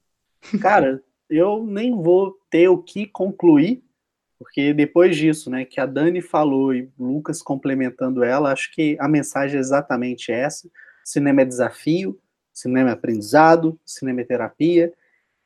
Cara, 0.60 1.02
eu 1.30 1.64
nem 1.64 1.90
vou 1.92 2.34
ter 2.50 2.68
o 2.68 2.82
que 2.82 3.06
concluir, 3.06 3.82
Porque 4.38 4.74
depois 4.74 5.16
disso, 5.16 5.50
né, 5.50 5.64
que 5.64 5.80
a 5.80 5.86
Dani 5.86 6.20
falou 6.22 6.74
e 6.74 6.90
Lucas 6.98 7.42
complementando 7.42 8.22
ela, 8.24 8.52
acho 8.52 8.72
que 8.72 8.96
a 9.00 9.08
mensagem 9.08 9.56
é 9.56 9.60
exatamente 9.60 10.30
essa. 10.32 10.70
Cinema 11.04 11.42
é 11.42 11.44
desafio, 11.44 12.20
cinema 12.58 12.90
é 12.90 12.92
aprendizado, 12.92 13.78
cinema 13.84 14.20
é 14.20 14.24
terapia, 14.24 14.92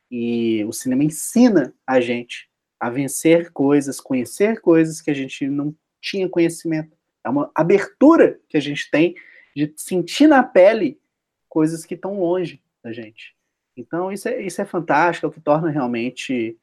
e 0.09 0.63
o 0.65 0.73
cinema 0.73 1.03
ensina 1.03 1.73
a 1.85 1.99
gente 1.99 2.49
a 2.79 2.89
vencer 2.89 3.51
coisas, 3.51 3.99
conhecer 3.99 4.59
coisas 4.59 5.01
que 5.01 5.09
a 5.09 5.13
gente 5.13 5.47
não 5.47 5.75
tinha 6.01 6.27
conhecimento. 6.27 6.97
É 7.23 7.29
uma 7.29 7.49
abertura 7.55 8.39
que 8.49 8.57
a 8.57 8.59
gente 8.59 8.89
tem 8.91 9.15
de 9.55 9.71
sentir 9.77 10.27
na 10.27 10.43
pele 10.43 10.99
coisas 11.47 11.85
que 11.85 11.93
estão 11.93 12.19
longe 12.19 12.61
da 12.83 12.91
gente. 12.91 13.35
Então, 13.77 14.11
isso 14.11 14.27
é, 14.27 14.41
isso 14.41 14.61
é 14.61 14.65
fantástico, 14.65 15.25
é 15.25 15.29
o 15.29 15.31
que 15.31 15.39
torna 15.39 15.69
realmente 15.69 16.57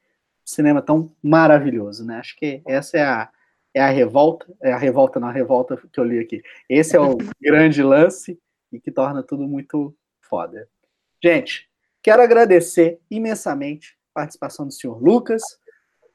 o 0.45 0.51
cinema 0.51 0.83
tão 0.83 1.11
maravilhoso, 1.23 2.05
né? 2.05 2.19
Acho 2.19 2.37
que 2.37 2.61
essa 2.67 2.99
é 2.99 3.03
a, 3.03 3.31
é 3.73 3.81
a 3.81 3.91
revolta, 3.91 4.47
é 4.61 4.73
a 4.73 4.79
revolta, 4.79 5.19
não 5.19 5.29
a 5.29 5.33
revolta 5.33 5.81
que 5.93 5.99
eu 5.99 6.05
li 6.05 6.19
aqui. 6.19 6.43
Esse 6.69 6.97
é 6.97 7.01
o 7.01 7.17
grande 7.41 7.83
lance 7.83 8.39
e 8.73 8.81
que 8.81 8.91
torna 8.91 9.23
tudo 9.23 9.47
muito 9.47 9.95
foda. 10.31 10.69
Gente, 11.23 11.69
quero 12.01 12.23
agradecer 12.23 13.01
imensamente 13.11 13.99
a 14.15 14.21
participação 14.21 14.67
do 14.67 14.73
senhor 14.73 15.03
Lucas, 15.03 15.43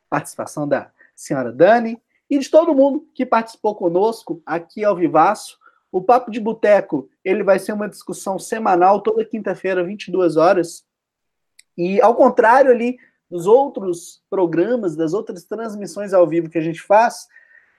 participação 0.09 0.65
da 0.65 0.89
senhora 1.13 1.51
Dani 1.51 2.01
e 2.29 2.39
de 2.39 2.49
todo 2.49 2.73
mundo 2.73 3.07
que 3.13 3.25
participou 3.25 3.75
conosco 3.75 4.41
aqui 4.45 4.83
ao 4.83 4.95
Vivaço. 4.95 5.59
O 5.91 6.01
Papo 6.01 6.31
de 6.31 6.39
Boteco, 6.39 7.09
ele 7.23 7.43
vai 7.43 7.59
ser 7.59 7.73
uma 7.73 7.89
discussão 7.89 8.39
semanal, 8.39 9.01
toda 9.01 9.23
quinta-feira, 9.25 9.83
22 9.83 10.37
horas. 10.37 10.85
E 11.77 12.01
ao 12.01 12.15
contrário 12.15 12.71
ali 12.71 12.97
dos 13.29 13.45
outros 13.45 14.23
programas, 14.29 14.95
das 14.95 15.13
outras 15.13 15.43
transmissões 15.43 16.13
ao 16.13 16.27
vivo 16.27 16.49
que 16.49 16.57
a 16.57 16.61
gente 16.61 16.81
faz, 16.81 17.27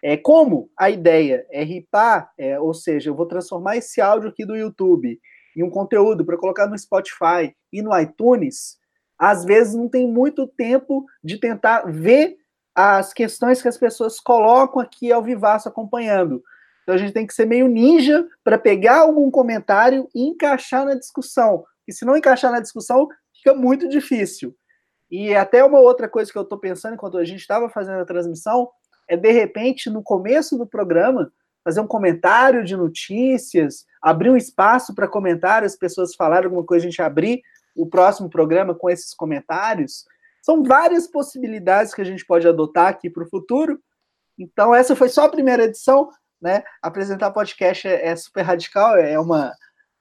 é 0.03 0.17
como 0.17 0.71
a 0.79 0.91
ideia 0.91 1.47
é 1.51 1.65
ripar, 1.65 2.33
é, 2.39 2.61
ou 2.61 2.75
seja, 2.75 3.11
eu 3.11 3.15
vou 3.15 3.27
transformar 3.27 3.77
esse 3.77 4.01
áudio 4.01 4.29
aqui 4.29 4.45
do 4.45 4.57
YouTube 4.57 5.19
em 5.57 5.63
um 5.63 5.71
conteúdo 5.71 6.25
para 6.25 6.37
colocar 6.37 6.67
no 6.67 6.79
Spotify 6.79 7.57
e 7.73 7.81
no 7.81 7.99
iTunes, 7.99 8.77
às 9.19 9.45
vezes 9.45 9.75
não 9.75 9.89
tem 9.89 10.07
muito 10.07 10.47
tempo 10.47 11.07
de 11.25 11.39
tentar 11.39 11.91
ver 11.91 12.37
as 12.75 13.15
questões 13.15 13.63
que 13.63 13.69
as 13.69 13.79
pessoas 13.79 14.21
colocam 14.21 14.83
aqui 14.83 15.11
ao 15.11 15.23
vivaço 15.23 15.67
acompanhando. 15.67 16.43
Então 16.83 16.95
a 16.95 16.99
gente 16.99 17.13
tem 17.13 17.27
que 17.27 17.33
ser 17.33 17.47
meio 17.47 17.67
ninja 17.67 18.29
para 18.45 18.59
pegar 18.59 18.99
algum 18.99 19.31
comentário 19.31 20.07
e 20.15 20.23
encaixar 20.29 20.85
na 20.85 20.95
discussão. 20.95 21.65
E 21.89 21.93
se 21.93 22.05
não 22.05 22.17
encaixar 22.17 22.53
na 22.53 22.61
discussão, 22.61 23.09
fica 23.35 23.55
muito 23.55 23.89
difícil. 23.89 24.55
E 25.11 25.35
até 25.35 25.65
uma 25.65 25.81
outra 25.81 26.09
coisa 26.09 26.31
que 26.31 26.37
eu 26.37 26.43
estou 26.43 26.59
pensando 26.59 26.95
enquanto 26.95 27.17
a 27.17 27.25
gente 27.25 27.41
estava 27.41 27.71
fazendo 27.71 28.01
a 28.01 28.05
transmissão 28.05 28.69
é 29.09 29.17
de 29.17 29.31
repente 29.31 29.89
no 29.89 30.03
começo 30.03 30.59
do 30.59 30.67
programa 30.67 31.33
fazer 31.67 31.81
um 31.81 31.87
comentário 31.87 32.63
de 32.65 32.77
notícias, 32.77 33.85
abrir 34.01 34.31
um 34.31 34.37
espaço 34.37 34.95
para 34.95 35.09
comentários, 35.09 35.73
as 35.73 35.79
pessoas 35.79 36.15
falarem 36.15 36.45
alguma 36.45 36.65
coisa, 36.65 36.87
a 36.87 36.89
gente 36.89 37.03
abrir 37.03 37.43
o 37.75 37.85
próximo 37.85 38.31
programa 38.31 38.73
com 38.73 38.89
esses 38.89 39.13
comentários. 39.13 40.05
São 40.41 40.63
várias 40.63 41.09
possibilidades 41.09 41.93
que 41.93 42.01
a 42.01 42.05
gente 42.05 42.25
pode 42.25 42.47
adotar 42.47 42.87
aqui 42.87 43.11
para 43.11 43.25
o 43.25 43.29
futuro. 43.29 43.81
Então, 44.39 44.73
essa 44.73 44.95
foi 44.95 45.09
só 45.09 45.25
a 45.25 45.29
primeira 45.29 45.65
edição. 45.65 46.09
Né? 46.41 46.63
Apresentar 46.81 47.33
podcast 47.33 47.89
é, 47.89 48.11
é 48.11 48.15
super 48.15 48.43
radical, 48.43 48.95
é 48.97 49.19
uma 49.19 49.53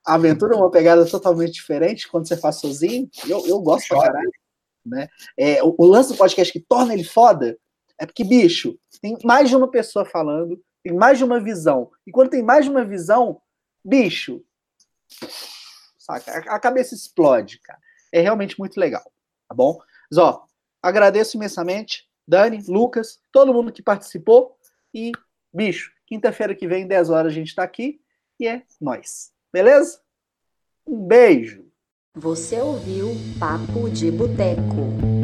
aventura, 0.06 0.56
uma 0.56 0.70
pegada 0.70 1.04
totalmente 1.08 1.54
diferente 1.54 2.08
quando 2.08 2.28
você 2.28 2.38
faz 2.38 2.58
sozinho. 2.58 3.10
Eu, 3.28 3.44
eu 3.48 3.60
gosto 3.60 3.88
pra 3.88 4.02
caralho. 4.02 4.32
Né? 4.86 5.08
É, 5.36 5.64
o, 5.64 5.74
o 5.80 5.86
lance 5.88 6.12
do 6.12 6.18
podcast 6.18 6.54
que 6.54 6.60
torna 6.60 6.94
ele 6.94 7.04
foda 7.04 7.58
é 7.98 8.06
porque, 8.06 8.24
bicho, 8.24 8.78
tem 9.02 9.18
mais 9.24 9.50
de 9.50 9.56
uma 9.56 9.68
pessoa 9.68 10.06
falando, 10.06 10.62
tem 10.86 10.94
mais 10.94 11.18
de 11.18 11.24
uma 11.24 11.40
visão. 11.40 11.92
E 12.06 12.12
quando 12.12 12.30
tem 12.30 12.44
mais 12.44 12.64
de 12.64 12.70
uma 12.70 12.86
visão, 12.86 13.42
bicho, 13.84 14.46
saca? 15.98 16.44
A 16.48 16.60
cabeça 16.60 16.94
explode, 16.94 17.60
cara. 17.60 17.80
É 18.12 18.22
realmente 18.22 18.60
muito 18.60 18.80
legal, 18.80 19.04
tá 19.50 19.56
bom? 19.56 19.80
Mas, 20.12 20.20
ó, 20.20 20.46
agradeço 20.84 21.38
imensamente, 21.38 22.08
Dani, 22.28 22.64
Lucas, 22.68 23.20
todo 23.32 23.52
mundo 23.52 23.74
que 23.74 23.82
participou 23.82 24.56
e, 24.94 25.12
bicho, 25.52 25.92
quinta-feira 26.06 26.54
que 26.54 26.68
vem, 26.68 26.88
10 26.88 27.10
horas, 27.10 27.32
a 27.32 27.36
gente 27.36 27.56
tá 27.56 27.64
aqui 27.64 28.00
e 28.40 28.48
é 28.48 28.62
nós. 28.80 29.32
Beleza? 29.52 30.00
Um 30.86 31.04
beijo. 31.04 31.66
Você 32.14 32.62
ouviu 32.62 33.10
Papo 33.40 33.90
de 33.90 34.12
Boteco. 34.12 35.15